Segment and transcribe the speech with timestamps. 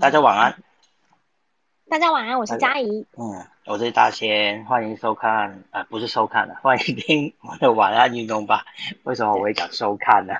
[0.00, 0.62] 大家晚安。
[1.90, 3.06] 大家晚安，我是佳怡。
[3.18, 8.64] 嗯，我是大仙，欢迎收看，呃，不是收看了， 欢迎听我的晚安运动吧。
[9.02, 10.36] 为什么我会讲收看呢？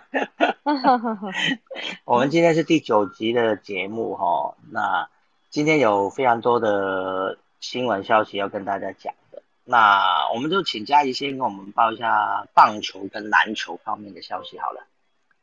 [2.07, 5.11] 我们今天是第九集的节目哈，那
[5.51, 14.87] 今天有非常多的新闻消息要跟大家讲的，那我们就请佳怡先跟我们报一下棒球跟篮球方面的消息好了。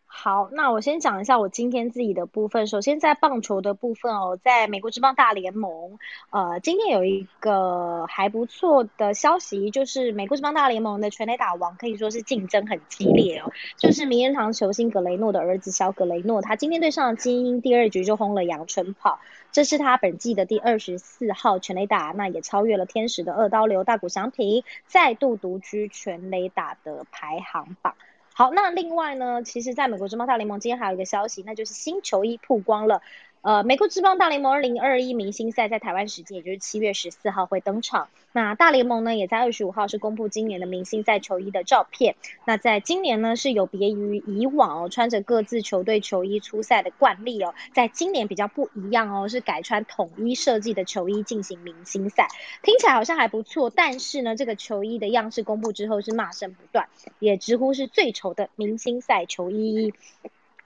[0.09, 2.65] 好，那我先讲一下我今天自己的部分。
[2.65, 5.99] 首先在棒球的部分哦，在美国职棒大联盟，
[6.31, 13.51] 呃，今天有一个还不错的消息，就是美国职棒大联盟的全垒打王可以说是竞争很激烈哦。
[13.75, 19.19] 就是名人堂球星格雷诺的儿子小格雷诺，他今天对上了精英第二局就轰了阳春炮，
[19.51, 27.93] 这是他本季的第二十四号全垒打，那也超越了天使的二刀流大谷翔平，再度独居全垒打的排行榜。
[28.37, 33.01] 好，那另外呢，其实在美国职棒大联盟今天还有一个消息，那就是新球衣曝光了。
[33.47, 38.09] 呃，美国职棒大联盟二零二一明星赛在台湾时间，也就是七月十四号会登场。
[38.33, 42.17] 那大联盟呢，也在二十五号是公布今年的明星赛球衣的照片。
[42.43, 52.27] 那在今年呢，是有别于以往哦，穿着各自球队球衣出赛的惯例哦，在今年比较不一样哦，是改穿统一设计的球衣进行明星赛。
[52.63, 56.89] 听起来好像还不错，但是呢，这个球衣的样式公布之后是骂声不断，
[57.19, 59.93] 也直呼是最丑的明星赛球衣。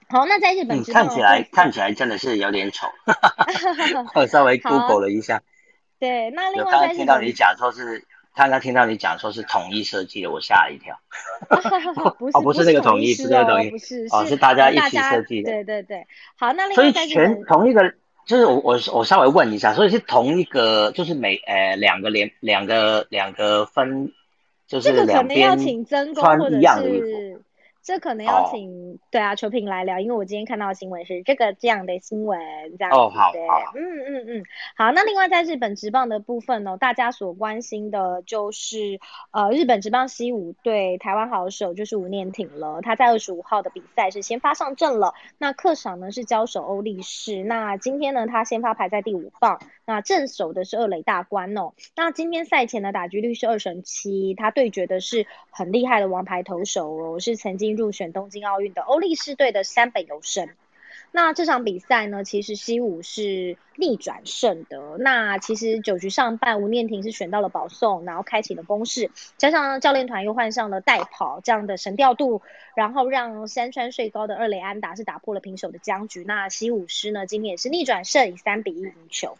[0.08, 2.86] 好，那在日本看起来看起来真的是有点丑，
[4.14, 5.42] 我稍微 Google 了一下。
[5.98, 10.98] 对，那另外刚刚听到你讲说是，刚刚听到你讲说是统一设计的，我吓了一跳。
[12.18, 15.50] 不是，不是那个统一，不是那个统一，不是，哦，是大家一起设计的。
[15.50, 16.06] 对对对。
[16.36, 17.94] 好，那另所以全同一个，
[18.26, 24.12] 就是我我我稍微问一下，所以是同一个，就是每呃两个连两个两个分，
[24.66, 25.56] 就是两边
[26.14, 27.42] 穿一样的衣服。
[27.82, 32.38] 这可能要请对啊，球评来聊，因为我今天看到的新闻是这个这样的新闻，
[32.78, 33.32] 这样哦，好，
[33.74, 34.44] 嗯嗯嗯，
[34.76, 39.00] 好，那另外在日本职棒的部分呢，大家所关心的就是
[39.32, 57.72] 呃，日本职棒西武对台湾好手就是吴念挺了，他在二十五号的比赛是先发上阵了，那客场呢是交手欧力士，那今天呢他先发排在第五棒，那正手的是二垒大关哦，那今天赛前的打击率是二成七，他对决的是很厉害的王牌投手哦，是曾经。
[57.72, 60.50] 入选东京奥运的欧力士队的山本由生，
[61.14, 64.96] 那这场比赛呢，其实西武是逆转胜的。
[64.98, 72.40] 那其实九局上半，吴念婷是选到了保送，然后开启了攻势，加上教练团又换上了代跑这样的神调度，
[72.74, 76.24] 然后让山川睡高的二垒安达是打破了平手的僵局。
[76.24, 79.36] 那西武师呢，今天也是逆转胜，以三比一赢球。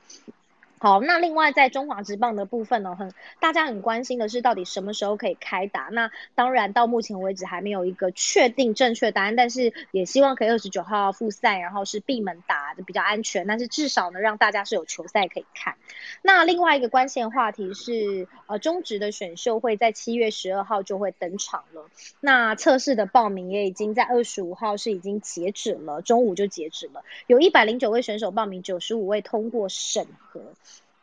[0.83, 5.83] 好，那另外在中华职棒的部分呢，很大家很关心的是到底什么时候可以开打？
[5.93, 15.77] 那当然到目前为止还没有一个确定正确答案，但是也希望可以二十九号复赛，然后是闭门打的比较安全，但是至少呢让大家是有球赛可以看。
[16.21, 21.85] 那另外一个关键话题是，呃，中职的选秀会在七月十二号就会登场了。
[22.19, 30.41] 那测试的报名也已经在二十五号是已经截止了，中午就截止了，有一百零九位选手报名，九十五位通过审核。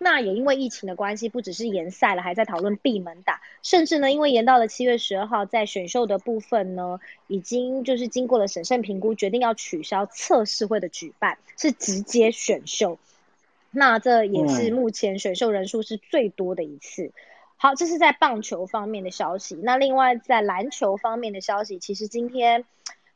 [0.01, 12.97] 那也因为疫情的关系，不只是延赛了，还在讨论闭门打，甚至呢，因为延到了七月十二号，在选秀的部分呢，已经就是经过了审慎评估，决定要取消测试会的举办，是直接选秀。
[13.71, 17.11] 那这也是目前选秀人数是最多的一次。
[17.57, 19.55] 好，这是在棒球方面的消息。
[19.55, 22.63] 那另外在篮球方面的消息，其实今天。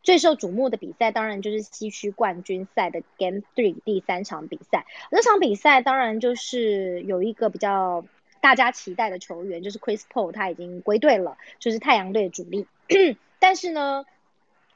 [0.03, 4.86] 最受瞩目的比赛当然就是西区冠军赛的 Game Three 第三场比赛。
[5.09, 8.06] 那场比赛当然就是有一个比较
[8.42, 12.68] 大家期待的球员，就是 Chris Paul，他已经归队了，就是太阳队的主力。
[13.39, 14.06] 但是呢。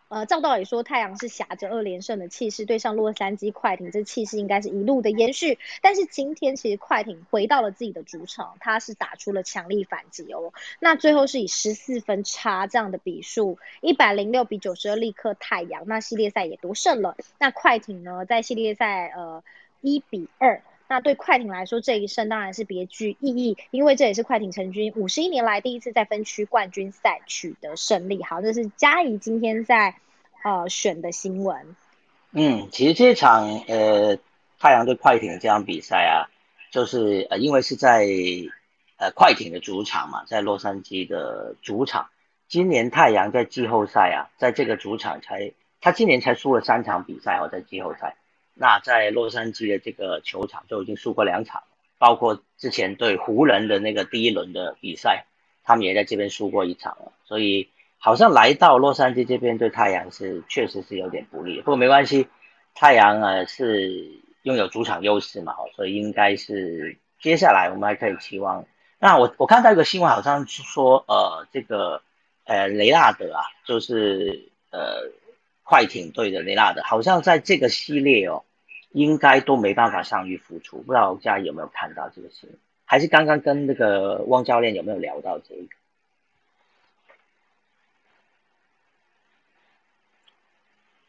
[0.09, 5.59] 呃，照道理说，太阳是挟着二连胜的气势对上洛杉矶快艇，这气势应该是一路的延续。
[5.81, 10.53] 但是今天其实快艇回到了自己的主场，他是打出了强力反击哦。
[10.79, 17.17] 那最后是以十四分差这样的比数，一百零六比九十二力克太阳，那系列赛也夺胜了。
[17.37, 19.43] 那快艇呢，在系列赛呃
[19.81, 20.61] 一比二。
[20.89, 28.23] 那对快艇来说，这一胜当然是别具意义，因为这也是快艇成军五十一年来第一次在分区冠军赛取得胜利。
[28.23, 29.95] 好，这是嘉怡今天在
[30.43, 31.75] 呃选的新闻。
[32.31, 34.17] 嗯，其实这场呃
[34.59, 36.31] 太阳对快艇的这场比赛啊，
[36.71, 38.07] 就是呃因为是在
[38.97, 42.09] 呃快艇的主场嘛，在洛杉矶的主场。
[42.47, 45.51] 今年太阳在季后赛啊，在这个主场才
[45.81, 48.15] 他今年才输了三场比赛哦，在季后赛。
[48.59, 51.63] 那在洛杉矶的这个球场就已经输过两场，
[51.97, 55.25] 包括之前对湖人的那个第一轮的比赛，
[55.63, 57.11] 他们也在这边输过一场了。
[57.25, 57.69] 所以
[57.99, 61.57] 好像来到洛杉矶这边对太阳是确实是有点不利。
[61.59, 62.27] 不过没关系，
[62.73, 63.91] 太阳啊是
[64.43, 68.65] 拥有主场优势嘛，所以应该是接下来我们还可以期望。
[68.99, 72.01] 那我我看到一个新闻，好像是说呃这个
[72.45, 75.11] 呃雷纳德啊，就是呃
[75.69, 78.45] 快艇队的雷纳德，好像在这个系列哦，
[78.91, 82.57] 应该都没办法上去复出，不知道大家有没有看到这个新闻？
[82.85, 85.67] 还是刚刚跟那个汪教练有没有聊到这个？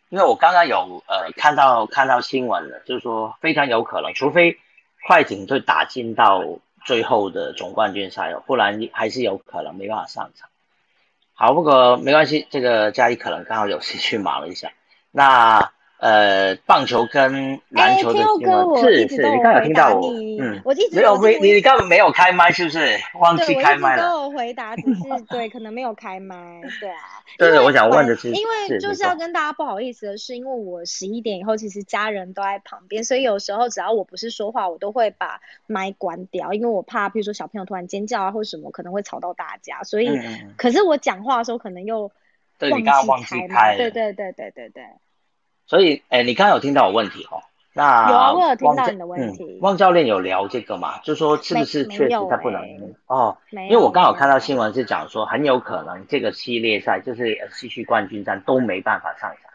[0.08, 4.58] 因为我刚刚有呃看到看到新闻了，就是说非常有可能，除非
[5.06, 6.42] 快艇队打进到
[6.84, 10.50] 最后的总冠军赛哦，不然还是有可能没办法上场。
[11.40, 14.72] 好，不过没关系，这个佳怡可能刚好有事去 忙了一下，
[15.12, 15.70] 那。
[15.98, 22.96] 呃，棒球跟篮球的新闻是是，你刚有听到我，嗯，我一直没有没你你根本没有开麦是不是？
[23.18, 24.16] 忘记开麦了。
[24.16, 27.02] 我回答只是 对，可能没有开麦，对啊。
[27.36, 39.82] 对对，我想问的是，因为就是要跟大家不好意思的是，因为我十一点以后其实家人都在旁边，所以有时候只要我不是说话，我都会把麦关掉，因为我怕，比如说小朋友突然尖叫啊或者什么，可能会吵到大家。
[39.82, 40.08] 所以，
[40.56, 42.08] 可是我讲话的时候可能又
[43.08, 44.84] 忘记开，对对对对对对。
[45.68, 47.42] 所以，哎，你刚刚有听到我问题哦？
[47.74, 49.58] 那有啊，我有听到你的问题。
[49.60, 50.98] 汪教练有聊这个嘛？
[51.04, 52.62] 就说是不是确实他不能
[53.06, 53.36] 哦？
[53.52, 59.50] 因为我刚好看到新闻是讲说，很有可能这个系列赛就是西区冠军战都没办法上场，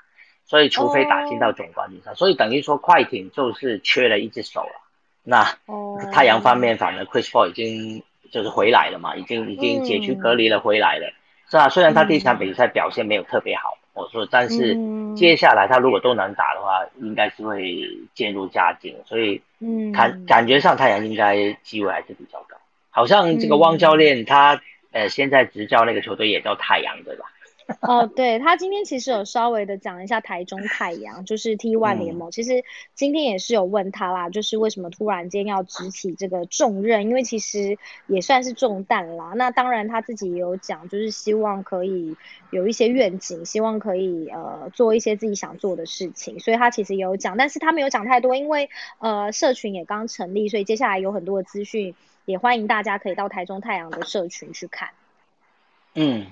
[0.45, 4.81] 所以除非打进到总冠军赛，所以等于说快艇就是缺了一只手了。
[5.23, 11.11] 那哦太阳方面，反正 Chris Paul 已经就是回来了嘛，已经已经解除隔离了，回来了，
[11.49, 11.67] 是啊？
[11.69, 13.77] 虽然他第一场比赛表现没有特别好。
[13.93, 14.75] 我说，但是
[15.15, 19.41] 接下来他如果都能打的话，应该是会渐入佳境，所以
[19.93, 22.57] 感感觉上太阳应该机会还是比较高。
[22.89, 24.61] 好像这个汪教练他
[24.91, 27.25] 呃现在执教那个球队也叫太阳，对吧？
[27.81, 32.29] 哦，对他今天其实有稍微的讲一下台中太阳，就是 T One 联盟。
[32.29, 32.63] 其实
[32.93, 37.03] 今天也是有问他啦，就是为什么突然间要执起这个重任？
[37.03, 37.77] 因为其实
[38.07, 39.33] 也算是重担啦。
[39.35, 42.17] 那当然他自己也有讲，就是希望可以
[42.49, 46.39] 有一些愿景，希望可以呃做一些自己想做的事情。
[46.39, 48.69] 所以他其实也有讲，但是他没有讲太多，因为
[48.99, 51.95] 呃社群也刚成立，所以接下来有很多的资讯，
[52.25, 54.89] 也欢迎大家可以到台中太阳的社群去看。
[55.95, 56.25] 嗯。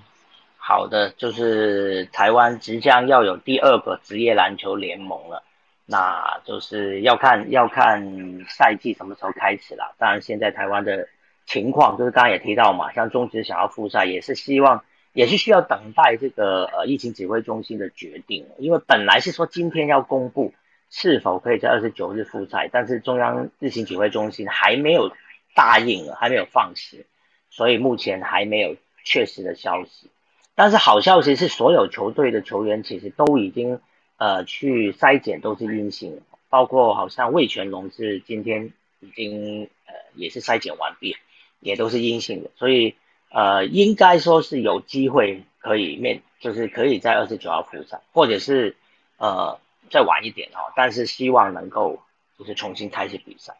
[0.64, 5.44] 好的，就是台湾即将要有第二个职业篮球联盟了，
[5.88, 9.96] 那就是要看要看赛季什么时候开始了。
[9.98, 11.10] 当然，现在台湾的
[11.48, 20.54] 情况就是刚刚也提到嘛，像中职想要复赛，也是希望也是需要等待这个呃疫情指挥中心的决定，因为本来是说今天要公布
[20.92, 25.12] 是否可以在二十九日复赛，但是中央疫情指挥中心还没有
[25.56, 27.04] 答应，还没有放行，
[27.50, 30.12] 所以目前还没有确实的消息。
[30.56, 33.80] 但是好消息是，所有球队的球员其实都已经
[34.18, 41.16] 呃去筛检都是阴性，包括好像魏全龙是今天已经呃也是筛检完毕，
[41.60, 42.96] 也都是阴性的，所以
[43.30, 48.76] 呃应该说是有机会可以面，就是可以在二十九号复赛，或者是
[49.18, 49.58] 呃
[49.90, 52.02] 再晚一点哦，但是希望能够
[52.38, 53.56] 就是重新开始比赛。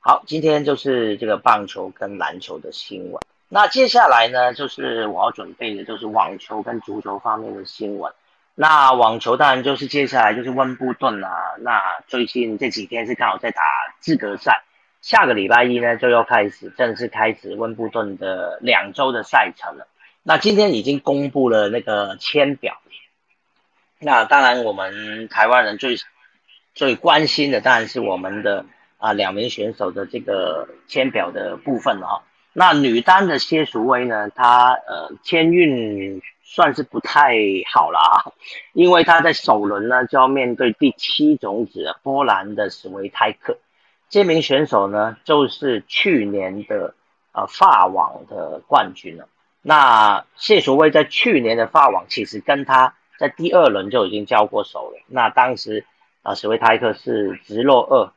[0.00, 3.22] 好，今天就是这个棒球跟篮球的新闻。
[3.54, 8.10] 那接下来呢，就是我要准备的，就是网球跟足球方面的新闻。
[8.54, 11.30] 那网球当然就是接下来就是温布顿啊。
[11.60, 13.60] 那最近这几天是刚好在打
[14.00, 14.62] 资格赛，
[15.02, 19.86] 下个礼拜一呢就要开始正式开始温布顿的两周的赛程了。
[20.22, 22.78] 那今天已经公布了那个签表。
[23.98, 25.98] 那当然我们台湾人最
[26.74, 28.64] 最关心的当然是我们的
[28.96, 32.22] 啊两名选手的这个签表的部分了哈。
[32.54, 34.28] 那女单的谢淑薇呢？
[34.30, 37.34] 她呃签运算是不太
[37.72, 38.32] 好了啊，
[38.74, 43.56] 因为她在首轮呢就要面对第七种子波兰的史维泰克。
[44.10, 46.94] 这名选手呢就是去年的
[47.32, 49.26] 呃法网的冠军了。
[49.62, 55.00] 那谢淑薇在去年的法网其实跟她在第二轮就已经交过手了。
[55.06, 55.86] 那当时
[56.22, 58.12] 啊史维泰克是直落二，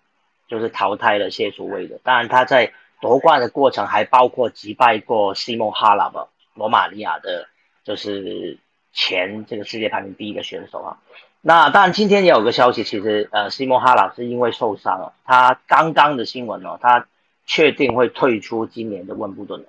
[0.50, 2.00] 就是淘汰了谢淑薇的。
[2.04, 2.74] 当然她在
[3.06, 7.48] 夺冠的过程还包括击败过西蒙哈拉吧，罗马尼亚的，
[7.84, 8.58] 就是
[8.94, 10.98] 前这个世界排名第一的选手啊。
[11.40, 17.06] 那当然今天也有个消息，其实呃西蒙哈拉是因为受伤了，他刚刚的新闻哦，他
[17.46, 19.64] 确定会退出今年的温布顿。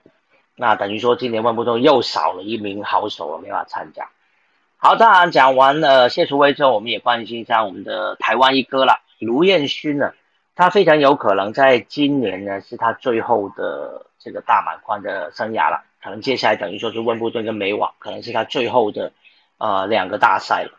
[0.54, 4.08] 那等于说今年温布顿又少了一名好手了，没法参加。
[4.78, 10.14] 好，当然讲完了谢淑薇之后，我们也关心一下我们的台湾一哥了，卢彦勋呢。
[10.56, 15.84] 他非常有可能在今年呢，是他最后的这个大满贯的生涯了。
[16.02, 19.12] 可能接下来等于说是温布顿跟美网，可能是他最后的
[19.58, 20.78] 呃两个大赛了。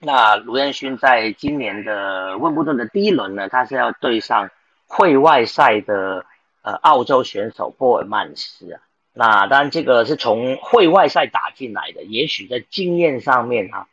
[0.00, 4.50] 那卢彦勋在今年的温布顿的第一轮呢，他是要对上
[4.86, 6.26] 会外赛的
[6.62, 8.80] 呃澳洲选手波尔曼斯啊。
[9.14, 13.86] 那当然这个是从会外赛打进来的，也许在经验上面啊，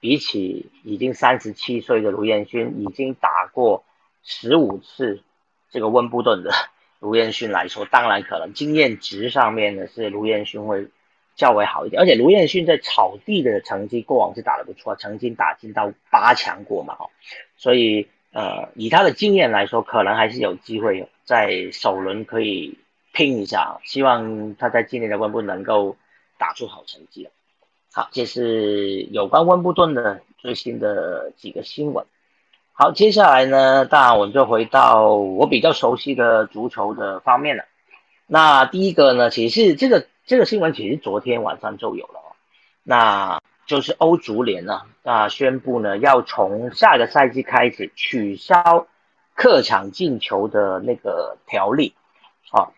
[0.00, 3.84] 比起已经三十七岁的卢彦勋，已经打过
[4.22, 5.22] 十五次
[5.70, 6.50] 这个温布顿的
[7.00, 10.88] 卢彦勋来说，当然可能经验值上面呢是卢彦勋会。
[11.34, 17.08] 较为好一点，而且卢彦勋在草地的成绩过往是打得不错，曾经打进到八强过嘛，哈，
[17.56, 22.78] 所以呃，以他的经验来说，可能还是有机会在首轮可以
[23.14, 25.96] 拼一下，希望他在今年的温布能够
[26.36, 27.26] 打出好成绩
[27.94, 32.04] 好，这是有关温布顿的最新的几个新闻。
[32.82, 37.62] 好，接下来呢，当然我们就回到我比较熟悉的足球的方面了。
[38.26, 40.08] 那第一个呢，其实这个。
[40.24, 42.30] 这个新闻其实昨天晚上就有了哦，
[42.84, 48.86] 那就是欧足联呢，啊宣布呢要从下个赛季开始取消
[49.34, 51.94] 客场进球的那个条例，
[52.52, 52.70] 啊，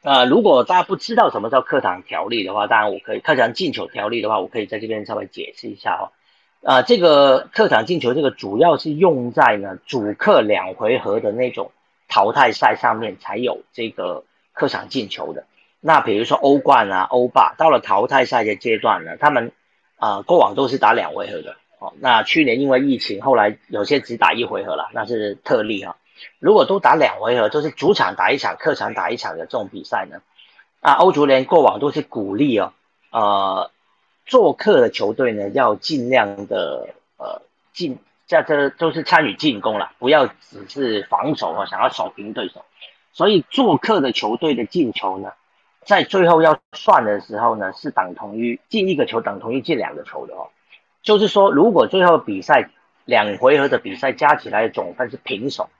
[0.00, 6.14] 那如果大家不知道什么叫客场条例的话，当然我可以客场进球条例的话，我可以在这边稍微解释一下哦，
[6.62, 11.70] 啊，这个客场进球这个主要是用在呢主客两回合的那种
[12.08, 15.44] 淘汰赛上面才有这个客场进球的。
[15.80, 19.52] 那比如说欧冠啊、欧霸，到了淘汰赛的阶段呢，他们
[19.96, 21.92] 啊过往都是打两回合的哦。
[22.00, 25.96] 那去年因为疫情，后来有些只打一回合了，那是特例哈。
[26.40, 30.20] 如果都打两回合，就是主场打一场、客场打一场的这种比赛呢，
[30.80, 32.72] 啊，欧足联过往都是鼓励哦，
[33.12, 33.70] 呃，
[34.28, 37.42] 做客的球队呢要尽量的呃
[37.72, 42.64] 进，这这都是参与进攻了，不要只是防守啊，想要守平对手。
[43.12, 45.32] 所以做客的球队的进球呢。
[45.84, 50.50] 在最后要算的时候呢，是等同于进一个球等同于进两个球的哦。
[51.02, 52.68] 就是说，如果最后比赛
[53.06, 55.70] 两回合的比赛加起来总分是平手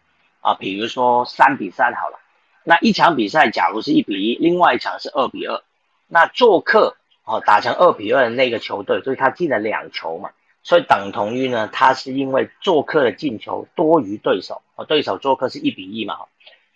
[0.41, 2.19] 啊，比如说三比三好了，
[2.65, 5.63] 那一场比赛假如是一比一，另外一场是二比二，
[6.07, 6.97] 那做客
[7.29, 10.31] 哦打成二比二的那个球队，所以他进了两球嘛，
[10.63, 16.17] 所以等同于呢，他是因为做客的进球多于对手哦，对手做客是一比一嘛，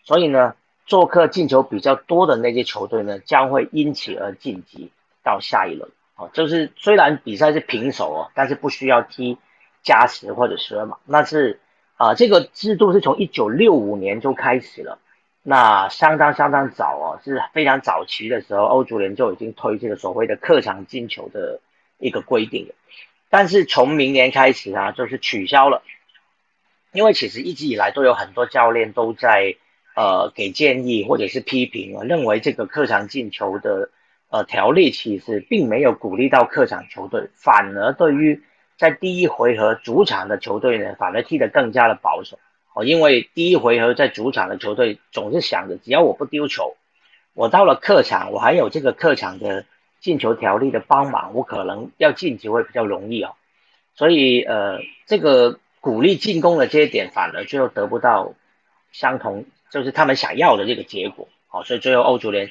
[0.04, 0.54] 所以呢。
[0.84, 4.90] 做客进球比较多的那些球队呢，将会因此而晋级
[5.22, 5.88] 到下一轮。
[6.16, 9.38] 哦，就是虽然比赛是平手哦，但是不需要踢
[9.84, 10.96] 加时或者十二码。
[11.06, 11.60] 那是
[11.96, 14.98] 啊，这个制度是从一九六五年就开始了，
[15.42, 21.60] 那相当相当早哦，是非常早期的时候，欧足联就已经推这个所谓的客场进球的
[21.98, 22.74] 一个规定了。
[23.28, 25.82] 但是从明年开始啊，就是取消了，
[26.92, 29.56] 因为其实一直以来都有很多教练都在。
[29.94, 33.90] 呃，给建议或者是批评啊，认为这个客场进球的
[34.30, 38.42] 呃条例其实并没有鼓励到客场球队，反而对于
[38.78, 42.38] 在第一回合主场的球队呢，反而踢得更加的保守
[42.74, 46.76] 哦，因为第一回合在主场的球队总是想着，只要我不丢球，
[47.34, 49.64] 我到了客场，我还有这个客场的
[50.00, 53.34] 进球条例的帮忙，我可能要进球会比较容易哦，
[53.94, 58.34] 所以呃，这个鼓励进攻的这一点，反而最后得不到
[58.92, 59.44] 相同。
[59.70, 62.50] 就是他们想要的这个结果，好，所以最后欧足联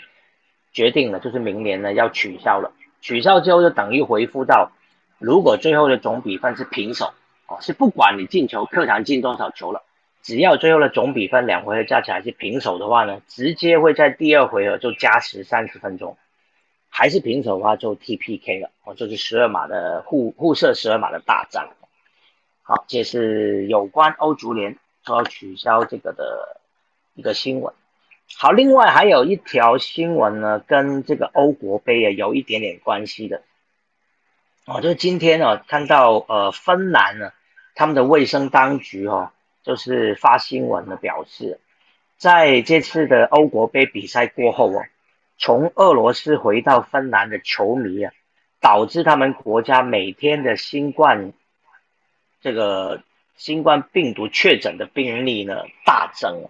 [0.73, 2.71] 决定了，就是明年呢要取消了。
[2.99, 4.71] 取消之后就等于回复到，
[5.19, 7.13] 如果最后的总比分是平手，
[7.45, 9.83] 哦，是不管你进球客场进多少球了，
[10.21, 16.17] 只要最后的总比分两回合加起来是平手的话呢，直接会在第二回合就加时三十分钟，
[16.89, 21.69] 还是平手的话就 T P K 了，哦，就是十二码的互互射十二码的大战。
[22.63, 26.57] 好，这是有关欧足联说要取消这个的。
[27.13, 27.73] 一个新闻，
[28.37, 33.41] 好，另外还有一条新闻呢，跟这个欧国杯啊有一点点关系的，
[34.65, 37.33] 哦，就是今天呢看到呃芬兰呢
[37.75, 39.31] 他们的卫生当局哦，
[39.63, 41.59] 就是发新闻的表示，
[42.17, 44.83] 在这次的欧国杯比赛过后哦，
[45.37, 48.11] 从俄罗斯回到芬兰的球迷啊，
[48.59, 51.33] 导致他们国家每天的新冠
[52.41, 53.03] 这个
[53.35, 56.47] 新冠病毒确诊的病例呢大增。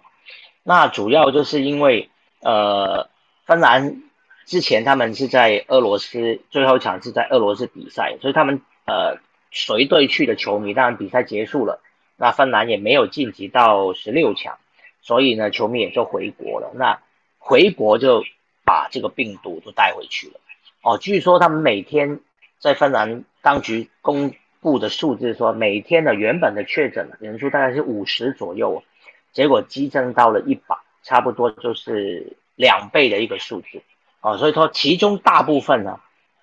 [0.62, 2.08] 那主要就是因为，
[2.40, 3.08] 呃，
[3.46, 4.02] 芬兰
[4.46, 9.18] 之前他们是在俄罗斯，最后一场是在俄罗斯比赛，所以他们呃
[9.50, 11.80] 随队去的球迷，当然比赛结束了，
[12.22, 14.56] 那芬兰也没有晋级到十六强，
[15.00, 16.70] 所以呢，球迷也就回国了。
[16.76, 17.00] 那
[17.40, 18.22] 回国就
[18.64, 20.34] 把这个病毒都带回去了。
[20.82, 22.20] 哦，据说他们每天
[22.60, 28.84] 在芬兰当局公布的数字说，每天的原本的确诊人数大概是五十左右。
[29.32, 33.82] 结果激增到了一百，差不多就是两倍的一个数字
[34.20, 35.98] 啊，所以说其中大部分呢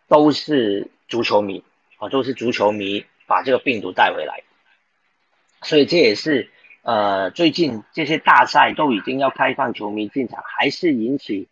[0.10, 1.64] 都是足球迷
[2.00, 4.44] 啊，都是足球迷把这个病毒带回来。
[5.62, 6.50] 所以这也是
[6.84, 11.48] 呃最近这些大赛都已经要开放球迷进场，还是引起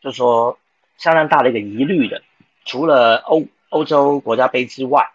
[0.00, 0.58] 就说
[0.96, 2.22] 相当大的一个疑虑的。
[2.64, 5.10] 除了欧欧洲国家杯之外，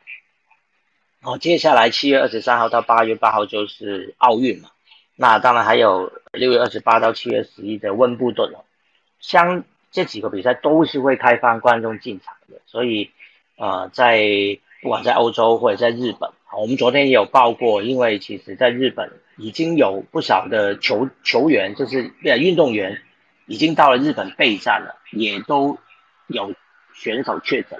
[1.21, 4.69] 哦，接下来七月二十三号到八月八号就是奥运嘛，
[5.15, 8.65] 那当然还有六月二十八到七月十一的温布顿哦，
[9.19, 13.12] 相这几个比赛都是会开放观众进场的，所以
[13.55, 14.19] 呃在
[14.81, 16.29] 不管在欧洲或者在日本。
[16.57, 23.01] 我们昨天也有报过，因为其实在日本已经有不少的球球员，就是呃运动员，
[23.48, 25.77] 已经到了日本备战了，也都
[26.27, 26.53] 有
[26.93, 27.79] 选手确诊，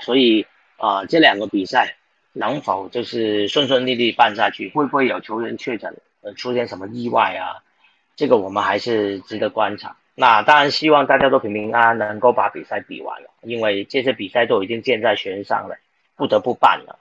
[0.00, 0.46] 所以
[0.78, 1.96] 啊，这两个比赛
[2.32, 7.62] 能否就是顺顺利利办下去，会不会有球员确诊，呃，出现什么意外啊？
[8.16, 9.96] 这个我们还是值得观察。
[10.14, 15.76] 那当然希望大家都平平安安，能够把比赛比完了，因为这些比赛都已经箭在弦上了，
[16.16, 16.98] 不得不办了。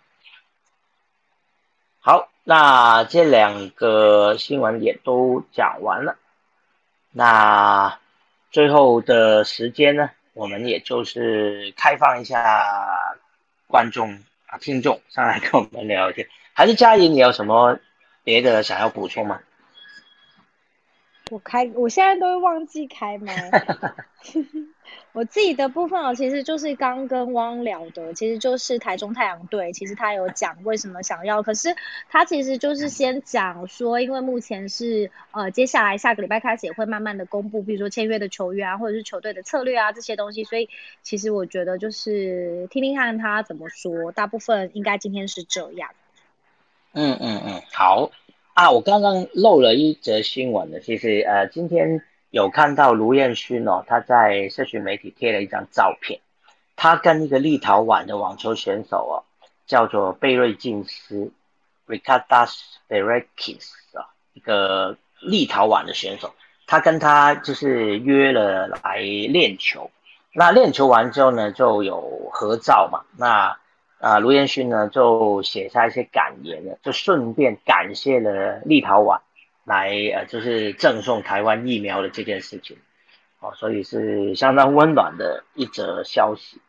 [2.09, 6.17] 好，那这两个新闻也都讲完了。
[7.11, 7.99] 那
[8.49, 12.65] 最后的时间呢，我们也就是开放一下
[13.67, 16.27] 观众啊、听众上来跟我们聊聊天。
[16.53, 17.77] 还是佳怡，你有什么
[18.23, 19.41] 别的想要补充吗？
[21.29, 23.51] 我开，我现在都会忘记开麦。
[25.13, 31.75] 我自己的部分哦，其实就是刚跟汪聊的，其实就是台中太阳队，其实他有讲为什么想要，可是
[32.09, 40.69] 他其实就是先讲说，因为目前是呃，接下来下个礼拜开始也会慢慢的公布，比如说签约的球员啊，或者是球队的策略啊这些东西，所以
[41.01, 45.91] 其实我觉得就是听听看他怎么说，大部分应该今天是这样。
[46.93, 48.11] 嗯嗯嗯，好
[48.53, 52.03] 啊，我刚刚漏了一则新闻的，其实呃今天。
[52.31, 56.19] 有看到卢彦勋哦，他在社群媒体贴了一张照片，
[56.75, 59.25] 他跟一个立陶宛的网球选手哦，
[59.65, 61.31] 叫做贝瑞金斯
[61.87, 62.53] （Ricardas
[62.87, 66.35] Berekis） 啊，一个立陶宛的选手，
[66.67, 69.89] 他跟他就是约了来练球，
[70.31, 73.57] 那练球完之后呢，就有合照嘛，那
[73.99, 79.21] 啊卢彦勋呢就写下一些感言了，就顺便感谢了立陶宛。
[79.65, 82.75] 来呃，就是赠送台湾疫苗的这件事情，
[83.39, 86.59] 哦，所以是相当温暖的一则消息。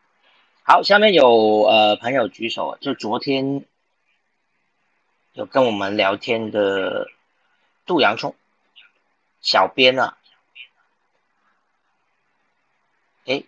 [0.65, 3.65] 好，下面有呃朋友举手，就昨天
[5.33, 7.07] 有跟我们聊天的
[7.87, 8.35] 杜洋葱
[9.41, 10.19] 小编啊，
[13.25, 13.45] 哎，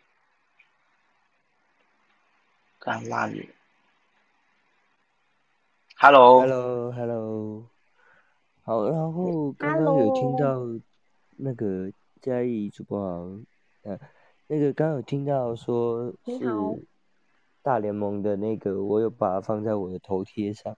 [2.79, 3.51] 干嘛你
[6.03, 7.63] ？Hello，Hello，Hello。
[8.65, 10.61] 好，然后刚刚有听到
[11.37, 12.99] 那个嘉义主播，
[13.85, 13.97] 呃，
[14.49, 16.41] 那个刚有听到说是
[17.63, 20.77] 大联盟的那个，我有把它放在我的头贴上。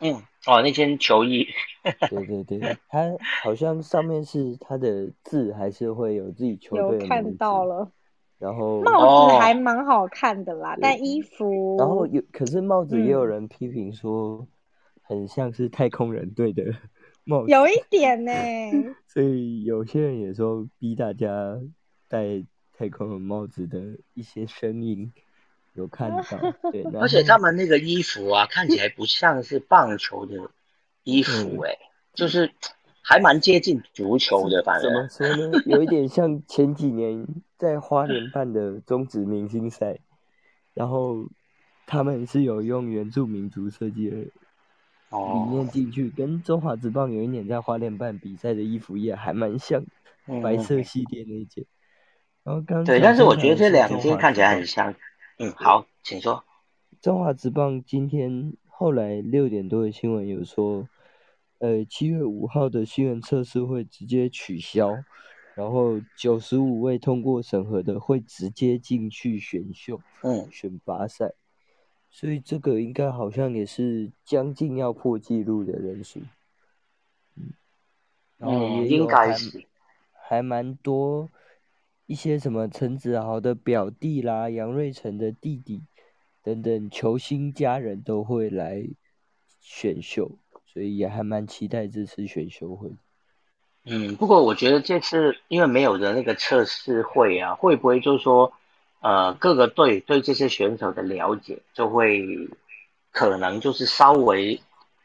[0.00, 0.14] 嗯，
[0.48, 1.46] 哦，那件球衣。
[2.10, 6.98] 对对对，它好像上面是它的字，还是会有自己球队。
[6.98, 7.92] 有看到了。
[8.38, 11.76] 然后帽子还蛮好看的啦，但衣服。
[11.78, 14.46] 然后有，可是帽子也有人批评说，
[15.02, 16.62] 很像是太空人队的
[17.24, 17.46] 帽。
[17.48, 18.32] 有一点呢，
[19.08, 21.58] 所以有些人也说逼大家
[22.08, 22.44] 戴
[22.76, 25.12] 太空人帽子的一些声音
[25.74, 26.38] 有看到，
[26.70, 30.50] 对，而且他们那个衣服啊，看起来不像是棒球的
[31.02, 31.76] 衣服，哎，
[32.14, 32.52] 就是
[33.08, 39.98] 还蛮接近足球的，反正怎么说呢，有一点像前几年在花莲办的中职明星赛，
[40.74, 41.26] 然后
[41.86, 44.16] 他们是有用原住民族设计的。
[45.10, 49.82] 理念进去，跟中华职棒有一年在花莲办比赛的衣服也还蛮像，
[50.42, 51.64] 白色系列那一件。
[52.44, 54.94] 然后刚对，但是我觉得这两件看起来很像。
[55.38, 56.44] 嗯，好，请说。
[57.00, 60.86] 中华职棒今天后来六点多的新闻有说，
[61.58, 65.02] 呃，七月五号的新闻测试会直接取消，
[65.54, 71.34] 然后九十五位通过审核的会直接进去选秀，嗯，选拔赛。
[72.10, 76.20] 所以这个应该好像也是将近要破纪录的人数，
[77.36, 77.52] 嗯，
[78.38, 79.66] 然后也应该是。
[80.12, 81.28] 还蛮多
[82.06, 85.82] 一些什么陈子豪的表弟啦、杨瑞成的弟弟
[86.42, 88.86] 等等球星家人都会来
[89.58, 90.38] 选秀，
[90.78, 92.88] 所以也还蛮期待这次选秀会。
[93.84, 98.52] 嗯，不过我觉得这次因为没有的那个测试会啊，会不会就是说？
[99.00, 102.48] 呃，各个队对这些选手的了解就会
[103.12, 104.60] 可能就是稍微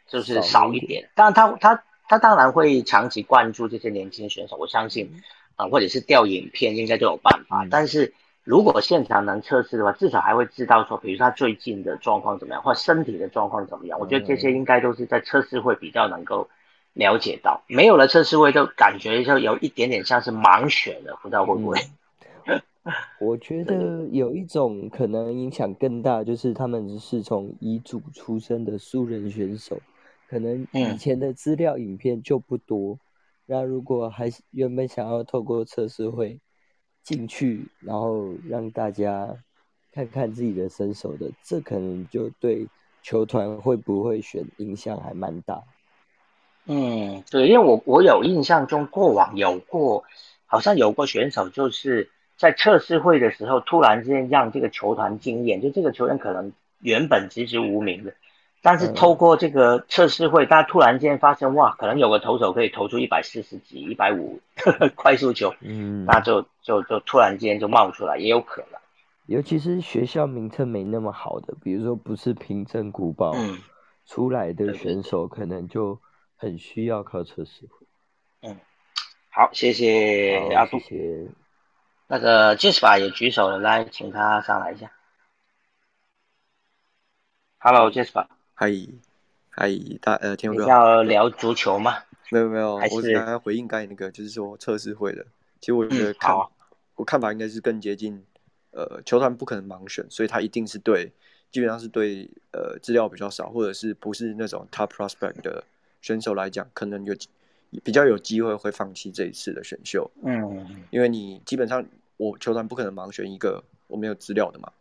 [0.08, 5.22] 就是少一点，当然他他他当然会长期关注这些年轻选手，我相信
[5.56, 13.98] 啊，或者是调影片应该都有办法，但是如果现场能测试的话，至少还会知道说，比如说他最近的状况怎么样，或身体的状况怎么样。
[14.00, 16.50] 我觉得这些应该都是在测试会比较能够
[16.92, 17.64] 了解到。
[17.68, 21.80] 没有了测试会，就感觉就有一点点像是盲选了，不知道会不会。
[23.22, 29.80] 我觉 得有一种可能影响更大，就是他们是从遗嘱出身的素人选手，
[30.28, 33.00] 可能以前的资料影片就不多。
[33.46, 36.42] 那如果还原本想要透过测试会
[37.04, 39.36] 进去，然后让大家
[39.92, 42.66] 看看自己的身手的，这可能就对
[43.02, 45.62] 球团会不会选影响还蛮大。
[46.66, 50.06] 嗯，对，因为我我有印象中过往有过，
[50.46, 58.14] 好像有过选手就是在测试会的时候，突然之间让这个球团惊艳，就这个球员可能原本籍籍无名的。
[58.66, 64.40] 但是透过这个测试会，大家突然间发现，哇，可能有个投手可以投出一百四十几、一百五
[64.96, 68.80] 快速球，嗯，那就就就突然间就冒出来，也有可能。
[69.26, 73.36] 尤其是学校名称没那么好的，比如说不是平镇古堡
[74.06, 76.00] 出来的选手，可能就
[76.38, 77.86] 很需要靠测试会。
[78.44, 78.58] 嗯，
[79.30, 80.80] 好，谢谢阿杜。
[80.80, 81.28] 谢谢。
[82.08, 84.90] 那个 Jasper 也举手了，来，请他上来一下。
[87.60, 88.28] Hello，Jasper。
[88.56, 88.72] 嗨，
[89.50, 89.68] 嗨，
[90.00, 91.98] 大呃，天哥要聊足球吗？
[92.30, 95.26] 没有没有，我是刚刚回应刚才那个，就是说测试会的。
[95.60, 96.36] 其实我觉得看，
[96.96, 98.24] 我看法应该是更接近，
[98.70, 101.12] 呃，球团不可能盲选，所以他一定是对，
[101.50, 105.64] 基本上是对，呃，资料比较少或者是不是那种 top prospect 的
[106.04, 107.16] 选手来讲，可能有
[107.84, 110.10] 比较有机会会放弃这一次的选秀。
[110.24, 111.84] 嗯，因为你基本上
[112.18, 114.72] 我球团不可能盲选一个我没有资料的嘛。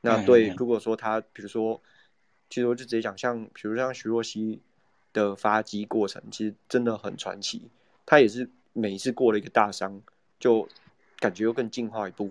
[0.00, 1.80] 那对，如果说他比如说。
[2.52, 4.60] 其实我就直接讲，像比如像徐若曦
[5.14, 7.70] 的发迹过程，其实真的很传奇。
[8.04, 10.02] 他也是每一次过了一个大伤，
[10.38, 10.68] 就
[11.18, 12.26] 感觉又更进化一步。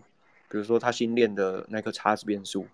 [0.48, 2.68] 比如说他新练的那颗叉子变速，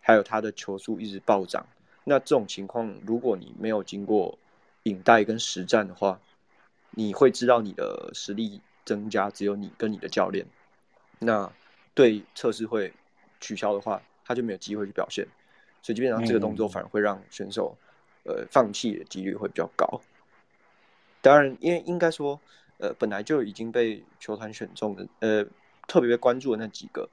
[0.00, 1.64] 还有他的球速一直暴涨。
[2.02, 4.36] 那这种情况，如果你没有经过
[4.82, 6.20] 引带跟实战的话，
[6.90, 10.44] 你会知道你的实力增加只有你跟你的教练。
[11.20, 11.52] 那
[11.94, 12.92] 对测试会
[13.40, 15.28] 取消的话，他就没有机会去表现。
[15.82, 17.76] 所以基本上这个动作反而会让选手，
[18.24, 20.00] 呃，放弃的几率会比较高。
[21.22, 22.40] 当然，因为应该说，
[22.78, 25.44] 呃，本来就已经被球团选中的，呃，
[25.86, 27.08] 特别被关注的那几个，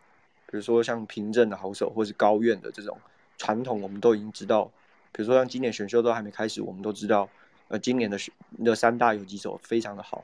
[0.45, 2.97] 比如说像平镇的好手，或是高院的这种
[3.37, 4.71] 传统，我们都已经知道。
[5.11, 7.29] 比如说像今年选秀都还没开始，我们都知道，
[7.69, 8.17] 呃，今年的
[8.63, 10.23] 的三大游击手非常的好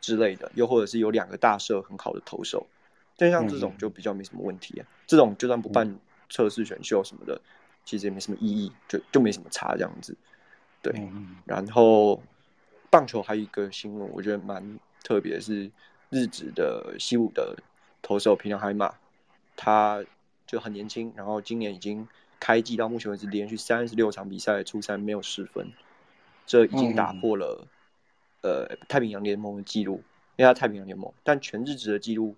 [0.00, 2.66] 之类的，又或者是有两个大社很好的投手，
[3.16, 4.86] 但像这种就比较没什么问题啊。
[5.06, 7.40] 这种就算不办测试选秀什么的。
[7.84, 10.16] 其实也没什么意义，就就没什么差这样子，
[10.80, 11.08] 对。
[11.44, 12.22] 然后
[12.90, 15.70] 棒球还有一个新闻，我觉得蛮特别，是
[16.10, 17.56] 日职的西武的
[18.00, 18.94] 投手平良海马，
[19.54, 20.02] 他
[20.46, 22.08] 就很年轻，然后今年已经
[22.40, 25.70] 开季到目前为止连续三十六场比赛出赛没有失分，
[26.46, 27.66] 这已经打破了
[28.42, 30.02] 呃太平洋联盟的记录，
[30.36, 32.36] 因为他太平洋联盟，但全日职的记录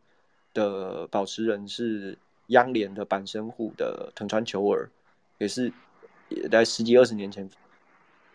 [0.53, 4.91] 的保持人是央联的板神户的藤川球儿。
[5.39, 5.73] 也是
[6.51, 7.49] 在十几二十年前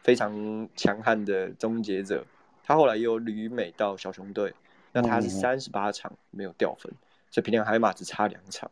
[0.04, 2.26] 非常强悍的终结者，
[2.64, 4.54] 他后来又旅美到小熊队，
[4.92, 6.92] 那他是三十八场没有掉分，
[7.30, 8.70] 所以平良海马只差两场。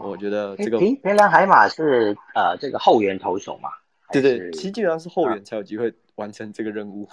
[0.00, 3.70] 我觉得这个平平良海马是呃这个后援投手嘛？
[4.12, 7.08] 对对，其实基本上是后援才有机会完成这个任务。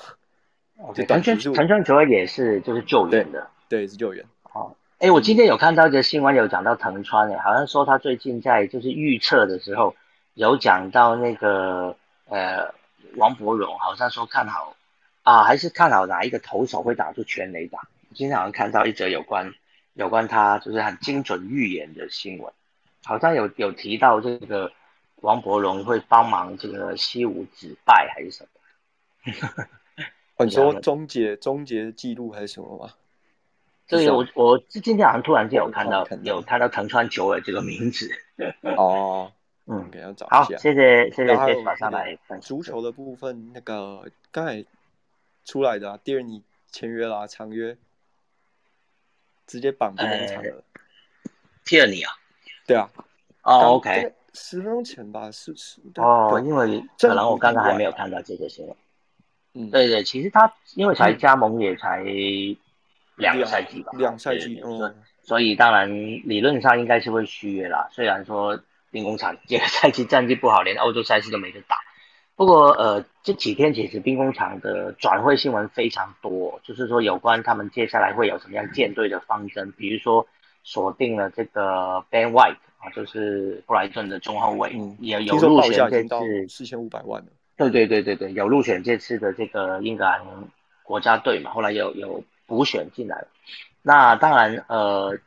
[0.94, 4.26] 对，藤川藤川球也是就是救援的，对，是救援。
[4.54, 9.96] 哦，哎，我今天有看到一个新闻，有讲到藤川诶，好像说他最近在就是预测的时候。
[10.34, 11.96] 有讲到那个
[12.28, 12.74] 呃，
[13.16, 14.76] 王伯荣好像说看好
[15.24, 17.80] 啊，还是看好哪一个投手会打出全垒打？
[18.14, 19.54] 今天好像看到一则有关
[19.94, 22.52] 有关他就是很精准预言的新闻，
[23.04, 24.72] 好像有有提到这个
[25.18, 29.66] 王伯荣会帮忙这个西武止败还是什么？
[30.46, 32.94] 你说终结终结记录还是什么吗？
[33.88, 38.10] 对，我我今天好像突然间有看到有看到藤川久尔这个名字
[38.76, 39.32] 哦。
[39.66, 42.18] 嗯，给他找一下，谢谢谢谢，马上来。
[42.42, 44.66] 足球的部分，那个刚才
[45.46, 47.78] 出来的第二，你签约啦，长约，
[49.48, 50.62] 直接绑不能长了。
[51.64, 52.12] 替你啊？
[52.68, 52.90] 对啊。
[53.44, 54.14] 哦，OK。
[54.34, 55.80] 十分钟前吧，是是。
[55.96, 58.76] 哦，因为可能我刚刚还没有看到这个新闻。
[59.54, 62.04] 嗯，对对，其实他因为才加盟也才
[63.16, 68.60] 两个赛季吧，两赛季，嗯，所以当然理论上应该是会续约啦，虽然说。
[68.94, 71.76] 兵工厂 这个赛季战绩不好，连欧洲赛事都没得打。
[72.36, 79.72] 不过，呃，这几天其实兵工厂的转会新闻非常多，就是说有关他们接下来会有什么样舰队的方针。
[79.74, 80.26] 比如说，
[80.64, 87.24] 锁定了这个 Ben White 啊，就是布莱顿的中后卫，也有入选这次四千五百万
[87.56, 90.22] 对对对对对，有入选这次的这个英格兰
[90.82, 93.28] 国家队嘛，后来有有补选进来了。
[93.84, 95.20] 那当然，呃，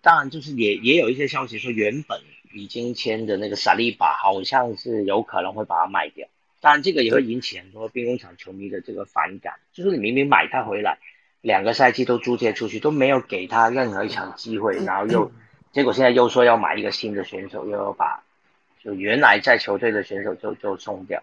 [0.00, 2.18] 当然就是也也有一些消息说，原本
[2.56, 6.26] 已经签的那个萨利巴好像是有可能会把它卖掉。
[6.58, 10.98] 当然，这个也会引起很多兵工厂球迷的这个反感，就是你明明买他回来，
[11.42, 15.30] 两个赛季都租借出去，都没有给他任何一场机会，然后又
[15.70, 18.24] 结果现在又说要买一个新的选手，又要把
[18.82, 21.22] 就原来在球队的选手就就送掉，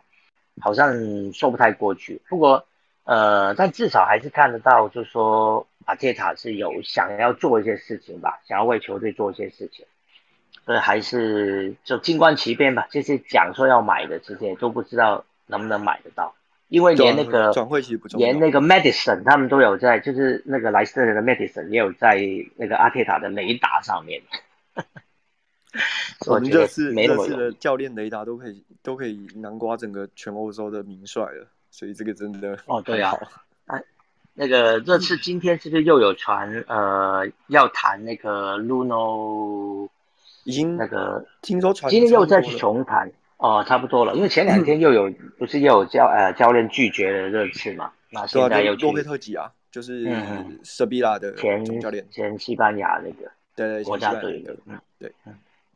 [0.61, 2.21] 好像说不太过去。
[2.29, 2.65] 不过，
[3.03, 9.85] 呃，但至少还是看得到，就是说阿切塔是有想要做一些事情吧，想要为球队做一些事情。
[10.65, 12.87] 所以还是就静观其变吧。
[12.89, 16.33] 这些讲说要买的，这些都不知道能不能买得到，
[16.69, 22.17] 因为连那个转会其实不重，连那个 Medicine 他们都有在，就是那个莱斯特的 Medicine 也有在
[22.55, 24.21] 那个阿铁塔的雷达上面。
[26.27, 33.13] 我们 这次这次的教练雷达都可以都可以南瓜整个全欧洲的名帅了，所以这个真的哦对啊，
[33.67, 33.83] 哎，
[34.33, 39.89] 那个这次今天是不是又有传呃要谈那个 Luno？
[40.43, 43.11] 已经那个听说传今天又再去重谈。
[43.37, 50.07] 哦，差不多了，因为前两天又有不是又有教呃教练拒绝了热刺嘛，那现在又多佩特吉啊，就是
[50.63, 54.79] 舍比拉的前教练，前西班牙那个对对国家队的，嗯。
[54.97, 55.11] 对，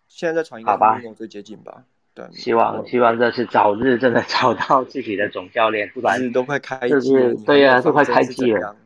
[0.08, 8.78] 现在在传一个好吧，最接近吧，对，希望希望这次早日真的找到自己的总教练， 不然都快开机了，对呀，都快开机了，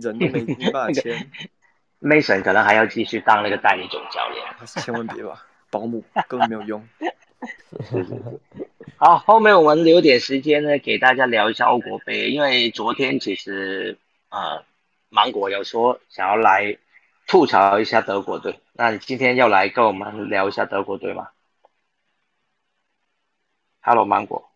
[0.00, 1.14] 人都没 没办法签。
[2.06, 6.88] Mason 可能还要继续当那个代理总教练， 千万别吧，保姆根本没有用。
[8.96, 14.64] 好，后面我们留点时间呢，给大家聊一下欧国杯，因为昨天其实呃，
[15.08, 16.78] 芒果有说想要来
[17.26, 21.30] 吐槽一下德国队，那你今天要来跟我们聊一下德国队吗
[23.80, 24.48] ？Hello，芒果。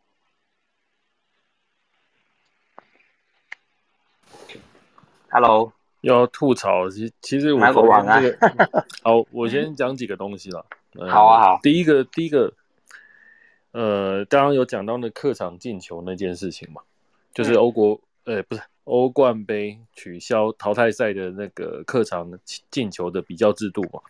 [5.30, 5.80] Hello。
[6.02, 8.38] 要吐槽，其其实我这个
[9.04, 10.64] 好，我先讲几个东西了。
[11.08, 11.60] 好啊，好。
[11.62, 12.52] 第一个，第一个，
[13.72, 16.80] 呃，刚刚有讲到那客场进球那件事情嘛，
[17.34, 22.30] 就是欧国，呃，不是欧冠杯取消淘汰赛的那个客场
[22.70, 24.00] 进球的比较制度嘛。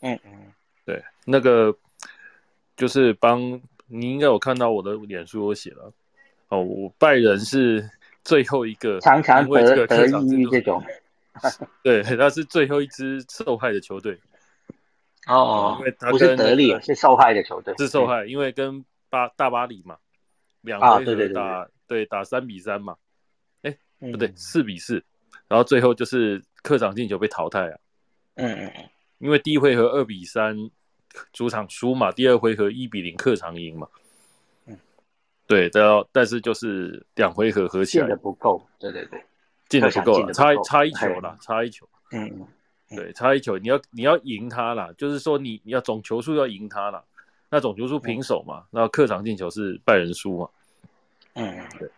[0.00, 0.52] 嗯嗯，
[0.84, 1.76] 对，那个
[2.76, 3.40] 就是帮
[3.86, 5.92] 你应该有看到我的脸书我写了，
[6.48, 7.88] 哦，我拜仁是
[8.24, 10.82] 最后一个常常得得益于这种。
[11.82, 14.18] 对，他是最后一支受害的球队。
[15.26, 17.74] 哦，因为他不是得利，是受害的球队。
[17.78, 19.96] 是受害，因为跟巴大巴黎嘛，
[20.60, 22.96] 两回合打对打三比三嘛，
[23.62, 25.02] 哎不对四比四，
[25.48, 27.78] 然后最后就是客场进球被淘汰啊。
[28.34, 30.70] 嗯嗯嗯，因为第一回合二比三
[31.32, 33.88] 主场输嘛，第二回合一比零客场赢嘛。
[34.66, 34.78] 嗯，
[35.48, 38.64] 对，但但是就是两回合合起来的不够。
[38.78, 39.20] 对对对。
[39.68, 41.88] 进的不够了，差差一球了，差一球。
[42.12, 42.46] 嗯，
[42.88, 47.02] 对，差一球，你要你要赢他了，就是说你你要总球数要赢他了，
[47.50, 50.48] 那总球数平手嘛，然后客场进球是拜仁输嘛。
[51.34, 51.88] 嗯，对，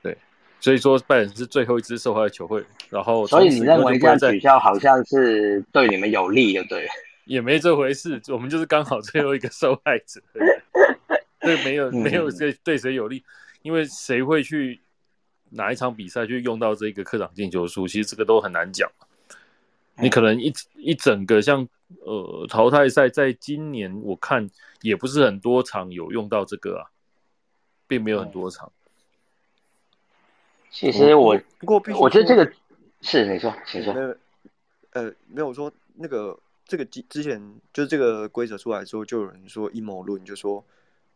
[0.00, 0.18] 对，
[0.60, 6.86] 所以说拜仁是最后一支受害球会，然后所以你认为这样取消好像是对你们有利，的对？
[7.24, 10.22] 也没这回事，我们就是刚好 最后一个受害者，
[11.40, 13.24] 对，没有没有对对谁有利，
[13.62, 14.80] 因为谁会去？
[15.50, 17.88] 哪一场比赛去用到这个客场进球数？
[17.88, 18.90] 其实这个都很难讲。
[20.00, 21.68] 你可能一一整个像
[22.04, 24.48] 呃淘汰赛，在今年我看
[24.82, 26.90] 也不是很多场有用到这个啊，
[27.86, 28.70] 并没有很多场。
[30.70, 32.52] 其实我不过我觉得这个
[33.00, 33.92] 是你说，请说。
[34.92, 37.40] 呃，没有说那个这个之之前
[37.72, 40.64] 就是这个规则出来之后，就有人说阴谋论，就说。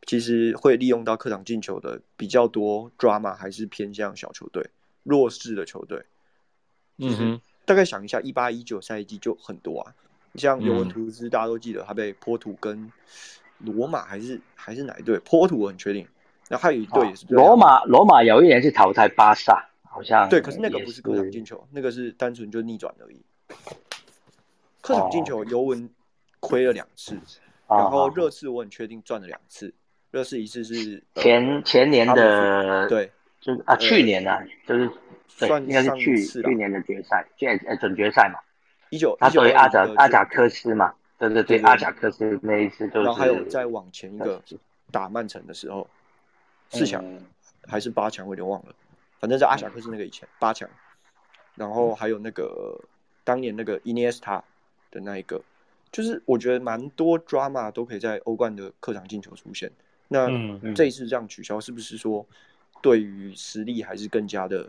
[0.07, 4.71] 其实会利用到客场进球的比较多，drama 还是偏向小球队、
[5.03, 6.05] 弱势的球队。
[6.99, 9.95] 嗯哼，大概想一下，一八一九赛季就很多啊。
[10.35, 12.91] 像尤文图斯，大家都记得他被波图跟
[13.59, 15.19] 罗马还是还是哪一队？
[15.21, 16.07] 波图我很确定。
[16.49, 20.41] 然后还有一队也是罗马，罗马有一年是淘汰巴萨，好像对。
[20.41, 23.23] 可是那个不是客场进球，那个是单纯就逆转而已。
[24.81, 25.89] 客场进球，尤文
[26.41, 27.17] 亏了两次，
[27.69, 29.73] 然后热刺我很确定赚了两次。
[30.13, 34.89] 热刺一次是前前年的，对，就是啊，去年啊，就是
[35.27, 38.39] 算应该是去去年的决赛，现呃准决赛嘛，
[38.91, 44.43] 一九，他作为阿贾阿贾克斯嘛，对对对，阿贾克斯那一次就是，然后还有再往前一个
[44.91, 45.89] 打曼城的时候，
[46.69, 47.03] 四强
[47.67, 48.75] 还是八强，我有点忘了，
[49.19, 50.69] 反正在阿贾克斯那个以前八强，
[51.55, 52.79] 然后还有那个
[53.25, 54.45] 当年那个伊涅斯塔
[54.91, 55.41] 的那一个，
[55.91, 59.73] 就是我觉得蛮多 drama 都可以在欧冠的客场进球出现。
[60.13, 62.25] 那这一次这样取消，是不是说
[62.81, 64.69] 对于实力还是更加的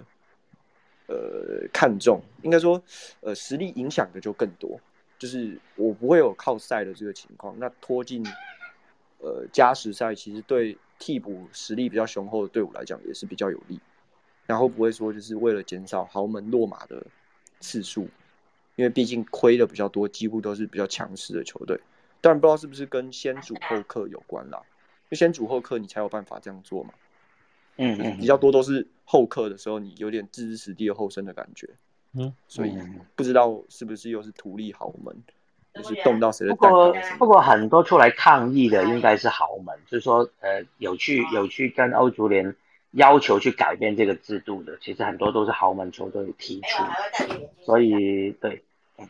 [1.08, 2.22] 呃看重？
[2.42, 2.82] 应该说，
[3.22, 4.80] 呃，实力影响的就更多。
[5.20, 8.26] 就是我不会有靠赛的这个情况，那拖进
[9.20, 13.80] 呃加时赛，其实对替补实力比较雄厚的队伍来讲也是比较有利。
[14.46, 17.02] 然后不会说就是为了减少豪门落马的
[17.62, 18.10] 次数，
[18.76, 21.80] 因为毕竟亏的比较多，几乎都是比较强势的球队。
[22.20, 24.62] 当然不知道是不是跟先主后客有关啦，
[25.04, 26.94] 因为先主后客你才有办法这样做嘛。
[27.78, 31.68] 嗯嗯，比较多都是后客的时候，你有点置之死地而后生的感觉。
[32.16, 32.78] 嗯，所以
[33.16, 35.16] 不知道是不是又是图利豪门，
[35.74, 36.70] 就是动到谁的蛋。
[36.70, 42.56] 不过不过很多出来抗议的应该是豪门，就是说呃有去有去跟欧足联
[42.92, 46.84] 要求去改变这个制度的，其实很多都是豪门球队提出。
[47.64, 48.62] 所以对，
[49.00, 49.10] 嗯，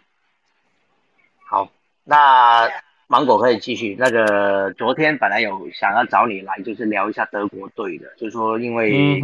[1.46, 1.70] 好，
[2.06, 2.70] 那
[3.08, 3.96] 芒果可以继续。
[4.00, 9.22] 那个昨天本来有想要找你来，就是聊一下德国队的，就是说因为。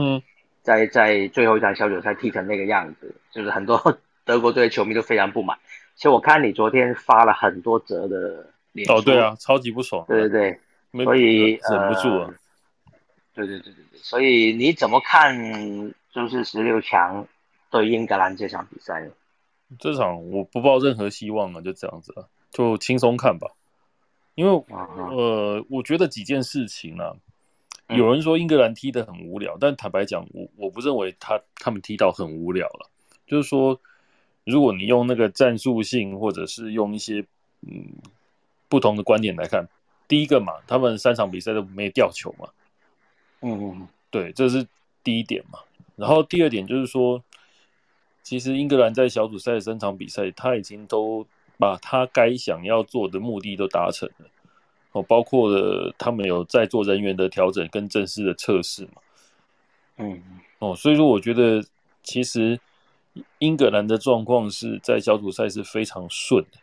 [0.62, 5.58] 在在最后一场小组赛踢成那个样子，就是很多 德国队的球迷都非常不满。
[5.96, 10.06] 其实我看你昨天发了很多折的脸哦，对啊，超级不爽。
[10.08, 10.60] 对对
[10.92, 12.30] 对，所以忍不住啊。
[13.34, 15.34] 对对对对对，所以你怎么看
[16.14, 17.26] 就是十六强
[17.72, 19.12] 对英格兰这场比赛呢？
[19.80, 23.50] 这场我不抱任何希望啊，就这样子了，就轻松看吧。
[24.40, 27.04] 因为呃，我觉得几件事情呢。
[27.90, 32.88] 有人说英格兰踢得很无聊，但坦白讲，我我不认为他他们踢到很无聊了。
[33.26, 33.82] 就是说，
[34.46, 37.26] 如果你用那个战术性，或者是用一些
[37.62, 37.88] 嗯
[38.70, 39.68] 不同的观点来看，
[40.08, 42.48] 第一个嘛，他们三场比赛都没掉球嘛。
[43.42, 44.68] 嗯嗯，对，这是
[45.04, 45.58] 第一点嘛。
[45.96, 47.24] 然后第二点就是说，
[48.22, 51.26] 其实英格兰在小组赛的三场比赛，他已经都
[51.60, 54.26] 把他该想要做的目的都达成了。
[54.94, 59.02] 哦，包括了他们有在做人员的调整跟正式的测试嘛？
[59.98, 60.24] 嗯，
[60.60, 61.62] 哦，所以说我觉得
[62.02, 62.58] 其实
[63.40, 66.58] 英格兰的状况是在小组赛是非常顺的。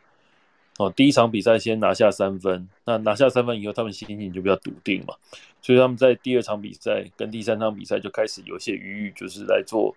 [0.79, 5.15] 哦，第一场比赛先拿下三分，那拿下三分以后，他们心情就比较笃定嘛，
[5.61, 9.95] 所以他们在第二场比赛跟第三场比赛就开始有些余裕，就是来做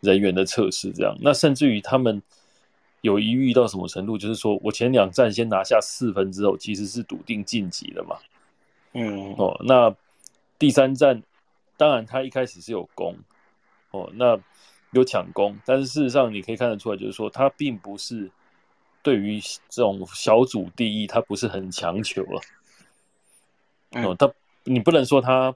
[0.00, 1.16] 人员的测试，这样。
[1.20, 2.20] 那甚至于他们。
[3.04, 4.16] 有疑虑到什么程度？
[4.16, 8.16] 就是说我前两站先拿下四分之后，其实是笃定晋级的嘛。
[8.94, 9.94] 嗯，哦，那
[10.58, 11.22] 第三站
[11.76, 13.14] 当然他一开始是有攻，
[13.90, 14.40] 哦，那
[14.92, 18.30] 有抢攻，但是事实上你可以看得出来，就是说他并不是
[19.02, 19.38] 对于
[19.68, 22.40] 这种小组第一，他不是很强求了。
[24.02, 25.54] 哦，他你不能说他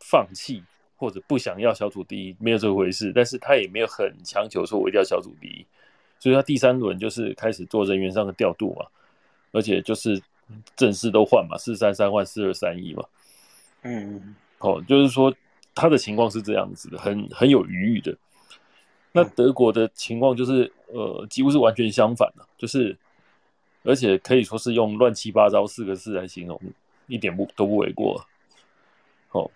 [0.00, 0.64] 放弃
[0.96, 5.64] 或者不想要小组第一，没有这回事，但是他也没有很强求说我一定要小组第一。
[6.18, 8.86] 所以他第三轮就是开始做人员上的调度嘛，
[9.52, 10.20] 而且就是
[10.76, 13.04] 正式都换嘛，四三三换四二三一嘛。
[13.82, 15.32] 嗯，哦，就是说
[15.74, 18.16] 他的情况是这样子的，很很有余裕的。
[19.12, 22.96] 那德国的情况就是呃，几乎是完全相反的，就是
[23.84, 26.60] 而且可以说是用乱七八糟四个字来形容，
[27.06, 28.20] 一点不都不为过。
[29.30, 29.50] 哦，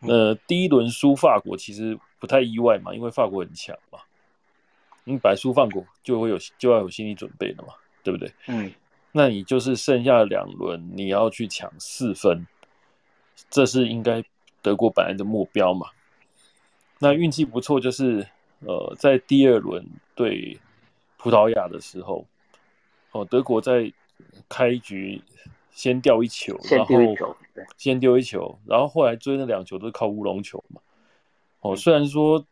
[0.00, 3.98] 那第一轮输法国其实不太意外嘛，因为法国很强嘛。
[5.04, 8.32] 你白输放过就会有就要有心理准备的嘛，对不对？
[8.46, 8.72] 嗯，
[9.10, 12.46] 那你就是剩下两轮你要去抢四分，
[13.50, 14.22] 这是应该
[14.62, 15.88] 德国本来的目标嘛。
[17.00, 18.24] 那运气不错，就是
[18.60, 19.84] 呃在第二轮
[20.14, 20.56] 对
[21.16, 22.24] 葡萄牙的时候，
[23.10, 23.92] 哦德国在
[24.48, 25.20] 开局
[25.72, 26.86] 先掉一球，然后
[27.76, 30.80] 先丢一球，然后后来追那两球都是靠乌龙球嘛。
[31.62, 32.46] 哦，虽然说。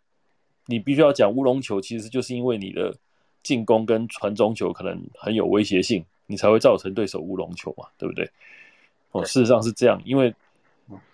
[0.71, 2.95] 你必须要讲乌龙球，其实就是因为你的
[3.43, 8.31] 进攻跟传中球可能很有威胁性，你才会造成对手乌龙球嘛，对不对？
[9.11, 10.33] 哦，事实上是这样，因为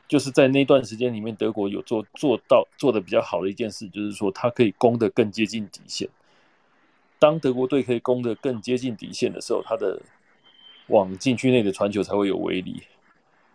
[0.06, 6.06] 就是在那段时间里面，德国有做做到做的比较好的一件事，就是说它可以攻得更接近底线。
[7.18, 9.98] 当德国队可以攻得更接近底线的时候，他的
[10.88, 12.82] 往禁区内的传球才会有威力。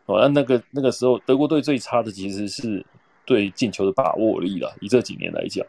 [0.07, 2.83] 哦，那那个那个时候，德国队最差的其实是
[3.23, 4.75] 对进球的把握力了。
[4.81, 5.63] 以这几年来讲。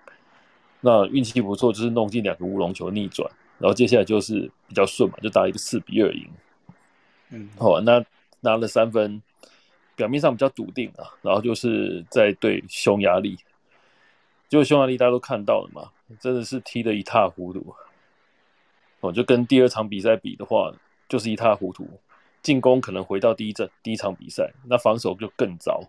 [0.85, 3.30] 那运气不错，就是弄进两个乌龙球逆转，
[3.61, 6.28] 然后接下来就是比较顺嘛，就打一个四比二赢。
[7.30, 8.05] 嗯，好，那
[8.41, 9.22] 拿了三分，
[9.95, 13.37] 表面上比较笃定啊，然后就是在对匈牙利，
[14.49, 17.72] 结果匈牙利大家都看到了嘛，真的是踢得一塌糊涂。
[18.99, 20.72] 哦，就跟第二场比赛比的话，
[21.09, 21.89] 就是一塌糊涂，
[22.43, 25.80] 进攻可能回到第一阵第一场比赛，那防守就更糟。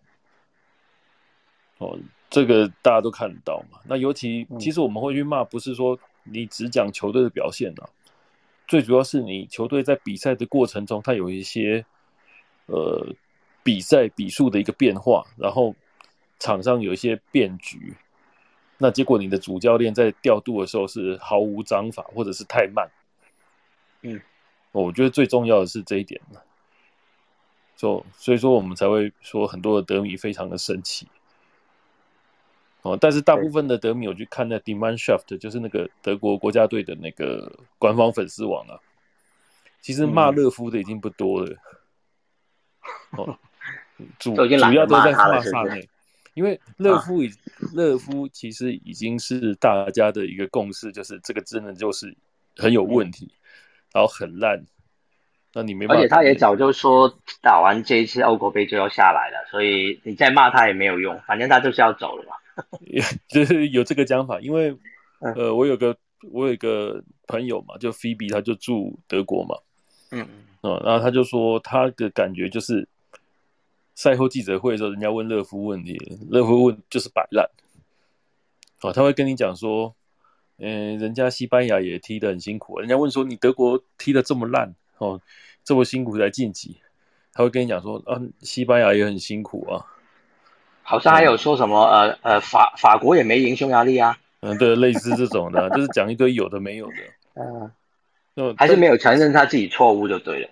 [1.80, 1.98] 哦。
[2.34, 3.78] 这个大家都看得到嘛？
[3.86, 7.88] 那尤其其实我们会去骂，不是说你只讲球队的表现啊，
[8.68, 11.86] 最主要是你球队在比赛的过程中，它有一些
[12.66, 13.06] 呃
[13.62, 15.76] 比赛比数的一个变化，然后
[16.40, 17.96] 场上有一些变局，
[18.80, 22.90] 那结果你的主教练在调度的时候是毫无章法，或者是太慢。
[24.02, 24.20] 嗯，
[24.72, 26.20] 我觉得最重要的是这一点
[27.76, 31.08] 就所以说我们才会说很多的德米非常的生气。
[32.84, 38.76] 哦，但是大部分的德米，我去看那 Demand Shaft，就是那个德国国家队的那个官方粉丝网啊，
[39.82, 41.56] 其实骂勒夫的已经不多了。
[43.12, 43.40] 哦，
[44.20, 45.88] 主 主要都在骂萨内，
[46.34, 47.32] 因为勒夫已
[47.74, 52.14] 勒夫其实已经是大家的一个共识，就是这个真的就是
[52.58, 53.32] 很有问题，
[53.94, 54.62] 然后很烂。
[55.54, 62.36] 那你没办法，而且他也早就说打完这一次欧国杯就要下来了，所以你再骂他也没有用，反正他就是要走了嘛。
[63.28, 64.76] 就是有这个讲法，因为
[65.36, 65.96] 呃，我有个
[66.32, 69.56] 我有一个朋友嘛，就菲比，他就住德国嘛，
[70.12, 70.28] 嗯
[70.62, 72.88] 嗯，然后他就说他的感觉就是
[73.96, 75.98] 赛后记者会的时候，人家问勒夫问题，
[76.30, 77.50] 勒夫问就是摆烂，
[78.82, 79.96] 哦，他会跟你讲说，
[80.58, 85.20] 嗯，人家西班牙也踢得很辛苦，人家问说你德国踢得这么烂，哦，
[85.64, 86.78] 这么辛苦才晋级，
[87.34, 89.86] 他会跟你讲说，啊，西班牙也很辛苦啊。
[90.84, 96.94] 好像还有说什么呃呃法法国也没赢匈牙利啊，嗯对，类似这种的，就是讲一堆有的没有的，
[98.36, 100.50] 嗯，还是没有承认他自己错误就对了。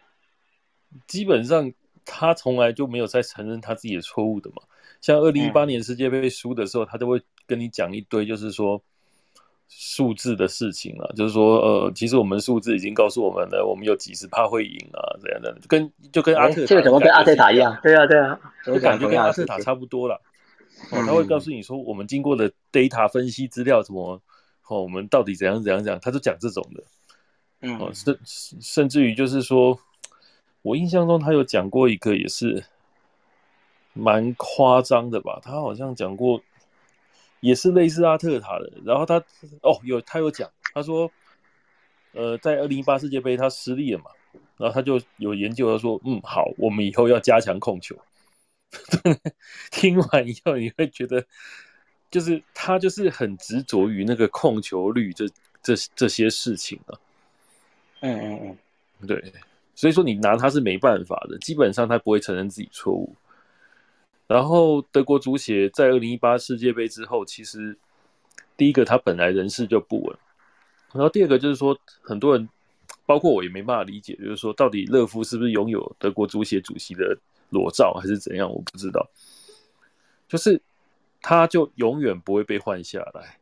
[1.07, 1.71] 基本上
[2.05, 4.63] 他从来就没有在承认他自己的错误的嘛。
[5.01, 8.81] 像二零一八年世界杯输的时候，他就会跟你讲一堆，就是说
[9.73, 17.75] 数字的事情了，就是说呃，其实我们数字已经告诉我们了，我们有几十趴会赢啊，这样的，跟就跟阿特这个怎么跟阿特塔一样？
[17.81, 20.21] 对啊对啊，就感觉跟阿特塔差不多了。
[20.91, 24.21] 哦，他会告诉你说，我们经过的 data 分析资料什么，
[24.67, 26.83] 哦，我们到底怎样怎样讲，他就讲这种的，
[27.61, 29.79] 嗯，哦，甚甚至于就是说，
[30.63, 32.63] 我印象中他有讲过一个也是
[33.93, 36.41] 蛮夸张的吧，他好像讲过
[37.41, 39.17] 也是类似阿特塔的，然后他
[39.61, 41.11] 哦有他有讲，他说，
[42.13, 44.05] 呃，在二零一八世界杯他失利了嘛，
[44.57, 47.97] 然后他就有研究他说，嗯，好，我们以后要加强控球。
[49.69, 51.25] 听完以后，你会觉得，
[52.09, 55.27] 就是他就是很执着于那个控球率这
[55.61, 56.95] 这这些事情啊。
[57.99, 58.57] 嗯嗯
[59.01, 59.33] 嗯，对，
[59.75, 63.13] 所以说你拿他是没办法的，基本上他不会承认自己错误。
[64.31, 67.77] 然后德国足协在二零一八世界杯之后，其实
[68.55, 70.17] 第一个他本来人事就不稳，
[70.93, 72.47] 然后第二个就是说，很多人
[73.05, 77.17] 包括我也没办法理解，就是说到底勒夫是不是拥有德国足协主席的？
[77.49, 79.05] 裸照还是怎样，我不知道。
[80.29, 80.61] 就是
[81.21, 83.37] 他就永远不会被换下来。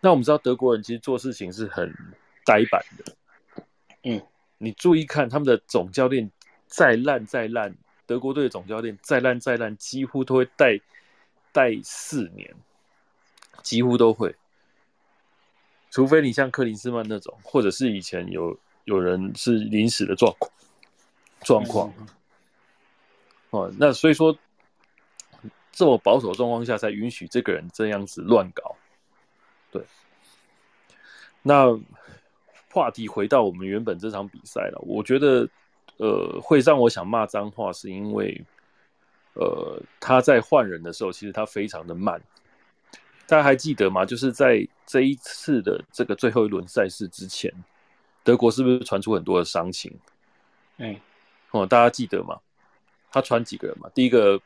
[0.00, 1.94] 那我们知道德国人其实做事情是很
[2.44, 3.64] 呆板的。
[4.02, 4.20] 嗯，
[4.58, 6.28] 你注意看他们的总教练
[6.66, 7.76] 再烂再烂，
[8.08, 10.80] 德国队的总教练再烂再烂，几乎都会带
[11.52, 12.52] 带四年，
[13.62, 14.34] 几乎都会。
[15.90, 20.50] 除非你像克林斯曼那种，或者是以前有有人是临时的状况
[21.42, 21.92] 状况。
[23.50, 24.36] 哦，那所以说，
[25.70, 28.74] 这么保守状况下才允许这个人这样子乱搞，
[29.70, 29.82] 对。
[31.42, 31.78] 那
[32.70, 35.46] 话题回到我们原本这场比赛了，我觉得，
[35.98, 38.42] 呃，会让我想骂脏话，是因为，
[39.34, 42.20] 呃，他在换人的时候，其实他非常的慢。
[43.26, 44.04] 大家还记得吗？
[44.04, 47.52] 就是在这一次的这个最后一轮赛事之前，
[48.24, 49.92] 德国是不是传出很多的伤情？
[50.78, 50.96] 嗯，
[51.50, 52.38] 哦，大家记得吗？
[53.10, 53.90] 他传几个人嘛？
[53.94, 54.40] 第一个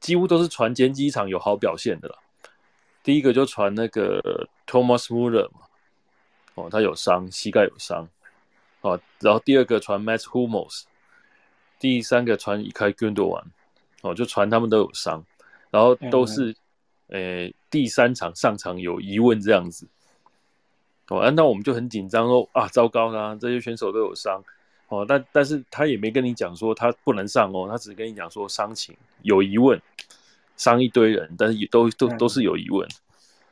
[0.00, 2.18] 几乎都是传歼机场有好表现的了。
[3.02, 5.60] 第一个就传那个 Thomas Muller 嘛，
[6.54, 8.06] 哦，他有伤，膝盖有伤。
[8.80, 10.84] 哦，然后第二个传 Matt Hummels，
[11.78, 13.44] 第三个传 i k a Gundogan，
[14.02, 15.24] 哦，就传他们都有伤，
[15.70, 16.54] 然后都是，
[17.08, 19.86] 诶，第三场上场有疑问这样子。
[21.08, 24.42] 哦，那我们就很紧张哦，啊，糟糕啦，这些选手都有伤。
[24.88, 29.80] 哦，但但是他也没跟你讲说他不能上哦，他只跟你讲说伤情有疑问，
[30.56, 32.88] 伤一堆人，但是也都都都是有疑问。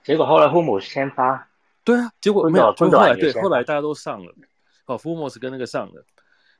[0.04, 1.48] 结果后来福姆先发，
[1.82, 4.32] 对啊，结果没有，后来对，后来大家都上了。
[4.86, 6.04] 哦，福姆是跟那个上了，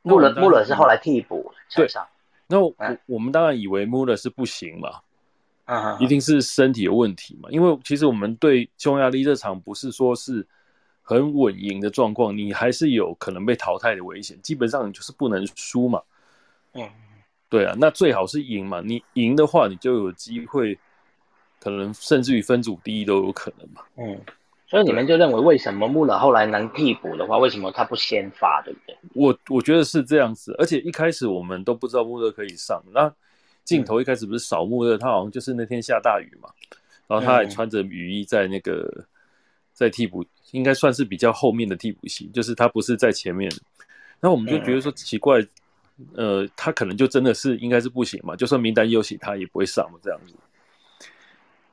[0.03, 2.07] 穆勒穆勒是后来替补对上。
[2.47, 2.75] 那我
[3.07, 5.01] 我们当然以为穆勒是不行嘛，
[5.65, 10.47] 啊，一定是身体有问题嘛，因为其实我们对匈牙利这场不是说是。
[11.09, 14.37] 很稳赢的状况，你还是有可能被淘汰的危险。
[14.43, 16.03] 基本上你就是不能输嘛。
[16.73, 16.83] 嗯，
[17.49, 18.83] 对啊，那最好是赢嘛。
[18.85, 20.77] 你赢的话，你就有机会，
[21.61, 23.83] 可能甚至于分组第一都有可能嘛。
[23.95, 24.21] 嗯，
[24.69, 28.97] 所以你们就认为，为什么穆勒后来能替补的话，为什么他不先发，对不对？
[29.15, 32.83] 我我觉得是这样子，而且一开始我们都不知道穆勒可以上。
[32.93, 33.13] 那
[33.63, 36.49] 镜头一开始不是扫穆勒，他好像就是那天下大雨嘛，
[37.07, 39.05] 然后他还穿着雨衣在那个
[39.73, 43.49] 在替补，应该算是比较后面的替补席，就是他不是在前面。
[44.21, 45.41] 那我们就觉得说奇怪，
[46.17, 50.35] 呃，他可能就真的是应该是不行嘛，就算名单优写，他也不会上嘛，这样子。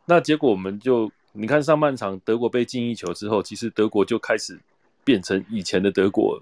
[0.06, 1.12] 那结果我们就。
[1.36, 4.60] 你看上半场德国被进一球之后，其实德国就开始
[5.04, 6.40] 变成以前的德国，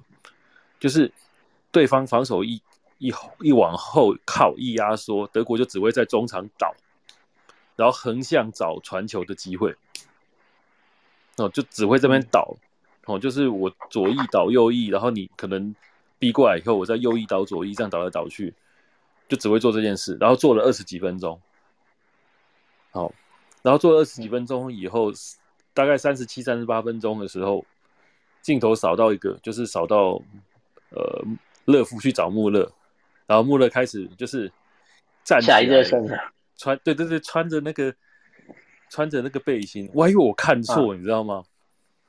[0.81, 1.09] 就是
[1.71, 2.61] 对方防守一
[2.97, 6.75] 一一往后靠一压缩，德国就只会在中场倒，
[7.77, 9.73] 然后横向找传球的机会，
[11.37, 12.57] 哦，就只会这边倒，
[13.05, 15.73] 哦，就是我左翼倒右翼，然后你可能
[16.19, 18.53] 逼过来以后，我再右翼倒左翼，这样倒来倒去，
[19.29, 21.39] 就只会做这件事，然后做了二十几分钟，
[22.91, 23.13] 好。
[23.61, 25.11] 然后做二十几分钟以后，
[25.73, 27.65] 大概三十七、三十八分钟的时候，
[28.41, 30.21] 镜头扫到一个，就是扫到
[30.89, 31.23] 呃
[31.65, 32.71] 勒夫去找穆勒，
[33.27, 34.51] 然后穆勒开始就是
[35.23, 35.61] 站起来，
[36.57, 37.93] 穿对对对，穿着那个
[38.89, 41.43] 穿着那个背心，我还以为我看错，你知道吗？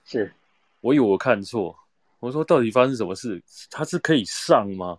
[0.05, 0.33] 是，
[0.81, 1.77] 我以为我看错，
[2.19, 3.41] 我说到底发生什么事？
[3.71, 4.97] 他是可以上吗？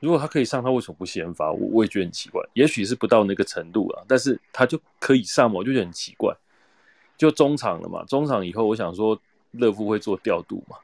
[0.00, 1.52] 如果他可以上，他为什么不先发？
[1.52, 2.42] 我我也觉得很奇怪。
[2.54, 6.34] 也许是不到那个程度啊，但是他就可以上嘛，我就觉得很奇怪。
[7.18, 9.20] 就中场了嘛，中场以后，我想说
[9.52, 10.76] 勒夫会做调度嘛。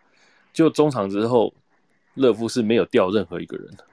[0.52, 1.52] 就中场之后，
[2.14, 3.84] 勒夫是没有调任何一个人的。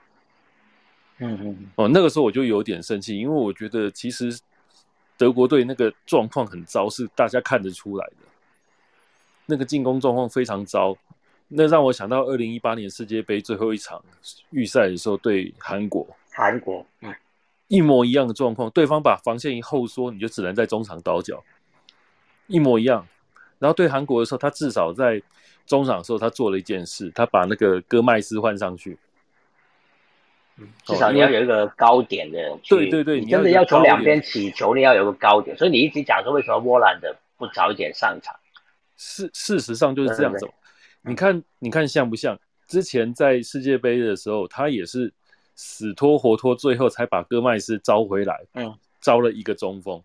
[1.19, 1.71] 嗯嗯。
[1.76, 4.38] 哦，那个时候我就有点生气，因为我觉得其实
[5.17, 8.15] 德国队那个状况很糟，是大家看得出来的。
[9.45, 10.97] 那个进攻状况非常糟。
[11.47, 14.03] 那让我想到二零一八年世界杯最后一场
[14.49, 17.13] 预赛的时候，对韩国，韩国，嗯，
[17.67, 21.43] 一模一样的状况，对方把防线一后缩，你就只能在中场倒脚，
[22.47, 23.07] 一模一样。
[23.59, 25.21] 然后对韩国的时候，他至少在
[25.65, 28.97] 中场的时候，他做了一件事，他把那个戈麦斯换上去，
[30.83, 35.55] 至少你要有一个高点的，对对对，你真的要从两边起球，你要有个高点。
[35.55, 38.35] 所以你一直讲说，为什么波兰的不早一点上场？
[38.97, 40.49] 事事实上就是这样子。
[41.04, 42.39] 你看，你看像不像？
[42.66, 45.14] 之前在世界杯的时候，他也是
[45.54, 48.41] 死拖活拖，最后才把戈麦斯招回来。
[48.54, 50.01] 嗯，招了一个中锋。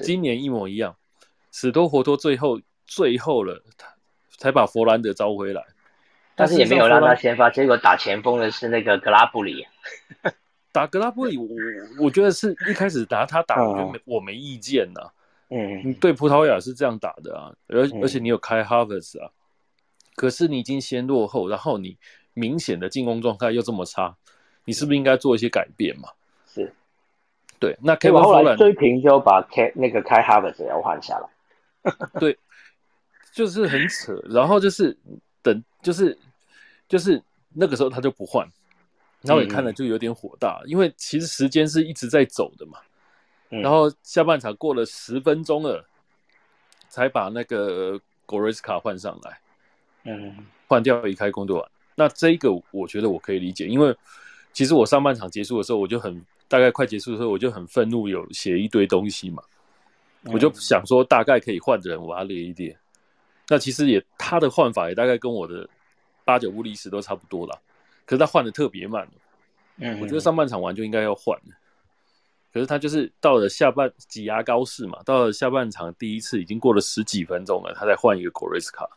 [0.00, 0.96] 今年一模一样，
[1.50, 3.86] 死拖活拖，最后最后了，他
[4.38, 5.62] 才把弗兰德招回来。
[6.34, 9.66] 但是也没有让他先发，结果打前锋的是那个格拉布里。
[10.72, 11.46] 打格拉布里，我
[12.06, 15.02] 我觉得是一开始打他打，我就没我没意见呐。
[15.50, 19.30] 嗯，对葡萄牙是这样打的啊，而而且你有开哈弗斯啊。
[20.14, 21.96] 可是你已经先落后，然后你
[22.34, 24.16] 明显的进攻状态又这么差，
[24.64, 26.08] 你是不是应该做一些改变嘛？
[26.46, 26.72] 是，
[27.58, 27.76] 对。
[27.82, 31.28] 那后来追平就把开那个开哈弗斯要换下来。
[32.20, 32.38] 对，
[33.32, 34.14] 就是很扯。
[34.28, 34.96] 然后就是
[35.42, 36.16] 等，就是
[36.88, 37.22] 就是
[37.54, 38.46] 那个时候他就不换，
[39.22, 42.78] 然后你看了就有点火大，因为其实时间是一直在走的嘛。
[43.48, 45.84] 然后下半场过了十分钟了，
[46.88, 49.40] 才把那个果瑞斯卡换上来。
[50.04, 50.36] 嗯，
[50.66, 51.70] 换掉一开工就完。
[51.94, 53.94] 那这个我觉得我可以理解，因为
[54.52, 59.42] 其实我上半场结束的时候，我就很大概快结束的时候，我就很愤怒，有写一堆东西嘛。
[60.26, 62.76] 我就想说，大概可以换的人，我要列一列。
[63.48, 65.68] 那其实也他的换法也大概跟我的
[66.24, 67.60] 八九不离十都差不多了，
[68.06, 69.06] 可是他换的特别慢。
[69.76, 71.36] 嗯，我觉得上半场完就应该要换
[72.52, 78.86] 可是他就是到了下半挤牙高士嘛，到了下半场第一次已经过了十几分钟了，他再换一个 c o r 卡。
[78.86, 78.90] 卡。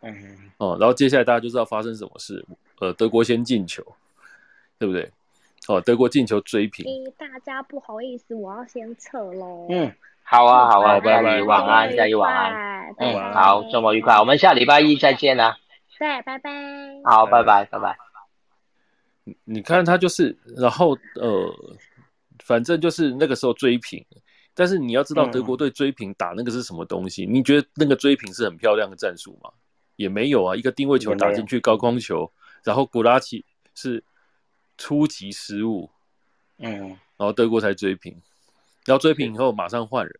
[0.00, 0.14] 嗯
[0.58, 2.44] 哦，然后接下来大家就知道发生什么事。
[2.80, 3.84] 呃，德国先进球，
[4.78, 5.10] 对不对？
[5.66, 6.86] 哦，德国进球追平。
[7.18, 9.66] 大家不好意思，我要先撤喽。
[9.68, 9.92] 嗯，
[10.22, 12.94] 好啊，好啊，拜拜，晚安，下一晚安。
[12.98, 15.56] 嗯，好，周末愉快，我们下礼拜一再见啊。
[15.98, 16.50] 对，拜拜。
[17.04, 17.98] 好，拜拜，拜拜。
[19.44, 21.52] 你看他就是，然后呃，
[22.44, 24.02] 反正就是那个时候追平。
[24.54, 27.26] 但是你要知道，德国队追平打那个是什么东西？
[27.26, 29.50] 你觉得那个追平是很漂亮的战术吗？
[29.98, 32.30] 也没有啊，一个定位球打进去高空球，
[32.62, 33.44] 然后古拉奇
[33.74, 34.04] 是
[34.76, 35.90] 初级失误，
[36.58, 38.22] 嗯，然后德国才追平，
[38.86, 40.14] 然后追平以后马上换人，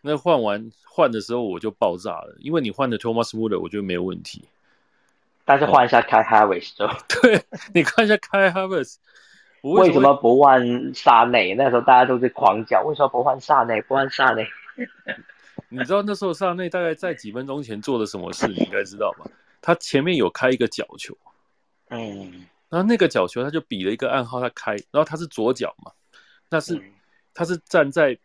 [0.00, 4.46] 那换完换的时候我就爆炸了，因为你换的 Thomas Muller 我觉得没有问题，
[5.44, 6.88] 但是换一下开 Harris 就，
[7.20, 7.44] 对
[7.74, 8.96] 你看一下开 Harris，
[9.60, 11.54] 为什么不换萨内？
[11.54, 13.82] 那时候大家都是狂叫，为什么不换萨内？
[13.82, 14.48] 不换萨内？
[15.68, 18.46] 你知道那时候萨内大概在几分钟前做了什么事？
[18.48, 19.30] 你应该知道吧？
[19.60, 21.16] 他前面有开一个角球，
[21.88, 25.92] 嗯，然后那个角球他就比了一个暗号，他开，然后他是左脚嘛，
[26.48, 26.80] 那是
[27.34, 28.18] 他是站在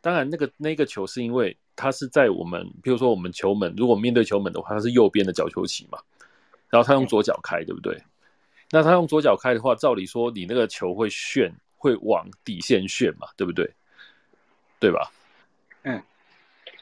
[0.00, 5.98] 当然那个那个球是因为他是在我们，比如说我们球门，如果面对球门的话，他是右边的角球旗嘛，
[6.70, 8.00] 然后他用左脚开，对不对？
[8.70, 13.68] 那他用左脚开的话，照理说你那个球会旋，会往底线旋嘛，对不对？
[14.78, 15.10] 对吧？
[15.82, 16.02] 嗯，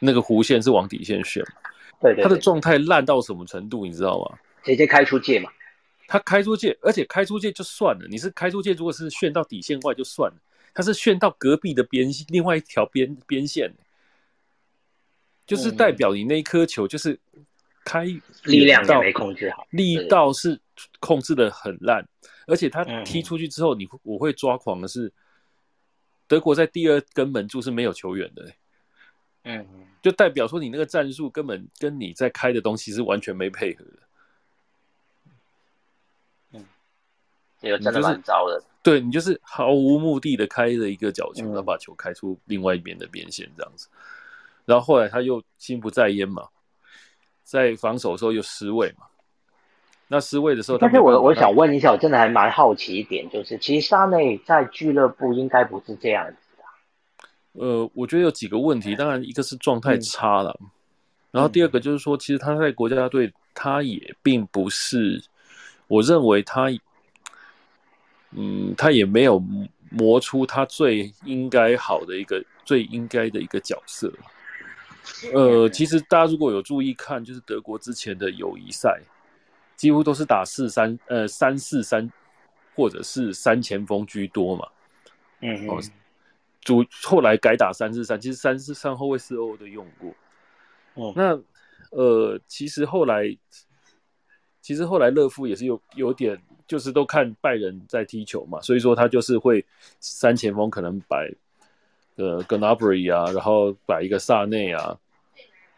[0.01, 1.70] 那个弧线是往底线旋嘛？
[2.01, 2.22] 对对。
[2.22, 4.38] 他的状态烂到什么程度，你知道吗？
[4.62, 5.51] 直接开出界嘛。
[6.09, 10.36] 他开出界，而且开出界就算了，你是开出界，如果是炫到底线外就算了，
[10.72, 13.72] 他是炫到隔壁的边另外一条边边线，
[15.47, 17.18] 就是代表你那一颗球就是
[17.84, 18.05] 开
[18.44, 20.61] 力量也没控制好，力道是
[21.01, 22.07] 控制的很烂，
[22.47, 25.12] 而且他踢出去之后，你我会抓狂的是，
[26.28, 28.49] 德国在第二根门柱是没有球员的，
[29.47, 29.66] 嗯，
[30.03, 33.90] 就代表说你那个战术根本跟你在开的东西是完全没配合的。
[37.59, 43.88] 这个真的蛮糟的，对你就是毫无目的的开了一个角球，然后把球开出另外一边的边线这样子，
[44.66, 46.49] 然后后来他又心不在焉嘛，
[47.42, 49.07] 在防守的时候又失位嘛，
[50.09, 56.38] 那失位的时候，但是我我想问一下，我真的还蛮好奇一点，就是其实沙内在俱乐部应该不是这样子的，
[57.59, 60.59] 呃，我觉得有几个问题，当然一个是状态差了，
[61.30, 65.22] 然后第二个就是说，其实他在国家队他也并不是，
[65.88, 66.68] 我认为他。
[68.38, 69.42] 嗯，他也没有
[69.88, 74.12] 磨出他最应该好的一个最应该的一个角色。
[75.32, 79.00] 呃，其实大家如果有注意看，就是德国之前的友谊赛，
[79.76, 82.11] 几乎都是打四三呃三四三，
[82.74, 84.68] 或者是三前锋居多嘛。
[85.40, 85.82] 嗯嗯。
[86.67, 90.12] 主后来改打三四三，其实三四三后卫四欧都用过。
[90.95, 91.14] 哦。
[91.17, 91.41] 那
[91.91, 93.25] 呃，其实后来，
[94.61, 96.39] 其实后来勒夫也是有有点。
[96.69, 99.64] 就是都看拜仁在踢球嘛，所以说他就是会
[100.01, 101.33] 三前锋可能摆
[102.17, 104.99] 呃 g n a b r y 啊，然后摆一个萨内啊，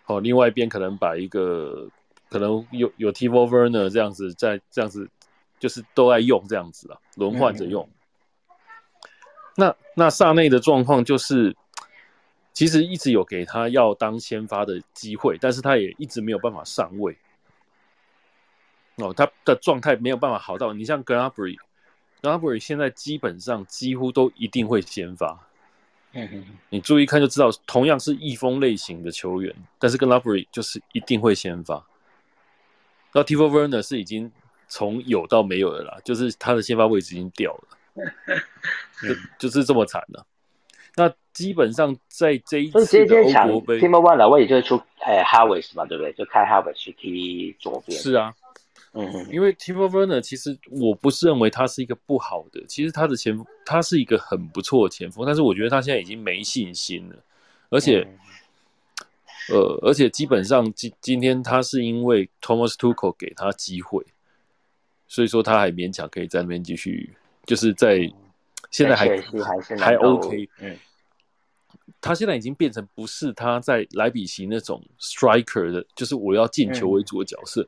[0.07, 1.87] 哦，另外一边可能摆一个
[2.31, 5.07] 可能有有 Tivo Werner 这样子在这样子，
[5.59, 7.87] 就是都在用这样子啊，轮换着用。
[9.55, 11.57] 那那萨内的状况就是，
[12.53, 17.19] 其实一直有给他要当先发的机会，但是他也一直没有办法上位。
[18.95, 25.47] 哦，他的状态没有办法好到你像 r y g r a b r y 现在基本上几乎都一定会先发。
[26.71, 31.75] 你注意看就知道，同样是翼锋类型的球员，但是 a b r y 就是一定会先发。
[33.13, 34.31] 然后 Tivo Werner 是已经
[34.69, 37.78] 从有到没有的啦，就是他的先发位置已经掉了，
[39.39, 40.27] 就就是这么惨了。
[40.97, 44.77] 那基本上在这一次的欧国杯，Tivo Werner 位就是出
[45.07, 46.13] 呃 Harris 嘛，对不对？
[46.15, 48.01] 就开 h a r v e s 去踢左边。
[48.01, 48.35] 是啊。
[48.95, 57.17] 嗯，因为 Team Werner 其实我不是认为他是一个不好的，其实他的前锋他是一个很不错的前锋，但是我觉得他现在已经没信心了，
[57.69, 58.09] 而且，
[59.51, 64.03] 呃，而且基本上今今天他是因为 Thomas Tuchel 给他机会，
[65.07, 67.15] 所以说他还勉强可以在那边继续，
[67.49, 67.99] 就是在
[68.71, 70.77] 现在还还还 OK，嗯，
[71.99, 77.67] 他现在已经变成不是他在莱比锡那种 striker 的，就是我要进球为主的角色。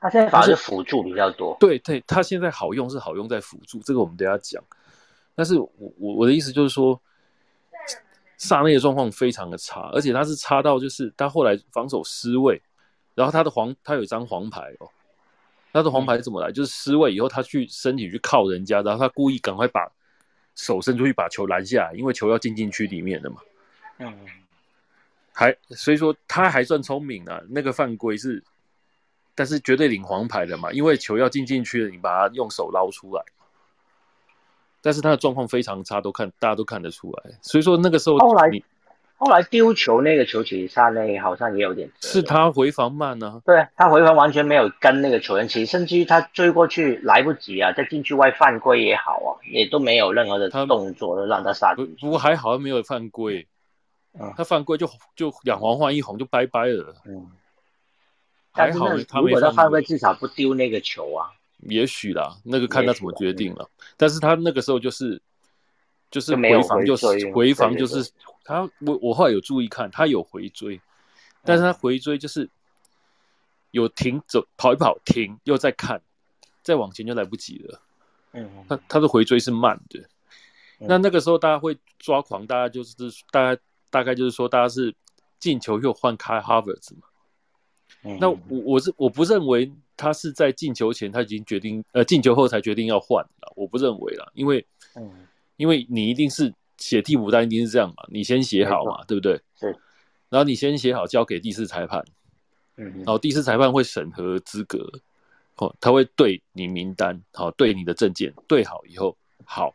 [0.00, 1.54] 他现在反而是辅助比较多。
[1.60, 4.64] 对对，他现在好用是好用在辅助，这个我们等下讲。
[5.34, 6.98] 但是我我我的意思就是说，
[8.38, 12.62] 萨内的状况非常的差，而且他是差到就是他后来防守失位，
[13.14, 14.88] 然后他的黄他有一张黄牌哦，
[15.72, 16.52] 他的黄牌怎么来？
[16.52, 19.90] 就是失位以后他去身体去靠人家，然后他故意赶快把
[20.54, 23.36] 手伸出去把球拦下来，因为球要进禁区里面的嘛。
[23.98, 24.14] 嗯，
[25.32, 28.42] 还所以说他还算聪明啊，那个犯规是。
[29.32, 33.24] 但是绝对领黄牌的嘛，因为球要进禁区了，你把它用手捞出来。
[34.82, 37.38] 但是他的状况非常差，都看大家都看得出来。
[37.40, 38.50] 所以说那个时候，后来
[39.20, 43.42] 后来丢球那个球其实萨内好像也有点，是他回防慢呢？
[43.44, 51.74] 对他回防完全没有跟那个球员起，甚至于他追过去来不及啊，在禁区外犯规也好啊，也都没有任何的动作让他杀。
[51.74, 53.46] 不不过还好没有犯规，
[54.18, 57.30] 嗯，他犯规就就两黄换一红就拜拜了，嗯。
[58.52, 58.88] 还好，
[59.20, 61.30] 如果他犯规，至少不丢那个球啊。
[61.68, 63.68] 也许啦，那个看他怎么决定了。
[63.98, 65.20] 但是他那个时候就是
[66.10, 68.10] 就是回防，就是回防，就是
[68.44, 70.80] 他我我后来有注意看，他有回追，
[71.44, 72.48] 但是他回追就是
[73.70, 76.02] 有停走跑一跑停，又再看，
[76.62, 77.80] 再往前就来不及了。
[78.32, 80.04] 嗯，他他的回追是慢的。
[80.78, 82.94] 那那个时候大家会抓狂，大家就是
[83.30, 84.94] 大概大概就是说，大家是
[85.38, 87.06] 进球又换开 Harvard 嘛。
[88.18, 93.52] 那我我是我不认为他是在进球前他已经决定，呃，进球后才决定要换了。
[93.56, 95.28] 我不认为了，因为，嗯，
[95.60, 99.38] 因为你一定是写替补单一定是这样嘛，你先写好嘛，对不对？
[99.60, 99.70] 对。
[100.30, 102.02] 然后你先写好，交给第四裁判。
[102.76, 102.90] 嗯。
[103.00, 104.90] 然后第四裁判会审核资格，
[105.56, 109.74] 哦，他会对你名单，好，对你的证件对好以后，好，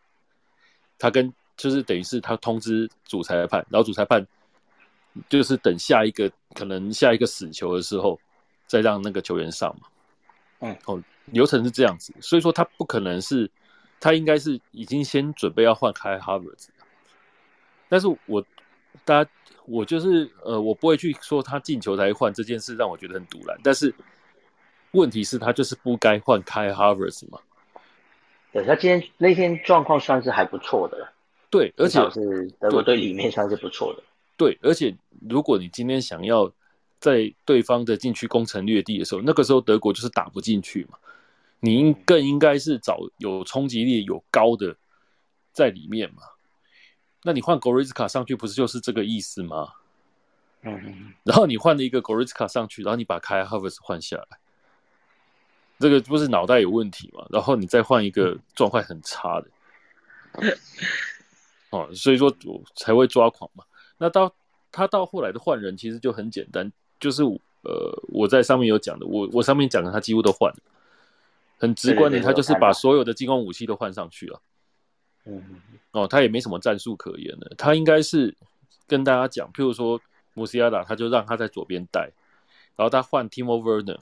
[0.98, 4.26] 他跟就是等于是他通知主裁判，然后主裁判
[5.30, 8.20] 就是等下一个可能下一个死球的时候，
[8.66, 9.88] 再让那个球员上嘛。
[10.62, 10.76] 嗯。
[10.86, 13.52] 哦，流程是这样子，所以说他不可能是。
[14.00, 16.68] 他应该是已经先准备要换开 Harvard，
[17.89, 18.43] 但是我，
[19.04, 19.30] 大家
[19.66, 23.58] 我就是呃，我不会去说他进球才换这件事让我觉得很堵然。
[23.64, 23.93] 但是
[24.91, 27.39] 问题是，他就是不该换开 Harvard 嘛？
[28.52, 31.12] 对他今天那天状况算是还不错的，
[31.50, 34.04] 对，而且是德国队里面算是不错的。
[34.38, 34.96] 对，而且
[35.30, 36.52] 如果你今天想要
[37.00, 40.98] 在对方的禁区攻城略地的时候，那个时候德国就是打不进去嘛。
[41.66, 44.78] 你应更应该是找有冲击力、有高的
[45.51, 46.22] 在里面嘛？
[47.24, 49.74] 那你换 Gorizka 上去，不是就是这个意思吗？
[50.61, 51.13] 嗯。
[51.24, 54.38] 然后你换了一个 Gorizka 上去，然后你把 Kaiharvest 换下来，
[55.80, 57.26] 这个不是脑袋有问题嘛？
[57.32, 59.49] 然后你再换一个状态很差的，
[61.72, 63.63] 哦，所以说我才会抓狂嘛。
[63.97, 64.32] 那到
[64.72, 70.57] 他到后来的换人，其实就很简单，就是呃，我在上面有讲的，我我上面讲的，他几乎都换了。
[71.58, 74.41] 很直观的，他就是把所有的进攻武器都换上去了。
[75.26, 77.51] 嗯，哦，他也没什么战术可言的。
[77.58, 78.36] 他应该是
[78.88, 79.99] 跟大家讲，譬如说
[80.34, 82.12] 穆西亚达，他就让他在左边带，
[82.76, 83.99] 然后他换 Timo Werner，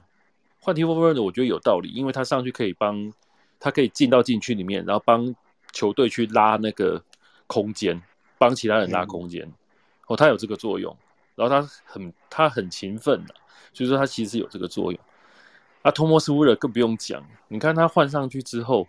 [0.60, 3.12] 换 Timo Werner，我觉得有道理，因为他上去可以帮，
[3.58, 5.34] 他可以进到禁区里面，然后帮
[5.72, 7.02] 球队去拉那个
[7.46, 8.02] 空间，
[8.36, 9.50] 帮其他人拉空间。
[10.08, 10.94] 哦，他有这个作用，
[11.34, 13.34] 然后他很他很勤奋的，
[13.72, 15.00] 所以说他其实有这个作用。
[15.84, 18.88] 啊，托莫斯乌勒更不用讲，你看他换上去之后，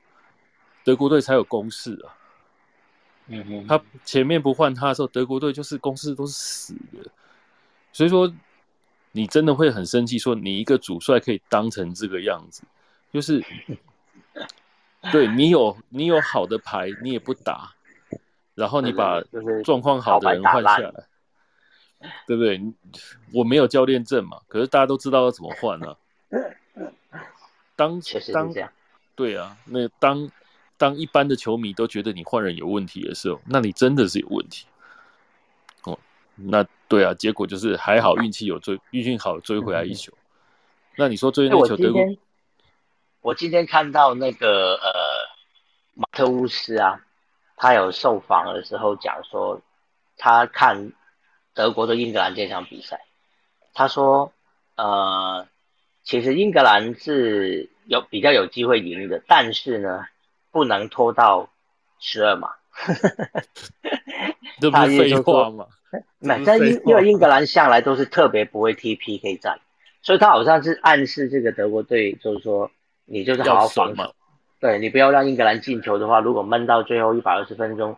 [0.86, 2.16] 德国队才有攻势啊。
[3.28, 7.12] 嗯哼，他前面不换他的时候，德国队就是攻势都是死的。
[7.92, 8.34] 所以说，
[9.12, 12.64] 你真的会很生气，说你一个主帅可以当成这个样子，
[13.12, 13.44] 就是
[15.12, 17.74] 对你有你有好的牌，你也不打，
[18.54, 19.22] 然后你把
[19.66, 21.08] 状况好的人换下来，
[22.26, 22.62] 对不对？
[23.34, 25.94] 我没有教练证嘛，可是大家都知道要怎么换呢？
[27.76, 28.00] 当
[28.34, 28.54] 当
[29.16, 30.30] 对啊，那当
[30.78, 34.66] 当一般的球迷都觉得你换人有问题的时候，那你真的是有问题。
[35.84, 35.98] 哦，
[36.36, 40.14] 那对啊，结果就是还好运气有追，运气好追回来一球。
[40.98, 42.02] 那你说追那球，德国？
[43.22, 44.92] 我今天看到那个呃
[45.94, 47.02] 马特乌斯啊，
[47.56, 49.62] 他有受访的时候讲说，
[50.18, 50.92] 他看
[51.54, 53.02] 德国的英格兰这场比赛，
[53.74, 54.32] 他说
[54.76, 55.48] 呃。
[56.06, 60.06] 其实英格兰是有比较有机会赢的，但是呢，
[60.52, 61.50] 不能拖到
[62.00, 62.50] 十二码。
[64.62, 65.66] 这不是废话吗？
[66.20, 69.60] 那但英因为英格兰向来都是特别不会踢 PK 战，
[70.02, 72.70] 所以他好像是暗示这个德国队，就是说
[73.06, 74.14] 你就是好好防守，
[74.60, 77.98] 对你不要让英格兰进球的话，如果闷到最后一百二十分钟，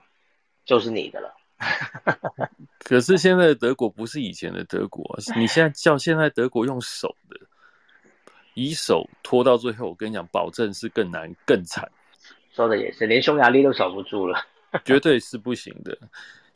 [0.64, 1.34] 就是你的了。
[2.80, 5.04] 可是现在的德国不是以前的德国，
[5.36, 7.38] 你现在叫现在德国用手的。
[8.58, 11.88] 以手拖到最后，我跟你讲，保证是更难、更惨。
[12.52, 14.44] 说的也是，连匈牙利都守不住了，
[14.84, 15.96] 绝对是不行的。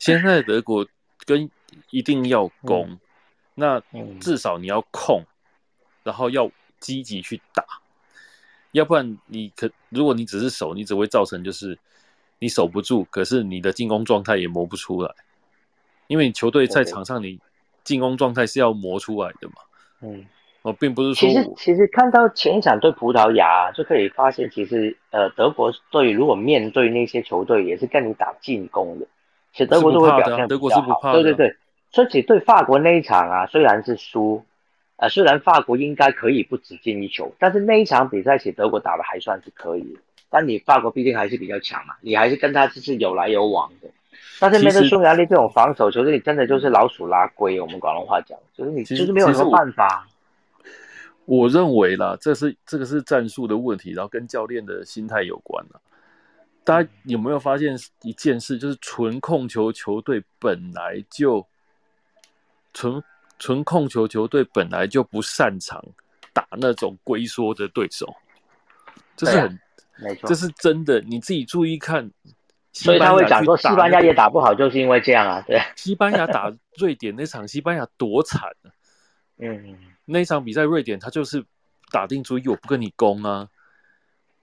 [0.00, 0.84] 现在德国
[1.24, 1.48] 跟
[1.90, 2.98] 一定要攻，
[3.54, 3.80] 那
[4.20, 5.22] 至少你要控，
[6.02, 6.50] 然后要
[6.80, 7.64] 积极去打，
[8.72, 11.78] 要不然你可如果你只是守，你只会造成就是
[12.40, 15.14] 你守不住，可是你的进攻状态也磨不出来，
[16.08, 17.38] 因为你球队在场上，你
[17.84, 19.54] 进攻状态是要磨出来的嘛。
[20.00, 20.26] 嗯。
[20.62, 29.06] 哦，并不是说，其实其实看到前一场对葡萄牙就可以发现，其实呃德国队如果面对那些球队也是跟你打进攻的，
[29.52, 31.56] 其实德国都会表现德国是不怕对对对，
[31.92, 34.44] 说起对法国那一场啊，虽然是输，
[34.98, 39.98] 呃虽然法国应该可以不止进一球，但是那一场比赛其实德国打的还算是可以，
[40.30, 43.88] 但你法国毕竟还是比较强嘛，你还是跟他就是有来有往的。
[44.38, 50.06] 但是面对匈牙利这种防守球队，你真的就是老鼠拉龟，我们广东话讲，就是你就是没有什么办法。
[51.24, 55.80] 我认为啦，这是这个是战术的问题，然后跟教练的心态有关了。
[56.64, 61.46] 大家有没有发现一件事，就是纯控球球队本来就
[62.72, 63.02] 纯
[63.38, 65.82] 纯控球球队本来就不擅长
[66.32, 68.12] 打那种龟缩的对手，
[69.16, 69.60] 这是很
[69.98, 71.00] 没错，这是真的。
[71.02, 72.10] 你自己注意看，
[72.72, 75.42] 所以他会讲说西班牙也打不好，就是因为这样啊。
[75.46, 78.70] 对，西班牙打瑞典那场，西班牙多惨啊！
[79.38, 79.76] 嗯。
[80.12, 81.44] 那场比赛，瑞典他就是
[81.90, 83.48] 打定主意，我不跟你攻啊，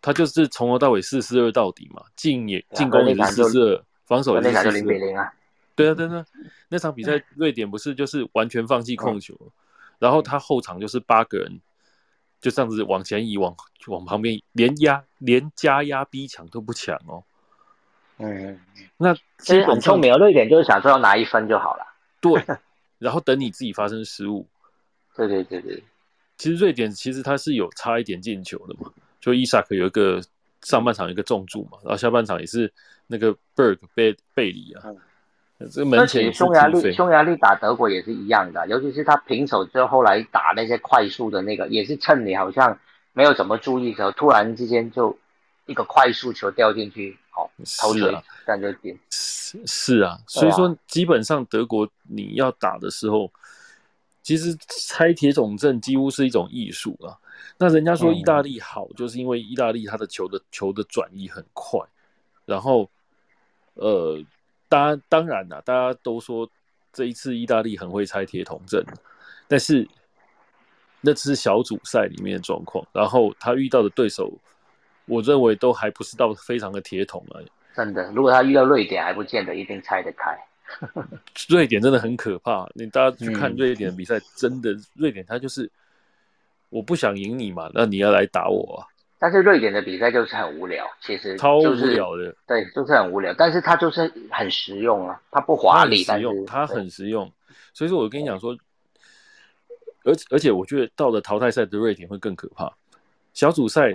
[0.01, 5.32] 他就是从头到尾四四二到底嘛，进也进攻也是四四二，防守那场就零比零啊。
[5.76, 6.26] 对啊，对啊，
[6.67, 9.34] 那场比赛瑞典不是就是完全放弃控球，
[9.97, 11.61] 然后他后场就是八个人
[12.41, 13.55] 就这样子往前移，往
[13.88, 17.24] 往旁边连压连加压逼抢都不抢哦。
[18.17, 18.59] 嗯，
[18.97, 21.86] 那其实很聪明，瑞典就是想说要拿一分就好了。
[22.20, 22.43] 对，
[22.99, 24.45] 然后等你自己发生失误。
[25.28, 25.84] 对对对对，
[26.38, 28.89] 其实瑞典其实他是有差一点进球的嘛，
[29.20, 30.22] 就伊萨克有一个
[30.61, 32.72] 上半场有一个重注嘛，然后下半场也是
[33.07, 34.84] 那个 Berg 贝贝里啊，
[35.72, 42.78] 这门前匈牙利匈牙利打德国也是一样的，尤其是他平手之后后来打那些快速的那个，也是趁你好像
[43.13, 45.17] 没有怎么注意的时候，突然之间就
[45.65, 47.17] 一个快速球掉进去。
[47.80, 53.32] 投是啊，感觉点是是啊，所以说基本上德国你要打的时候，
[54.30, 54.55] 其实
[54.88, 57.17] 拆铁桶阵几乎是一种艺术啊。
[57.57, 61.80] 那人家说意大利好，就是因为意大利他的球的球的转移很快，
[62.45, 62.88] 然后
[63.73, 64.23] 呃，
[64.67, 66.47] 当当然啦，大家都说
[66.93, 68.86] 这一次意大利很会拆铁桶阵，
[69.47, 69.88] 但是
[71.01, 74.32] 那只是小组赛里面的状况，然后他遇到的对手。
[75.05, 77.47] 我认为都还不是到非常的铁桶而已。
[77.75, 80.38] 真的，如果他遇到瑞典，还不见得一定拆得开。
[81.47, 85.70] 瑞典真的很可怕，你大家去看瑞典的比赛，真的，瑞典他就是
[86.70, 88.88] 我不想赢你嘛，那你要来打我啊。
[89.17, 93.34] 但是瑞典的比赛就是很无聊，其实超无聊的，对，就是很无聊。
[93.38, 97.32] 但是它就是很实用啊，它不华丽，实用，它很实用。
[97.74, 98.57] 所以说我跟你讲说，
[100.03, 102.72] 而而且我觉得到了淘汰赛的瑞典会更可怕，
[103.34, 103.93] 小组赛。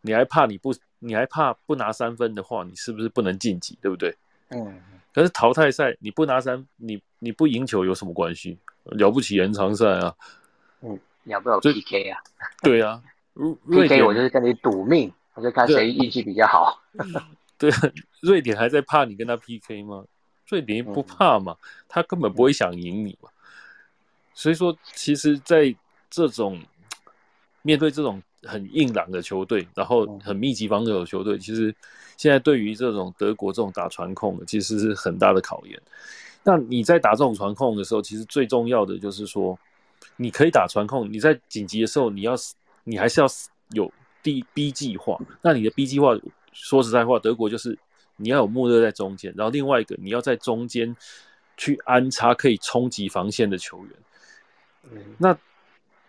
[0.00, 0.72] 你还怕你不？
[1.00, 3.76] 你还怕不拿三分的话，你是不是不能晋级？
[3.82, 4.14] 对不对？
[4.50, 4.80] 嗯。
[5.12, 8.58] 可是淘汰赛你不拿三，你你不赢球有什么关系？
[8.84, 10.14] 了不起延长赛啊。
[10.80, 12.20] 嗯，要不要 PK 啊？
[12.62, 13.02] 对啊
[13.70, 16.82] ，PK 我就是跟你赌命，我就看谁运气比较好。
[17.58, 17.70] 对，
[18.20, 20.04] 瑞典还在怕你跟他 PK 吗？
[20.48, 21.56] 瑞典不怕嘛，
[21.88, 23.28] 他根本不会想赢你嘛。
[24.34, 25.74] 所以说，其实在
[26.08, 26.62] 这种
[27.62, 28.22] 面对这种。
[28.44, 31.74] 很硬朗的球队，然后很密集防守的球队，其实
[32.16, 35.80] 现在对于这种德国这种打传控的，其实是很大的考验。
[36.44, 39.58] 那你在打这种传控的时候，其实最重要的就是说，
[40.16, 42.34] 你可以打传控，你在紧急的时候，你要
[42.84, 43.26] 你还是要
[43.70, 45.18] 有 D B 计划。
[45.42, 46.16] 那你的 B 计划，
[46.52, 47.76] 说实在话，德国就是
[48.16, 50.96] 你要有穆勒在中间，然后另外一个你要在中间
[51.56, 55.02] 去安插可以冲击防线的球员。
[55.18, 55.36] 那。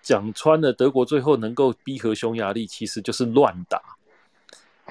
[0.01, 3.81] 讲穿了，德国最后能够逼和匈牙利，其实就是乱打。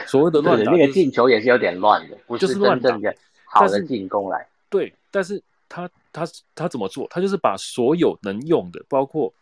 [0.07, 4.47] 所谓的乱打，那个进球也是有点乱的，不是真正的好的进攻来。
[4.71, 7.09] 对，但是他他他怎么做？
[7.11, 9.33] 他就是把所有能用的，包括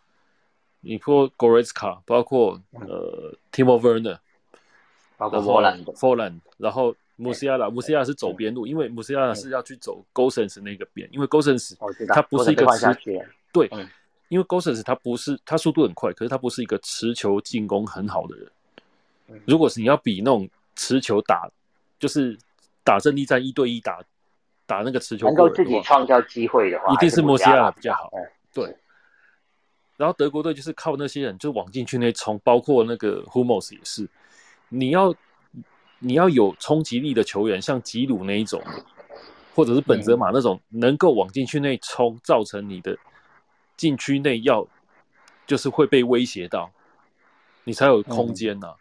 [0.81, 4.19] 你说 Goretzka，包括呃 Timo Werner，
[5.19, 11.77] 包括 Forland，Forland，然后穆西亚拉，穆西亚是走边路，因为穆西亚拉是要去走 Gosens 那个边，因为 Gosens
[12.15, 12.87] 他不是一个持
[13.53, 13.69] 对。
[14.29, 18.51] 因为 Gosens 他不是他速度很快，可是他不是一个持球进攻很好的人。
[19.45, 21.49] 如果是你要比那种持球打，
[21.99, 22.37] 就是
[22.83, 24.01] 打阵地战一对一打
[24.67, 28.11] 打那个持球，能够自己创造机会的话，一定是莫西亚比较好。
[28.53, 28.77] 对。
[29.97, 34.09] 然后德国队就是靠那些人就往禁区内冲，包括那个 Hummels 也是。
[34.69, 35.15] 你要
[36.01, 38.63] 你要有冲击力的球员，像吉鲁那一种，
[39.55, 42.99] 或者是本泽马那种，能够往禁区内冲，造成你的。
[43.77, 44.67] 禁区内要
[45.47, 46.71] 就是会被威胁到，
[47.65, 48.75] 你才有空间呐。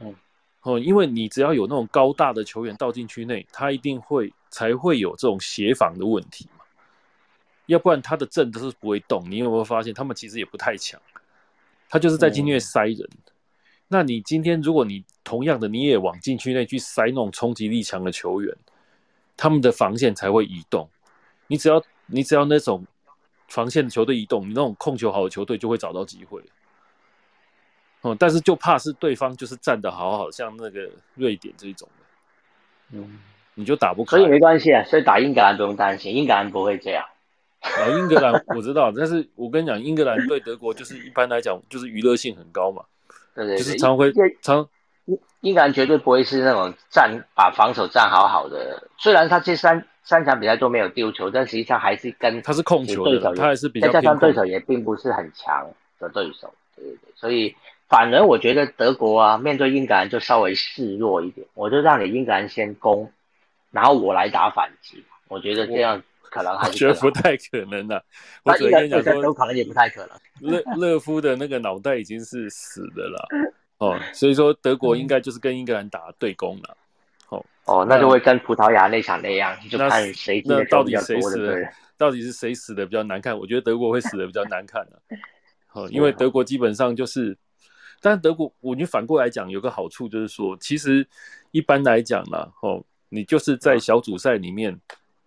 [0.00, 0.14] 嗯，
[0.62, 6.64] 哦，因为你只要有那种高大的球员到禁区内，他一定会才会有这种协防的问题嘛。
[7.66, 9.24] 要不然他的阵都是不会动。
[9.30, 11.00] 你有没有发现他们其实也不太强？
[11.88, 13.08] 他就是在禁区内塞人。
[13.88, 18.56] 那你今天如果你同样的你也往禁区内去塞那种冲击力强的球员，
[19.36, 20.88] 他们的防线才会移动。
[21.46, 22.84] 你只要你只要那种。
[23.48, 26.42] 防线的球队移动，你那种控球好的球队就会找到机会。
[28.00, 33.18] 哦，但是就怕是对方就是站得好好像那个瑞典这一种的，嗯，
[33.54, 34.16] 你就打不开。
[34.16, 37.04] 所以没关系啊，所以打英格兰不用担心，英格兰不会这样。
[37.60, 42.84] 啊，英格兰我知道，但是我跟你讲，英格兰对德国就是一般来讲就是娱乐性很高嘛，
[43.34, 44.68] 对对，就是常会常
[45.06, 49.86] 英英格兰绝对不会是那种站把防守站好好的，虽然他这三。
[50.04, 55.66] 三场比赛都没有丢球，但实际上还是跟他是控球的，他还是比较再加上对手也并不是很强
[55.98, 57.54] 的对手，对对对，所以
[57.88, 63.10] 反而我觉得德国啊，面对英格兰就稍微示弱一点，我就让你英格兰先攻，
[63.70, 68.04] 然后我来打反击，我觉得这样可能还是觉得不太可能的。
[68.42, 70.10] 我跟你讲说，可能也不太可能。
[70.40, 73.26] 勒勒夫的那个脑袋已经是死的了
[73.78, 76.76] 哦，所以说德国应该就是跟英格兰打对攻了。
[77.66, 83.38] 哦，那就会跟葡萄牙那场那样，就看谁进的到底谁死的，到底是谁死的比较难看？
[83.38, 85.02] 我觉得德国会死的比较难看的，
[85.72, 87.36] 哦，因为德国基本上就是，
[88.02, 91.06] 但德国，我你反过来讲，有个好处就是说，其实
[91.52, 94.78] 一般来讲呢，哦，你就是在小组赛里面，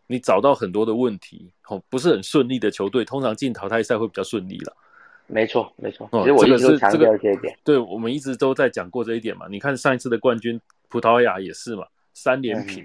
[0.06, 4.78] 你找到很多的问题，哦，不是很顺利的球队，通常进淘汰赛会比较顺利了。
[5.26, 6.08] 没错，没错。
[6.14, 7.58] 其实我一直都强调这一点。
[7.64, 9.48] 对，我们一直都在讲过这一点嘛。
[9.50, 11.86] 你看上一次的冠军葡萄牙也是嘛。
[12.18, 12.84] 三连平，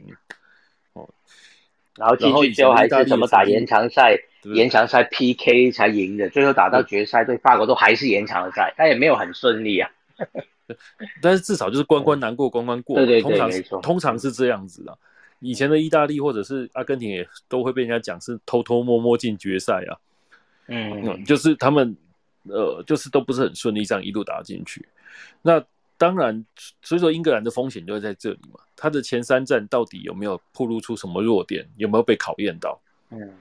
[0.92, 1.08] 哦，
[1.96, 4.18] 然后进去之后还是怎么打延长赛？
[4.44, 9.88] 延长赛 PK 才赢的，最后打到决赛对法国都还是延长赛，但也没有很顺利啊。
[11.22, 14.98] 但是至少就是关关难过关关过，对对对，没错，通常是这样子的。
[15.38, 19.94] 以前的意大利或者是阿根廷也都会被人家讲是偷偷摸摸进决赛啊。
[20.66, 21.96] 嗯，就是他们
[22.48, 24.84] 呃，就是都不是很顺利，这样一路打进去。
[25.40, 25.64] 那
[26.02, 26.44] 当然，
[26.82, 28.58] 所以说英格兰的风险就会在这里嘛。
[28.74, 31.64] 他的前三战到底有没有暴露出什么弱点？
[31.76, 32.80] 有没有被考验到？
[33.10, 33.34] 嗯，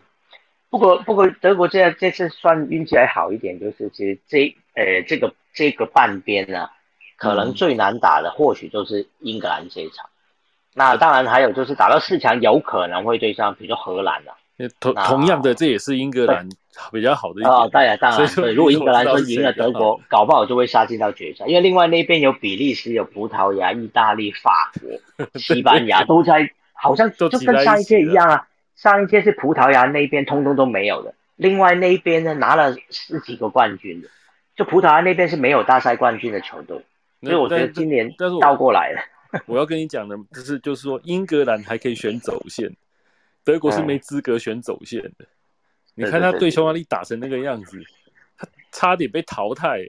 [0.70, 6.70] 不过不过德国这这次算运气还好一点，就是其实这呃这个这个半边呢，
[7.18, 10.08] 可能最难打的或许就是英格兰这一场。
[10.76, 14.38] 那当然还有就是打到四强有可能会对上，比如说荷兰啊。
[14.80, 16.48] 同同样的，这也是英格兰
[16.92, 17.70] 比较好的一点。
[17.72, 21.46] 当然当然，对，如果英格兰说赢了德国，搞不好就会杀进到决赛。
[21.48, 28.48] 因为另外那边有比利时、有葡萄牙、意大利、法国、西班牙 都在，好像就跟上一届一样啊。
[28.76, 34.08] 上一届是葡萄牙那边通通都没有的，另外那边呢拿了十几个冠军的，
[34.56, 36.84] 就葡萄牙那边是没有大赛冠军的球队。
[37.22, 39.02] 所以我觉得今年倒过来了。
[39.46, 42.76] 我要跟你讲的，就是就是说英格兰还可以选走线。
[43.44, 45.26] 德国是没资格选走线的，
[45.96, 47.82] 你看他对匈牙利打成那个样子，
[48.38, 49.88] 他差点被淘汰。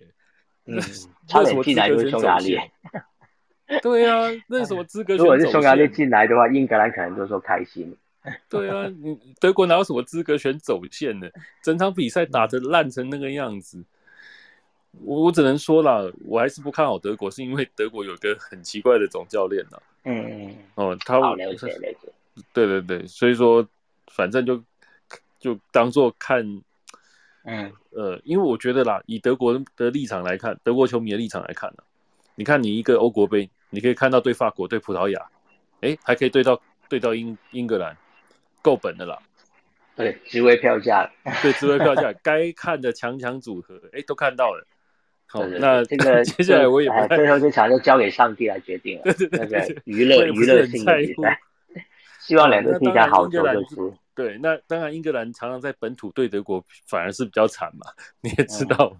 [0.65, 0.81] 嗯，
[1.27, 2.57] 差点进来就匈牙利。
[3.83, 5.15] 对啊，那什么资格？
[5.19, 7.97] 如果是匈牙利进来的话，英格兰可能就说开心。
[8.49, 11.29] 对啊，你德国哪有什么资格选走线呢？
[11.63, 13.83] 整场比赛打的烂成那个样子，
[15.05, 19.83] 我我只能说了，我还是不看好德国，是因为德国有个很奇怪的总教练呢。
[20.05, 20.57] 嗯嗯。
[20.77, 22.13] 哦，他了解了解。
[22.53, 23.67] 对对对，所以说，
[24.13, 24.63] 反正就
[25.43, 26.63] 就当做看，
[27.45, 31.83] 嗯呃，因为我觉得啦，以德国的立场来看，德国球迷的立场来看呢，
[32.37, 35.21] 你看你一个欧国杯，你可以看到对法国、对葡萄牙，
[35.81, 37.97] 哎，还可以对到对到英英格兰，
[38.63, 39.19] 够本的啦。
[39.97, 41.11] 对，职位票价，
[41.43, 44.65] 对，职位票价，该看的强强组合，哎，都看到了。
[45.27, 49.15] 好，那这个 接下来我也最后这场就交给上帝来决定了。
[49.33, 51.41] 那个娱乐娱乐性的比赛。
[52.21, 53.93] 希望两个踢下好球就是。
[54.15, 57.87] 对，那当然，英格兰常常在本土对德国反而是比较惨嘛，
[58.21, 58.95] 你也知道。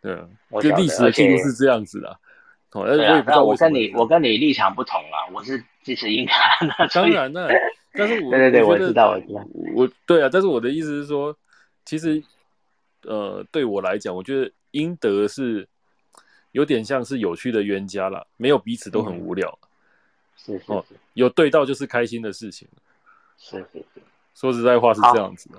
[0.00, 0.14] 对，
[0.60, 2.18] 就历史的记录是这样子的。
[2.70, 6.88] 对啊，那我跟你我跟你立场不同啊，我是支持英格兰的。
[6.92, 7.48] 当然了，
[7.92, 9.46] 但是 我对对对，我知道我知道。
[9.74, 11.34] 我对啊，但是我的意思是说，
[11.84, 12.22] 其实
[13.02, 15.66] 呃，对我来讲，我觉得英德是
[16.50, 19.56] 有点像是有趣的冤家了，没有彼此都很无聊。
[20.36, 20.64] 是是。
[21.14, 22.68] 有对到就是开心的事情，
[23.38, 24.02] 是是是，
[24.34, 25.58] 说实在话是这样子的。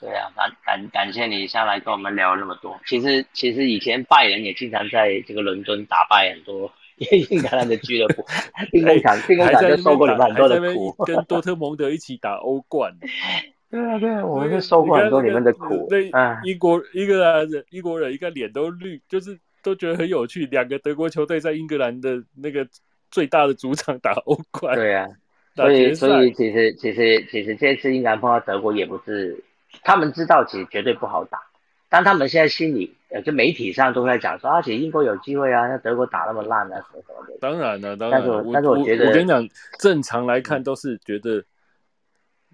[0.00, 2.78] 对啊，感感感谢你下来跟我们聊那么多。
[2.86, 8.24] 其实其实以前拜仁也经常在这个伦敦打败很多英格兰的俱乐部，
[8.70, 12.94] 兵工厂兵工厂就受过你们很多的苦，跟多特蒙德一起打欧冠。
[13.70, 15.86] 对啊对啊，我们是受过很多你们的苦。
[15.88, 16.10] 对，
[16.44, 20.46] 英国英格兰人英国人一个脸都绿，就是都觉得很有趣。
[20.46, 22.66] 两个德国球队在英格兰的那个。
[23.10, 25.08] 最大的主场打欧冠，对啊，
[25.58, 29.42] 所以所以其实其实其实这次英格兰碰到德国也不是，
[29.82, 31.42] 他们知道其实绝对不好打，
[31.88, 37.36] 但他们现在心里呃就媒体上都在讲说，而且英国有机会啊，那德国打那么烂啊什么什么的。
[37.40, 39.48] 当然了，当然，但是但是我觉得我跟你讲，
[39.78, 41.42] 正常来看都是觉得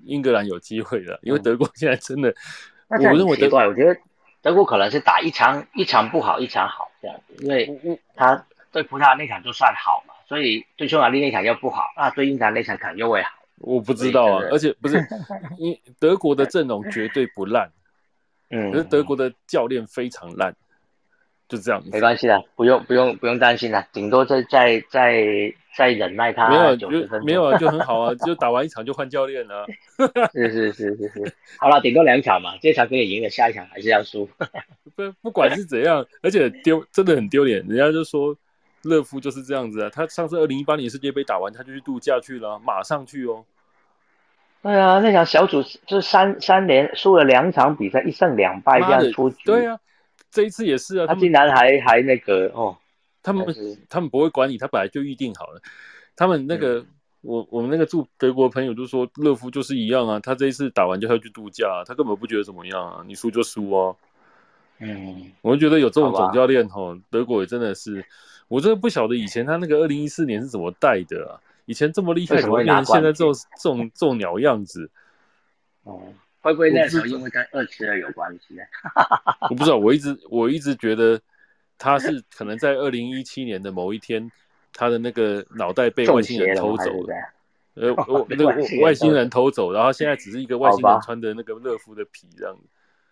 [0.04, 2.34] 英格兰有机会的，因为德国现在真的，
[2.88, 3.94] 我认为奇怪，我觉得
[4.40, 10.13] 德国可能是打一场一场不好，一场好这样子，因为他对葡萄牙那场就算好嘛。
[10.26, 13.30] 所以对匈牙利那场又不好，那对英格兰那场可能又会好。
[13.58, 14.98] 我不知道啊，而且不是，
[15.58, 17.70] 因德国的阵容绝对不烂，
[18.50, 20.54] 嗯，可是德国的教练非常烂，
[21.48, 21.82] 就这样。
[21.90, 25.24] 没关系的，不用不用不用担心了，顶多再再再
[25.76, 29.64] 再忍耐他没有九十分，没有啊，就很好啊， 就打完一场就换教练了。
[30.34, 34.28] 是是是是是，好了，顶多两场嘛，这场可以赢了，下一场还是要输。
[34.96, 38.36] 不不管是怎样，而且丢真的很丢脸，人家就说。
[38.88, 43.44] 勒夫就是这样子啊，他上次二零一八年世界杯打完，他就去度假去了，马上去哦。
[44.62, 49.36] 对啊，那场小组就是三三连输了两场比赛，一胜两败这样出局。
[49.44, 49.78] 对啊，
[50.30, 52.74] 这一次也是啊，他竟然还还那个哦，
[53.22, 53.46] 他们
[53.90, 55.60] 他们不会管你，他本来就预定好了。
[56.16, 56.82] 他们那个
[57.20, 63.94] 我我们那个住德国朋友就说，勒夫就是一样啊，他这一次打完就要去度假，他根本不觉得怎么样啊，你输就输啊。
[64.78, 68.04] 嗯，我就觉得有这种总教练吼，德国也真的是，
[68.48, 74.90] 我真的不晓得以前他那个二零一四年是怎么带的啊，以前这么厉害，怎么变成现在这种这种这种鸟样子？
[75.84, 76.02] 哦，
[76.40, 78.62] 会不会那时候因为跟二七二有关系呢？
[79.50, 81.20] 我不知道，我一直我一直觉得
[81.78, 84.30] 他是可能在二零一七年的某一天。
[84.76, 87.14] 他的那个脑袋被外星人偷走了，
[87.74, 88.46] 呃，我 那个
[88.82, 92.58] 外星人偷走，然后现在只是一个外星人穿的那个乐夫的皮这样。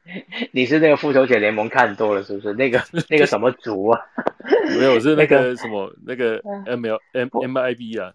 [0.51, 2.53] 你是那个复仇者联盟看多了是不是？
[2.55, 4.01] 那个 那个什么族啊？
[4.79, 8.13] 没有，是那个什么那个 M L M M I B 啊，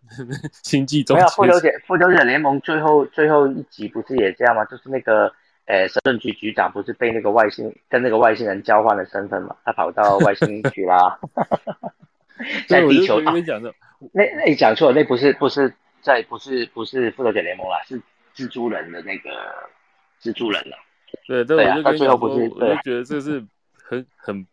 [0.64, 1.16] 星际中。
[1.16, 4.66] 没有复仇者复仇者联盟最后最后一集不是也这样吗？
[4.66, 5.32] 就是那个
[5.66, 9.56] 呃，神盾局局长不是被那个外星跟那个外星人交换了身份嘛？
[9.64, 11.18] 他跑到外星去啦。
[12.68, 13.74] 在地球那讲的，
[14.12, 18.00] 那那你讲错，那不是不是在不是不是复仇者联盟啦，是
[18.36, 19.30] 蜘蛛人的那个
[20.22, 20.78] 蜘蛛人了。
[21.28, 23.44] 对对啊，他最后不是，我就觉得这是
[23.74, 24.46] 很很，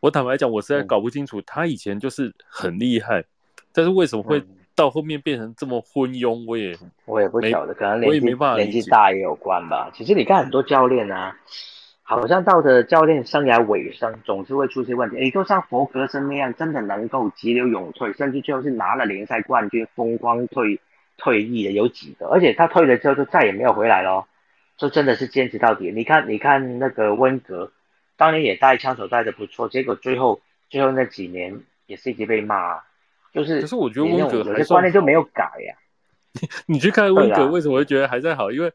[0.00, 3.24] 我坦白讲，我实在搞不清楚，他以前就是很厉害，
[3.72, 4.42] 但是为什么会
[4.74, 6.44] 到后面变成这么昏庸？
[6.46, 6.76] 我也
[7.06, 9.90] 我也不晓得，可能我也没办法年纪大也有关吧。
[9.94, 11.36] 其实你看很多教练啊。
[12.06, 15.16] 好像到的教练生涯尾声，总是会出现问题。
[15.16, 20.78] 你就像佛格森那样，真的能够急流勇退，甚至最后是拿了联赛冠军，风光退
[21.16, 22.26] 退役的有几个？
[22.26, 24.28] 而且他退了之后就再也没有回来咯，
[24.76, 25.90] 就真的是坚持到底。
[25.90, 27.72] 你看，你看那个温格，
[28.16, 32.80] 当年也带枪手带的不错，结果最后最后那几年也是一直被骂。
[33.32, 35.76] 就是，可是我觉得温格有些观念就没有改呀。
[36.66, 38.50] 你去看温格为什么会觉得还在好？
[38.50, 38.72] 因为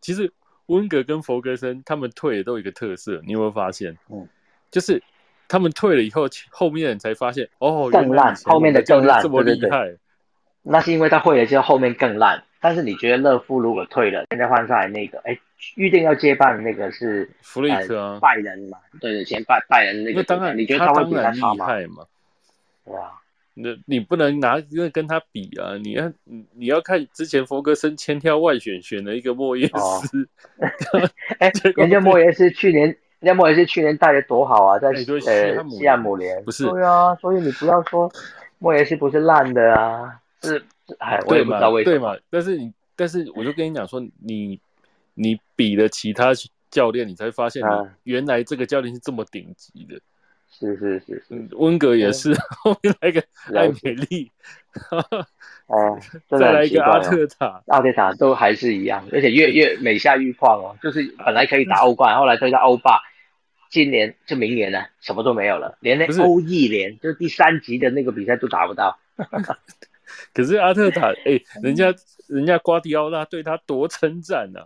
[0.00, 0.32] 其实。
[0.68, 3.98] 温格跟弗格森他们退的都有一个特色，你有没有发现？
[4.08, 4.26] 嗯，
[4.70, 5.02] 就是
[5.46, 9.94] 他们退了以后，后面人才发现哦，更烂，后面的更烂，这么厉害。
[10.62, 12.44] 那是因为他会了之后，后面更烂。
[12.64, 15.38] 但是你觉得勒夫如果退了，现在换上来那个，哎，
[15.76, 18.78] 预定要接办的那个是弗雷克啊，拜仁嘛？
[19.02, 20.22] 对对，先拜拜仁那个。
[20.22, 22.06] 当然，你觉得他会比他厉害嘛？
[22.84, 23.20] 哇！
[23.52, 25.76] 那你不能拿因为跟他比啊！
[25.76, 29.70] 你要你你要看之前弗格森千挑万选选了一个莫耶
[30.06, 30.26] 斯，
[31.38, 32.86] 哎，人家莫耶斯去年，
[33.20, 34.94] 人家莫耶斯去年带的多好啊，在呃
[35.68, 38.10] 西汉姆联，不是对啊，所以你不要说
[38.58, 40.64] 莫耶斯不是烂的啊，是
[40.98, 42.16] 哎，我也不知道为什么，对嘛？
[42.30, 44.60] 但是你但是我就跟你讲说，你
[45.14, 46.32] 你比了其他
[46.70, 49.98] 教练，你才发现你原来这个教练是这么顶级的。
[50.56, 52.32] 是是是是，温格也是，
[52.62, 53.20] 后面来个
[53.52, 54.30] 艾美丽，
[55.66, 55.98] 哦，
[56.30, 63.00] 再来一个阿特塔，阿特塔都还是一样，而且越越每下愈况哦，就是本来可以打欧冠，后来推到欧霸，
[63.68, 68.96] 今年就明年呢，什么都没有了，连那欧意联就是第三级的那个比赛都打不到。
[70.32, 71.94] 可是阿特塔，哎，人家
[72.28, 74.60] 人家瓜迪奥拉对他多称赞呢。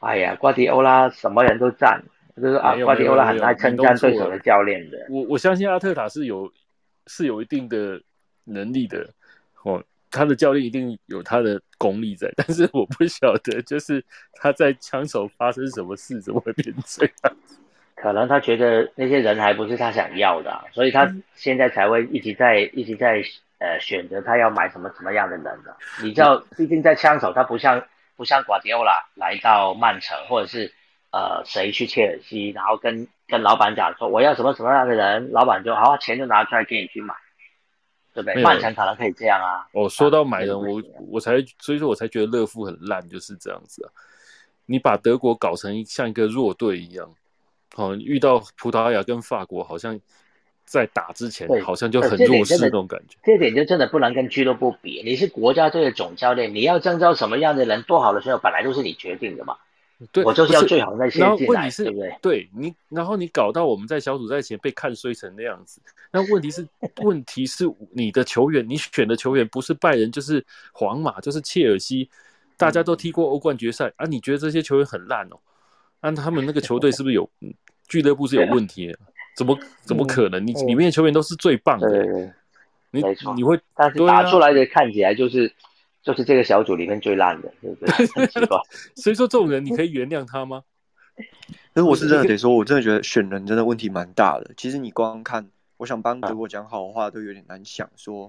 [0.00, 2.02] 哎呀，瓜迪奥拉什么人都赞。
[2.36, 4.98] 就是啊瓜迪奥拉很爱称赞对手的教练的。
[5.08, 6.52] 我我相信阿特塔是有
[7.06, 7.98] 是有一定的
[8.44, 9.08] 能力的
[9.62, 17.36] 哦，他的教练一定有他的功力在，但是我不晓得就是他在枪手发生什么事，怎么会变这样？
[17.94, 23.22] 可能他觉得那些人还不是他想要的，所以他现在才会一直在一直在
[23.58, 25.76] 呃选择他要买什么什么样的人的。
[26.02, 27.82] 你知道，毕竟在枪手，他不像
[28.16, 30.72] 不像瓜迪奥拉来到曼城或者是。
[31.12, 37.14] 呃，谁去切尔西，然后跟跟老板讲说我要什么什么样的人，老板就好，钱就拿出来给你去买，
[38.12, 38.42] 对不对？
[38.42, 39.66] 曼城可能可以这样啊。
[39.72, 43.88] 哦，说到买人，我我才所以说我才觉得勒夫很烂，就是这样子啊。
[44.66, 47.10] 你把德国搞成像一个弱队一样，
[47.76, 49.98] 哦，遇到葡萄牙跟法国，好像
[50.66, 53.16] 在打之前好像就很弱势那种感觉。
[53.22, 59.56] 这点就真的不能跟俱乐部比，你是国家队的总教练，你要征召什么样的人，多好的选手，本来都是你决定的嘛。
[60.12, 62.18] 对，我就是要最好那些然后问题是，对不对？
[62.20, 65.80] 对你，然后你搞到我们在小组赛前被看衰成那样子。
[66.10, 66.66] 那问题是，
[67.02, 72.10] 问题是你的球员，你选的球员不是拜仁就是皇马就是切尔西，
[72.58, 74.04] 大家都踢过欧冠决赛啊？
[74.04, 75.38] 你觉得这些球员很烂哦？
[76.02, 77.26] 那他们那个球队是不是有
[77.88, 78.94] 俱乐部是有问题？
[79.36, 80.44] 怎么怎么可能？
[80.44, 82.34] 你里面的球员都是最棒的，
[82.90, 83.02] 你
[83.36, 85.52] 你会但是打出来的看起来就是。
[86.02, 88.06] 就是这个小组里面最烂的，对不对？
[88.94, 90.62] 所以说这种人你可以原谅他吗？
[91.74, 94.52] 可是我是真的得说，我真的觉得选人真的问题蛮大的。
[94.56, 97.90] 其实你光看，我想帮德国讲好话都有点难想。
[97.96, 98.28] 说，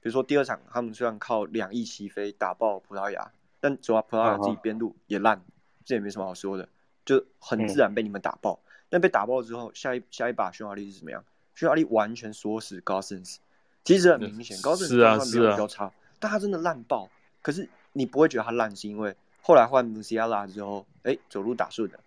[0.00, 3.30] 比如说第二场他们虽然靠两翼齐飞打爆葡萄牙，
[3.60, 5.40] 但主要葡萄牙自己边路也烂，
[5.84, 6.68] 这也没什么好说的，
[7.04, 8.58] 就很自然被你们打爆。
[8.92, 11.24] 但被打爆之后，下一下一把匈牙利是怎么样？
[11.54, 13.40] 匈牙利完全锁死高森斯，
[13.84, 15.90] 其实很明显，高森斯啊是比较差。
[16.20, 17.08] 但他真的烂爆。
[17.40, 21.98] 可是你不会觉得他烂，是因为后来换 Musiala 之后，哎，走路打顺了，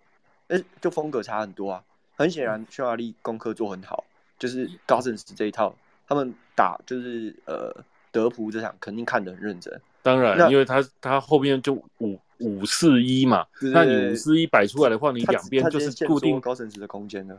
[0.46, 1.82] 哎，就风格差很多啊。
[2.14, 4.04] 很显然，匈牙利功课做很好，
[4.38, 5.74] 就是高盛斯这一套，
[6.06, 9.80] 他们打就是呃德普这场肯定看得很认真。
[10.02, 17.38] 当然，因为他他后面就五五四一嘛，那你五四一摆出来的话，你两边就是固定高层值的空间呢。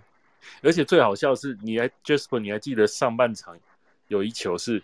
[0.64, 3.58] 而且最好笑是，你还 Jasper，你还记得上半场
[4.08, 4.82] 有一球是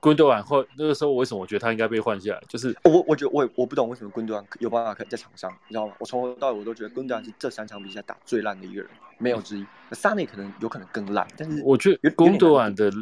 [0.00, 2.42] 昆多安后那个时候，为什么我觉得他应该被换下来？
[2.48, 5.94] 就是我我觉得我我不懂为什么昆多安有办法可以在场上，你知道吗？
[5.98, 9.66] 我从头到尾我都觉得昆多安是这三场比赛打最烂的一个人，没有之一。
[9.92, 12.92] 萨内可能有可能更烂，但是我觉得昆多安的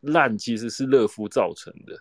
[0.00, 1.98] 烂其实是勒夫造成的，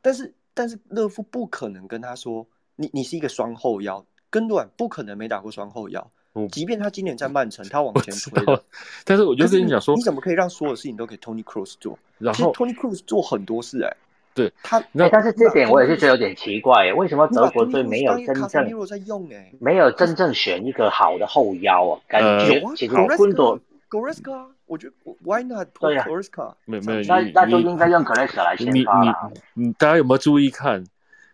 [0.00, 0.34] 但是。
[0.54, 2.46] 但是勒夫不可能跟他说
[2.76, 6.10] ：“你你是一个双后腰，根本不可能没打过双后腰。
[6.50, 8.60] 即便他今年在曼城，他往前推。
[9.04, 11.98] 但是我就跟你讲说，你怎么可以让所有事情都给 Tony Cruz 做？
[12.18, 13.96] 然后 Tony Cruz 做很多事，哎，
[14.32, 14.82] 对他。
[14.92, 18.62] 那但是这点我也是觉得有点奇怪，为什么德国队没有真正在
[19.06, 19.28] 用？
[19.30, 22.00] 哎，没有真正选一个好的后腰啊？
[22.08, 23.60] 感觉其实昆多。
[23.90, 26.54] Goreska，我觉得 Why not put Goreska？
[26.64, 29.30] 没有没有，那那就应该用 Goreska 来先发了。
[29.52, 30.82] 你你大家有没有注意看？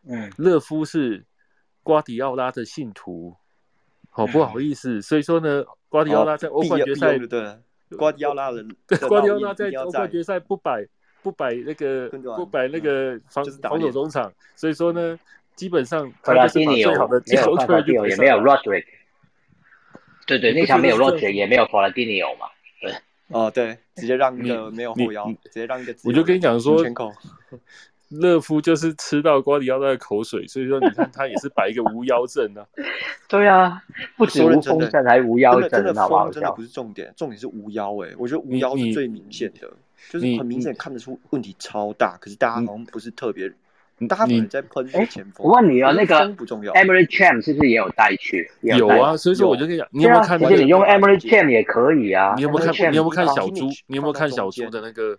[0.09, 1.25] 嗯，勒夫是
[1.89, 3.35] 瓜迪奥拉的信徒。
[4.11, 7.57] 好不好意思，所以说呢，瓜迪奥拉在欧冠决赛，对，
[7.97, 8.69] 瓜迪奥拉人，
[9.09, 10.85] 瓜迪奥拉在欧冠决赛不摆
[11.23, 15.19] 不摆那个不摆那个防防守中场，所以说呢，
[15.55, 18.85] 基本上他就是把最好的进球球员也没有 Rodrick。
[20.27, 22.47] 对对，那场没有洛杰，也没有弗兰蒂尼奥嘛。
[22.83, 22.93] 对，
[23.29, 25.95] 哦对，直接让一个没有后腰，直接让一个。
[26.05, 26.85] 我就跟你讲说，
[28.09, 32.65] 勒夫就是吃到瓜迪奥拉的口水，所以说你看他也是摆一个无腰阵啊。
[33.29, 33.83] 对啊，
[34.17, 39.71] 不止无锋阵，还无腰阵，真的锋真的不是重点，重点是无腰哎，我觉得无腰是最明显的，
[40.11, 43.53] 就是很明显看得出问题超大，可是大家好像不是特别。
[44.09, 45.45] 大家在喷前锋。
[45.45, 46.73] 我问你啊，那个不重要。
[46.75, 48.49] Emery Cham 是不是也有带去？
[48.61, 50.39] 有啊，所以说我就跟你讲，你有没有看？
[50.39, 52.33] 其实你用 Emery Cham 也可以啊。
[52.37, 52.93] 你有没有看？
[52.93, 53.69] 你有没有看小猪？
[53.89, 55.19] 你有没有看小猪的那个？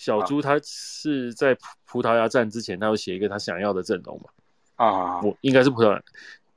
[0.00, 1.54] 小猪他是在
[1.84, 4.30] 葡萄牙站之前，他有写一个他想要的阵容嘛？
[4.76, 6.02] 啊，我应该是葡萄牙，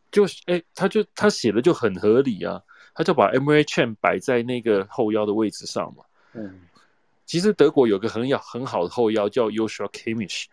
[0.09, 2.61] 就是哎，他就他写的就很合理啊，
[2.95, 6.05] 他就把 Emery Cham 摆在那个后腰的位置上嘛。
[6.31, 6.61] 嗯，
[7.25, 10.45] 其实德国有个很要很好的后腰叫 Joshua Kimmich。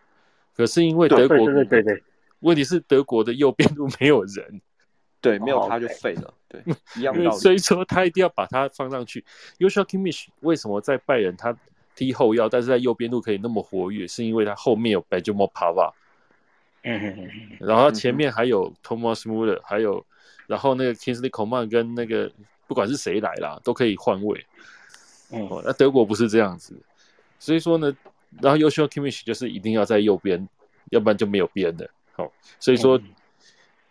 [0.53, 2.03] 可是因为德国，对对对对，
[2.41, 4.61] 问题是德国的右边路没有人，
[5.21, 6.61] 对，没有他就废了，对，
[6.99, 7.37] 一样道理。
[7.37, 9.23] 所以说他一定要把他放上去。
[9.59, 11.55] u s h a Kimmich 为什么在拜仁他
[11.95, 14.07] 踢后腰，但是在右边路可以那么活跃？
[14.07, 15.91] 是因为他后面有 Benjamin Pava，
[16.83, 20.05] 嗯嗯嗯，然后前面还有 Thomas Muller，还有
[20.47, 22.31] 然后那个 Kingsley Coman 跟那个
[22.67, 24.45] 不管是谁来啦，都可以换位。
[25.29, 26.75] 哦，那德国不是这样子，
[27.39, 27.95] 所以说呢。
[28.39, 30.47] 然后优秀 Kimmich 就是一定要在右边，
[30.89, 31.89] 要不然就没有边的。
[32.13, 32.31] 好，
[32.61, 32.97] 所以说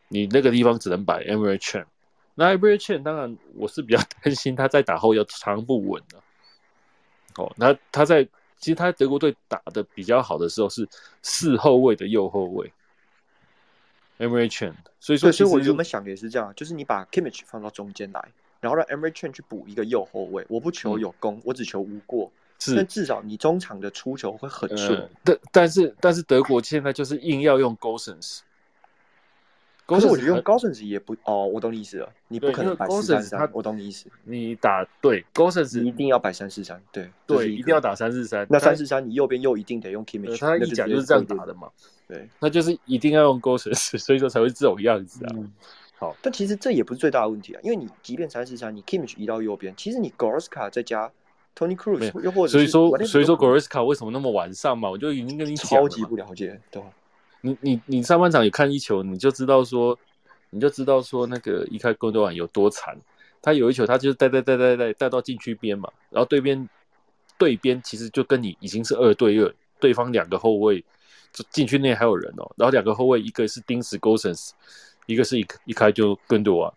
[0.09, 1.85] 你那个地方只能摆 Emery Chen。
[2.35, 6.17] 那 Emery Chen 当然我是比较 担心他在打后要长不稳的。
[7.41, 8.25] 哦，那他在
[8.59, 10.87] 其实他德国队打的比较好的时候是
[11.23, 12.73] 四后卫的右后卫
[14.19, 14.75] Emery Chen。
[15.01, 18.23] 所以说，所以我原本想的也是这样，就是你把 Kimmich 放到中间来，
[18.61, 20.45] 然后让 Emery Chen 去补一个右后卫。
[20.49, 22.31] 我不求有功，我只求无过。
[22.77, 28.41] 但至少你中场的出球会很顺，但但是但是德国现在就是硬要用 Gosens，
[29.97, 41.69] 可是我觉得用 Gosens 也不哦，我懂你意思了，你不可能摆四三三，我懂你意思，你打对 Gosens 一定要摆三四三，对对，一定要打三四三，那三四三你右边又一定得用 Kimmich，他一讲就是这样打的嘛，
[42.07, 45.35] 对，那就是一定要用 Gosens，所以说才会这种样子啊。
[45.99, 51.11] 好，但其实这也不是最大的问题啊，因为你即便三四三，你 Kimmich 移到右边，其实你 Gorska 再加。
[51.59, 54.89] Tony Cruz，又或者所以说，所以说 Goreska 为什么那么晚上嘛？
[54.89, 56.89] 我就已经跟你超级不了解，对吧？
[57.41, 59.99] 你你你上半场也看一球，你就知道说，
[60.51, 62.99] 你就知道说那个一开工多晚有多惨。
[63.43, 66.69] 他有一球，他就是带带带带带带到禁区边嘛，然后对边
[67.39, 70.85] 对边其实就跟你已经是二对二，对方两个后卫
[71.33, 74.51] 就禁区内还有人哦，然后两个后卫一个是钉死 Gosens，
[75.07, 76.75] 一个是一一开就跟多啊，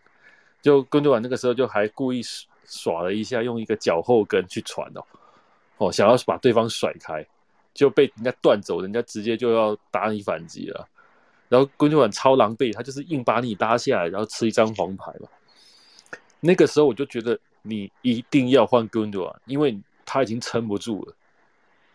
[0.62, 2.22] 就跟多晚那个时候就还故意
[2.66, 5.04] 耍了一下，用一个脚后跟去传哦，
[5.80, 7.28] 哦，想要把对方甩开，
[7.74, 10.88] 就被人家断走，人家直接就要打你反击了。
[11.50, 15.28] 然后昆德晚超狼狈，他就是硬把你拉下来，然后吃一张黄牌嘛。
[16.40, 21.16] 那个时候我就觉得你一定要换昆德晚，因为他已经撑不住了。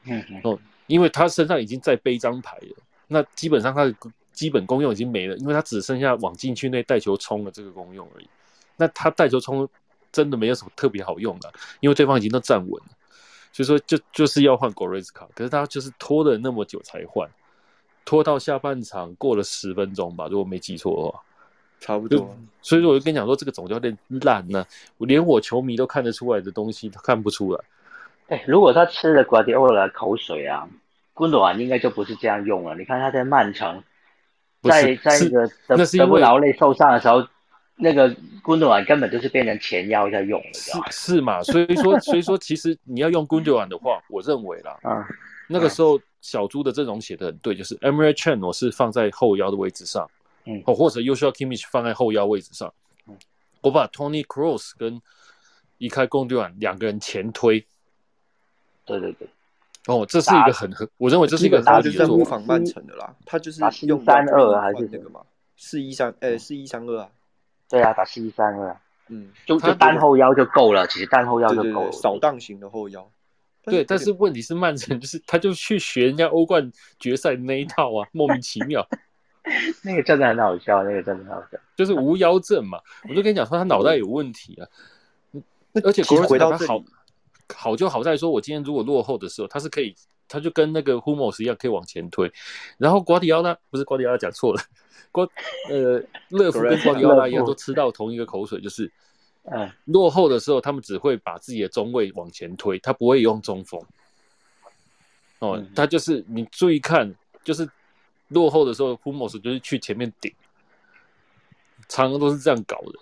[0.04, 2.76] 嗯哦，因为他身上已经在背张牌了，
[3.06, 3.94] 那基本上他的
[4.32, 8.28] 基本功用已经没了，因为他只剩下往禁区内带球冲的这个功用而已。
[8.76, 9.68] 那他带球冲。
[10.10, 12.88] 真的没有什么特别好用的，因为对方已经都站稳了，
[13.58, 17.28] 所以说就就是要换 Goretzka，可是他就是拖了那么久才换，
[18.04, 21.20] 拖到下半场过了十分钟吧，如果没记错的话，
[21.80, 22.36] 差不多。
[22.62, 24.64] 所以说，我就跟你讲说，这个总教练烂呢，
[24.98, 27.60] 连我球迷都看得出来的东西，他看不出来。
[28.28, 30.68] 哎，如果他吃了瓜迪奥拉口水啊，
[31.14, 32.76] 昆多安应该就不是这样用了。
[32.76, 33.82] 你看他在曼城，
[34.62, 37.26] 在在那个德德布劳内受伤的时候。
[37.80, 41.40] 那个昆德瓦根本就是变成前腰在用了，是是嘛？
[41.44, 45.06] 所以说， 所以说，其实你要用昆德瓦的话，我认为啦，啊，
[45.46, 50.10] 那个时候小猪的阵容写的很对，就是 Emre Chan 我是放在后腰的位置上，
[50.44, 52.72] 嗯，哦，或者 Usual Kimmich 放在后腰位置上，
[53.06, 53.16] 嗯，
[53.60, 55.00] 我把 Tony Cross 跟
[55.78, 57.64] 移开贡德瓦两个人前推，
[58.84, 59.28] 对对对，
[59.86, 65.20] 哦，这是一个很很，我认为这是一个他就是在模仿曼城的啦，他就是用三二还是那个嘛，
[65.56, 67.08] 四一三，呃，四一三二啊。
[67.68, 68.76] 对啊，打四一三了，
[69.08, 73.08] 嗯，就就单后腰就够了，其实单后腰就够了，扫荡型的后腰。
[73.64, 78.86] 对，但是问题是曼城 就是他就去学人家欧冠决赛那一套啊， 莫名其妙。
[79.82, 82.80] 那个真的很好笑，那个真的很好笑，就是无腰症嘛。
[83.08, 84.68] 我就跟你讲说他脑袋有问题啊，
[85.84, 86.82] 而且回到好，
[87.54, 89.94] 好就好在说我今天如果落后的时候，他是可以，
[90.28, 92.30] 他就跟那个 Hummels 一样可以往前推，
[92.76, 94.62] 然后瓜迪奥拉不是瓜迪奥拉讲错了。
[95.10, 95.26] 瓜
[95.70, 98.92] 呃，乐福跟瓜迪奥拉一样，都吃到同一个口水，就是，
[99.44, 103.80] 嗯，落后的时候，他们只会把自己的中卫往前推，他不会用中锋。
[105.38, 107.68] 哦，他就是你注意看，就是
[108.28, 110.30] 落后的时候，Hummels 就是去前面顶，
[111.88, 112.98] 常常都是这样搞的。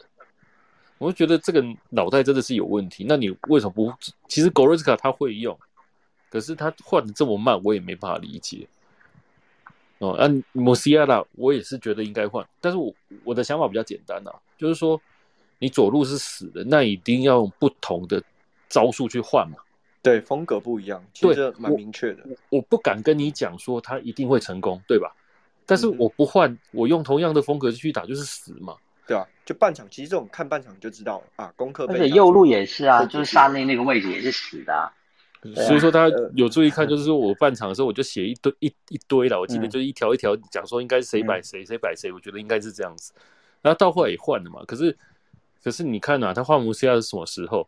[0.98, 3.04] 我就觉得这个脑袋真的是有问题。
[3.08, 3.92] 那你为什么不？
[4.28, 5.58] 其实 Goretzka 他会用，
[6.30, 8.66] 可是他换的这么慢，我也没办法理解。
[9.98, 12.92] 哦，按莫西亚拉，我也是觉得应该换，但是我
[13.24, 15.00] 我的想法比较简单啊，就是说
[15.58, 18.22] 你左路是死的，那一定要用不同的
[18.68, 19.56] 招数去换嘛。
[20.02, 22.24] 对，风格不一样，其实蛮明确的。
[22.50, 25.14] 我不敢跟你讲说他一定会成功，对吧？
[25.64, 28.76] 但是我不换，我用同样的风格去打就是死嘛。
[29.06, 31.52] 对啊，就半场，其实这种看半场就知道了啊。
[31.56, 34.92] 功课而且右路也是啊，就是沙内那个位置也是死的。
[35.54, 39.38] 所以说，大家有注意看，就是说我半场的时候，我就写一堆一一堆了。
[39.38, 42.10] 我记得就是一条一条讲说，应该是谁摆谁，谁摆谁。
[42.12, 43.12] 我觉得应该是这样子。
[43.62, 44.62] 然后到后来也换了嘛。
[44.66, 44.96] 可是，
[45.62, 47.66] 可是你看呐，他换穆西亚是什么时候？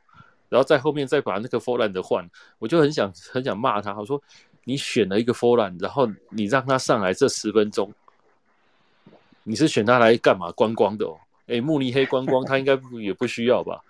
[0.49, 2.29] 然后在后面再把那个 f o r l a n d 换，
[2.59, 3.95] 我就很想很想骂他。
[3.95, 4.21] 我说
[4.65, 7.93] 你选了一个 f o r l a n d 然后你让他上来这十分钟，
[9.43, 10.51] 你是选他来干嘛？
[10.53, 11.19] 观光的哦。
[11.49, 13.83] 哎，慕尼黑观光，他应该也不需要吧？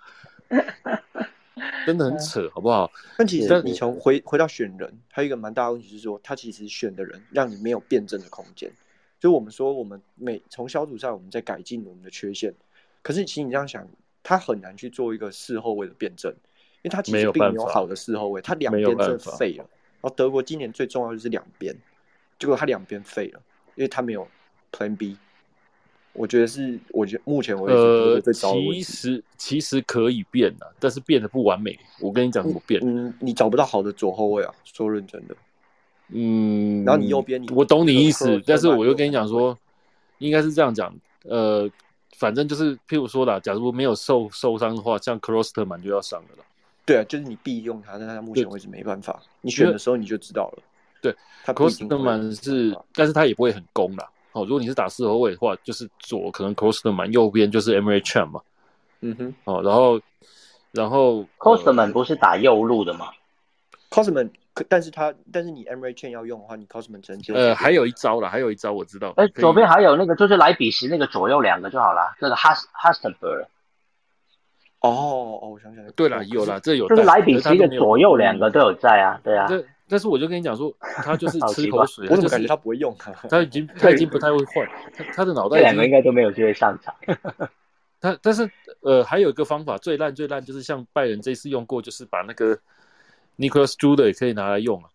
[1.85, 2.91] 真的很扯，好不好？
[3.17, 8.71] 但其实你从回回到选人，还有一个蛮大的问题是说，他其实选的人让你没有辩证的空间。
[9.19, 12.53] 就我们说，我们每从小组赛我们在改进我们的缺陷，
[13.01, 13.87] 可是其实你这样想，
[14.23, 16.31] 他很难去做一个四后卫的辩证，
[16.81, 19.65] 因为他其实并没有好的四后卫，他两边真的废了。
[20.01, 21.75] 然后德国今年最重要就是两边，
[22.37, 23.41] 结果他两边废了，
[23.75, 24.25] 因为他没有
[24.71, 25.17] Plan B。
[26.19, 31.79] 我觉得是，我觉得目前为止最糟其实其实可以变的，但是变得不完美。
[32.01, 32.81] 我跟你讲怎么变？
[32.83, 35.35] 嗯，你找不到好的左后卫啊，说认真的。
[36.09, 39.57] 嗯，然后你右边，你我懂你意思，但是我又跟你讲说，
[40.17, 40.93] 应该是这样讲。
[41.23, 41.69] 呃，
[42.17, 46.43] 反正就是，譬如说啦，假如没有受受伤的话，像 Crossman 就要上了啦。
[46.85, 49.21] 对啊，就是你必用他，但他目前为止没办法。
[49.39, 50.63] 你选的时候你就知道了。
[51.01, 51.15] 对，
[51.45, 54.05] 他 Crossman 是，但是他也不会很攻啦。
[54.31, 58.39] 哦，如果你是打四后卫的话，就是左可能 Costerman，右边就是 Emre Can 嘛。
[59.01, 59.33] 嗯哼。
[59.45, 59.99] 哦，然后，
[60.71, 63.07] 然后 Costerman 不是打右路的吗
[63.89, 64.29] ？Costerman，
[64.67, 69.13] 但是他，但是你 Emre Can 要用的话，你 Costerman 只能呃，还有一招了，还有一招我知道。
[69.17, 73.47] 哎，左边还有那个，就是莱比锡那个左右两个就好了，那个 Has Hastenberg。
[74.81, 79.47] 哦哦，我想起来，对了，有了，这有，就是莱比锡的左右两个都有在啊，对啊。
[79.89, 82.95] 但是我就跟你讲说，他就是吃口水， 我怎么感觉他不会用？
[83.29, 85.57] 他已经他已经不太会换，他他的脑袋。
[85.57, 86.93] 这两个应该都没有机会上场。
[87.99, 88.49] 他但是
[88.81, 92.57] 呃，还有一个方法，最烂最烂就是像拜仁这次用过，就是把那个
[93.37, 94.89] Nicholas Jude 也可以拿来用啊。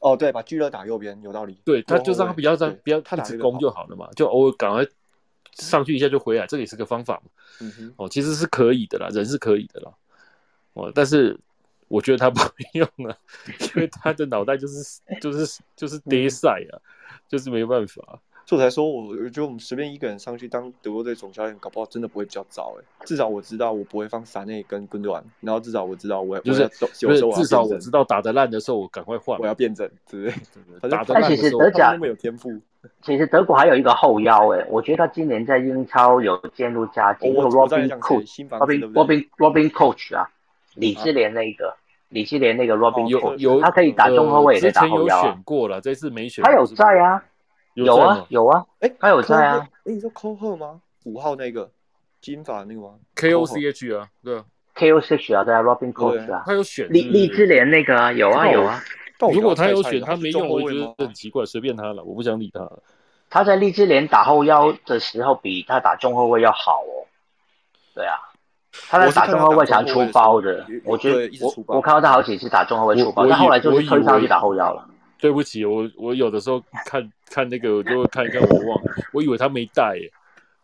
[0.00, 1.58] 哦，对，把巨乐打右边有道理。
[1.64, 4.84] 对，他就让他比较在比较他只攻就好了嘛，就偶尔赶快
[5.54, 7.30] 上去一下就回来，这也是个方法嘛。
[7.60, 9.92] 嗯哼，哦，其实是可以的啦，人是可以的啦。
[10.74, 11.38] 哦，但是。
[11.92, 13.14] 我觉得他不会用啊，
[13.60, 16.80] 因为他的脑袋就是就是就是跌塞啊，
[17.28, 18.18] 就是没办法。
[18.46, 22.84] 所以才说，我我觉得我们随便一个人上去当德国队总教练，搞不好真的不会比较糟哎。
[23.04, 30.30] 至少我知道我不会放萨内跟昆德安，然后至少我知道我就是至少我知道打得烂的时候我赶快换，我要辩证，对不
[30.80, 30.90] 对？
[30.90, 32.50] 打得烂的时候他没有天赋。
[33.02, 37.32] 其实德国还有一个后腰哎，我觉得他今年在英超有渐入佳境。
[37.34, 40.28] 就 Robin Coach，Robin Robin Robin Coach 啊，
[40.74, 41.76] 李智联那一个。
[42.12, 45.22] 李基连那个 Robin 有有，他可以打中后卫，也可以打后腰。
[45.22, 46.44] 选过了，这次没选。
[46.44, 47.22] 他有在啊，
[47.74, 49.66] 有啊有啊，哎，他有在啊。
[49.84, 50.80] 哎，你说 c o h 吗？
[51.04, 51.68] 五号那个
[52.20, 54.44] 金发那个吗？K O C H 啊，对啊
[54.74, 58.80] ，K O C H 啊，对啊，Robin c o s 啊，他有选荔荔枝莲那个啊，有啊有啊。
[59.32, 62.82] 如果他有选，他没用，我觉得很奇怪，随便他了，我不想理他了。
[63.30, 67.06] 他在荔枝莲打后腰的时候，比他打中后卫要好哦。
[67.94, 68.18] 对啊，
[68.88, 74.88] 他在打中后卫想出包的，我觉得我我看到他好几次打中后卫出包，但后来就是推上去打后腰了。
[75.18, 80.10] 对不起，我我有的时候看看那个，我就会看一看，我忘了，我以为他没带耶。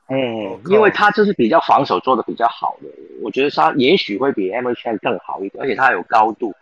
[0.08, 2.88] 嗯，因为他就是比较防守做的比较好的，
[3.22, 6.52] 我觉得他也许会比 M H N 更好一点，而且他有高度。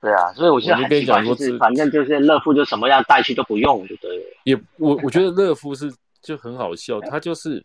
[0.00, 4.22] 对啊，所以我现在很奇怪，就是反正就是乐夫就什么样带去都不用，对了？
[4.44, 5.92] 也我我觉得乐夫是
[6.22, 7.62] 就很好笑，他就是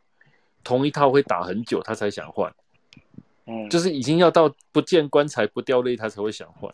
[0.63, 2.51] 同一套会打很久，他才想换。
[3.45, 6.73] 嗯，就是已经要到不见棺材不掉泪，他才会想换。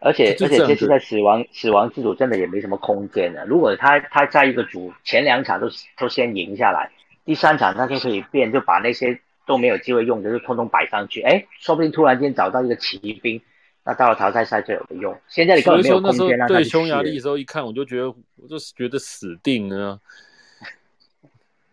[0.00, 3.44] 而且而且这次在死亡死亡之组真的也没什么空间了。
[3.46, 5.68] 如果他他在一个组前两场都
[5.98, 6.90] 都先赢下来，
[7.24, 13.40] 第三场他就可以变，就把那些都没有机会用的就通通摆上去，哎，说不定突然间找到一个骑兵。
[13.84, 19.98] 那到了淘汰赛就有的用，现在你根本没有空间让他对匈牙利的时候一看，我就觉得，我就觉得死定了。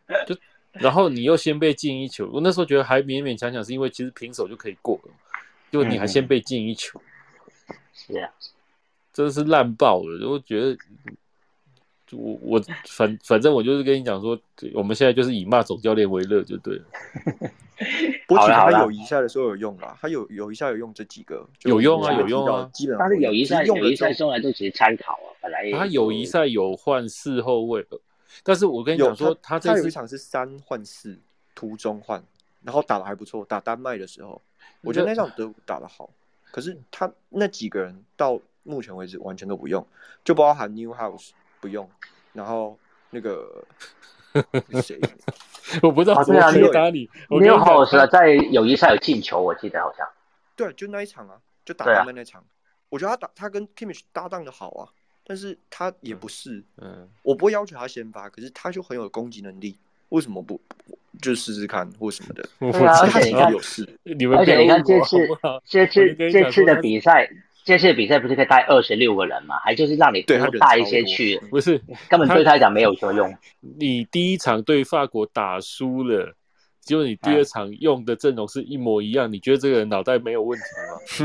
[0.26, 0.34] 就
[0.82, 5.12] 然后你又先被进一球，我那时候觉得还勉勉强强，是因为其实平手就可以过了，
[5.72, 7.02] 就你还先被进一球。
[7.94, 8.30] 是啊，
[9.14, 10.78] 真的是烂爆了，我觉得。
[12.12, 14.40] 我我反反正我就是跟你讲说，
[14.76, 16.86] 我们现在就是以骂总教练为乐就对了。
[18.28, 19.98] 不过他友谊赛的时候有用啊？
[20.00, 22.70] 他有友谊赛有用这几个，有用啊有用啊。
[22.72, 25.28] 基本上，但是友谊赛友谊赛用来都只是参考啊。
[25.42, 27.84] 本来他友谊赛有换四后卫，
[28.44, 31.20] 但是我跟你讲说，他这一场是三换四，
[31.54, 32.24] 途中换，
[32.64, 33.46] 然后打的还不错。
[33.46, 34.42] 打丹麦的时候，
[34.82, 36.10] 我觉得那场德打的好。
[36.52, 39.86] 可是他那几个人到目前为止完全都不用，
[40.24, 41.32] 就包含 New House。
[41.62, 41.90] 不用，
[42.34, 42.78] 然后
[43.10, 43.66] 那个
[44.84, 45.00] 谁，
[45.82, 47.10] 我不知道怎么回答你。
[47.40, 50.08] 你有好是在友谊赛有进球，我记得好像。
[50.56, 52.46] 对，就那一场啊，就打他们那场。
[52.90, 54.86] 我觉得他打他跟 Kimmich 搭档的好啊，
[55.26, 59.76] 但是他也不是，嗯，我不会要求他先发，可是他就很有攻击能力，
[60.10, 60.62] 为什么不
[61.22, 62.48] 就试试看或什么的？
[62.60, 63.52] 对啊，而且你看，
[64.38, 65.18] 而且你看这次
[65.66, 67.30] 这次这次的比赛。
[67.66, 69.58] 这次比赛不是可以带二十六个人嘛？
[69.58, 73.36] 还就是让你多带一些去，不是根本对他来讲没有作用。
[73.60, 76.36] 你第一场对法国打输了，
[76.86, 80.66] 结果你第二场用的阵容是一模一样，你觉得这个人脑袋没有问题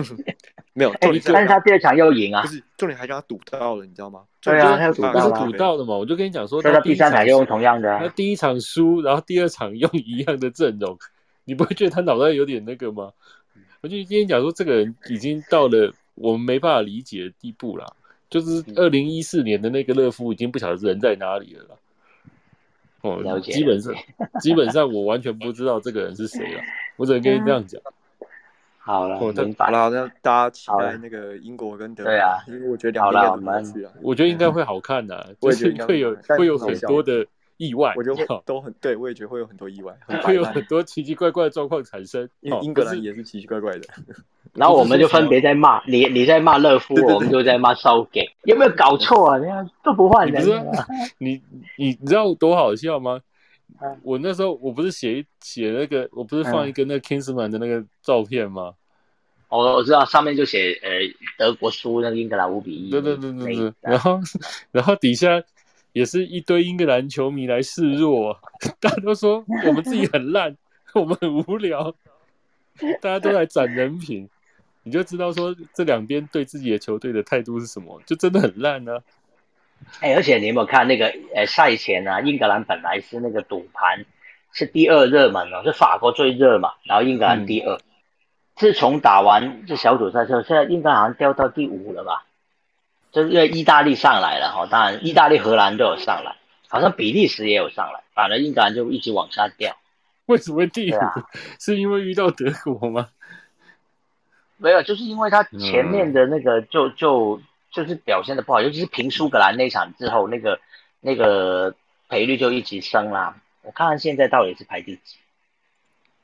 [0.01, 0.25] 吗？
[0.73, 2.43] 没有，但是他第二场又赢啊！
[2.43, 4.25] 不是重点，还让他赌到了，你知道吗？
[4.41, 5.97] 对啊，他赌到了，赌到的嘛。
[5.97, 10.99] 我就跟你讲说，他第三场又用同样的，他第一场输，然后第二场用一样的阵容，
[11.45, 13.13] 你不会觉得他脑袋有点那个吗？
[13.83, 15.93] 我就跟你讲说，这个人已经到了。
[16.17, 17.97] 我们没办法理解的地步了，
[18.29, 21.75] 就是二零一四年的那个乐夫已经不晓得人在哪里了啦。
[23.03, 23.95] 哦，了解基本上
[24.41, 26.61] 基本上我完全不知道这个人是谁了，
[26.97, 27.81] 我只能跟你这样讲。
[28.83, 29.27] 好了，好
[29.71, 32.11] 了，那大家期待那个英国跟德国。
[32.11, 33.93] 对啊，因为我觉得两边蛮有趣啊。
[34.03, 37.25] 我觉得应该会好看的， 就是会有会有很多的
[37.61, 37.93] 意外。
[37.95, 42.27] 我觉得都很对，我也觉得会有很多意外，会有很多奇奇怪怪的状况产生。
[42.41, 43.81] 英英格兰也是奇奇怪怪的。
[44.55, 49.39] 然后我们就分别在骂你，你在骂乐夫，我们就在骂烧给，有没有搞错啊？
[49.39, 50.45] 你看都不换人，
[51.19, 51.41] 你
[51.77, 53.21] 你你知道多好笑吗？
[54.03, 58.73] 我那时候我不是写写那个，我不是放一个那个 Kingsman 的那个照片吗？
[59.49, 60.91] 哦，我知道上面就写呃
[61.37, 63.73] 德国输那个英格兰五比一，对对对对对。
[63.81, 64.21] 然后
[64.73, 65.43] 然后底下
[65.93, 68.39] 也是一堆英格兰球迷来示弱，
[68.81, 70.57] 大家都说我们自己很烂，
[70.95, 71.95] 我们很无聊，
[73.01, 74.29] 大家都来攒人品。
[74.83, 78.99] 你就知道说这两边对自己的球队的态度是什么，就真的很烂呢。
[80.01, 84.05] 哎，而且你有没有看那个呃赛前啊，英格兰本来是那个赌盘
[84.53, 87.79] 是第二热门哦，是法国最热嘛，然后英格兰第二。
[88.57, 92.27] 自从打完这小组赛之后，现在英格兰好像掉到第五了吧？
[93.13, 96.37] 就是因为意大利上来了哈，当然意大利、荷兰都有上来，
[96.69, 99.77] 好像比利时也有上来，反而英格兰就一直往下掉。
[100.27, 100.99] 为什么第五？
[101.59, 103.09] 是因为遇到德国吗？
[104.59, 110.61] 没有，就是因为他前面的那个就就就是表现的不好，尤其是平苏格兰那场之后，那个
[111.01, 111.75] 那个
[112.09, 113.37] 赔率就一直升啦。
[113.63, 115.17] 我看看现在到底是排第几？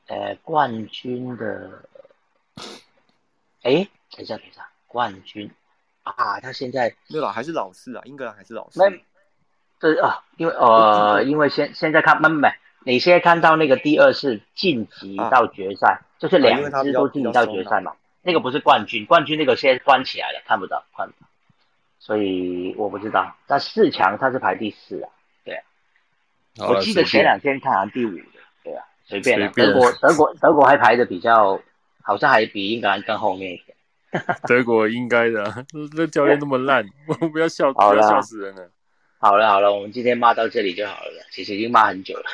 [0.07, 1.83] 呃，冠军的，
[3.63, 5.51] 哎，等一下，等一下，冠军
[6.15, 8.79] 啊，他现在没有啦，还是老四啊，英格兰还是老四。
[8.79, 9.03] 没，
[9.79, 12.49] 这啊，因为呃，因为现现在看，没没，
[12.83, 17.93] 你现在看到那个第二是晋级到决赛，就是两支都晋级到决赛嘛。
[18.21, 21.29] 那个不是冠军，冠军那个现在关起来了，看不到，看不到，
[21.99, 23.35] 所以我不知道。
[23.47, 25.09] 但四强他是排第四啊，
[25.45, 25.61] 对
[26.57, 28.23] 我记得前两天看完第五的，
[28.65, 29.47] 对啊，随便了。
[29.55, 31.61] 德国德国德国还排的比较，
[32.01, 33.76] 好像还比英格兰更后面一点。
[34.47, 35.65] 德国应该的，
[35.95, 38.69] 那教练那么烂， 我不要笑，不要笑死人了。
[39.19, 42.25] 好了好了，我们今天骂到这里就好了，其实已经骂很久了。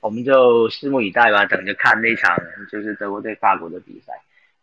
[0.00, 2.36] 我们就拭目以待吧，等着看那场
[2.70, 4.12] 就是德国对法国的比赛。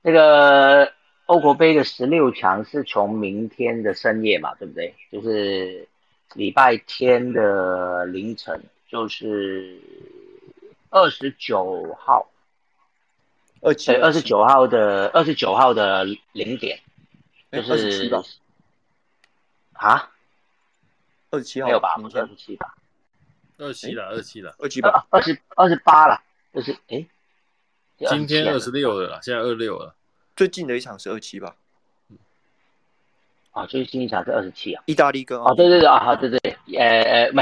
[0.01, 0.89] 那个
[1.25, 4.93] 欧国杯的十六强是从明天的深夜嘛，对不对？
[5.11, 5.87] 就是
[6.33, 9.77] 礼拜天的凌晨，就是
[10.89, 12.25] 二十九号。
[13.65, 16.79] 二七二十九号的二十九号的零点，
[17.51, 18.11] 就是
[19.73, 20.11] 啊，
[21.31, 21.95] 二十七号没有吧？
[21.95, 22.75] 不是二十七吧？
[23.57, 25.07] 二七了，二七了，二七吧？
[25.09, 26.21] 二十二十八了，
[26.53, 27.03] 二十哎，
[28.07, 29.95] 今天二十六了，现在二六了。
[30.35, 31.55] 最近的一场是二七吧？
[33.49, 34.83] 啊，最近一场是二十七啊。
[34.85, 36.39] 意大利跟哦，对对对啊，好对对，
[36.77, 37.41] 呃呃，不，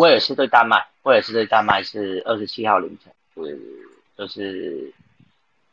[0.00, 3.56] 威尔士对丹麦，威尔士对丹麦是二十七号凌晨，是
[4.18, 4.92] 就是。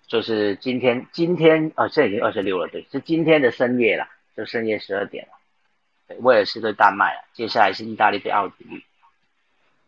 [0.08, 4.08] 就是今天，今天啊，这已经二十六了，对，是今天的深夜了，
[4.38, 5.34] 就深夜十二点了。
[6.08, 8.86] 对，威尔士对丹麦了，接下来是意大利对奥地利。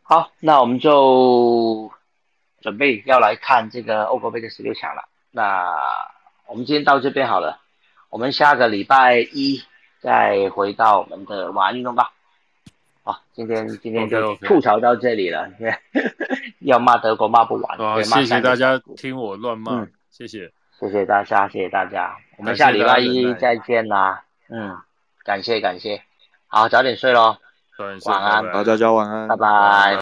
[0.03, 1.89] 好，那我们就
[2.59, 5.07] 准备要来看这个欧国杯的十六强了。
[5.31, 5.73] 那
[6.47, 7.61] 我们今天到这边好了，
[8.09, 9.63] 我们下个礼拜一
[10.01, 12.11] 再回到我们的晚安运动吧。
[13.03, 15.49] 好，今天今天就吐槽到这里了，
[16.59, 18.03] 要骂德国骂不完。
[18.03, 19.87] 谢谢大家听我乱骂。
[20.09, 24.23] 谢谢，谢谢大家，谢谢大家，我们下礼拜一再见啦。
[24.49, 24.77] 嗯，
[25.23, 26.01] 感谢感谢，
[26.47, 27.37] 好，早点睡喽，
[28.05, 29.97] 晚安，好，大家晚安，拜拜。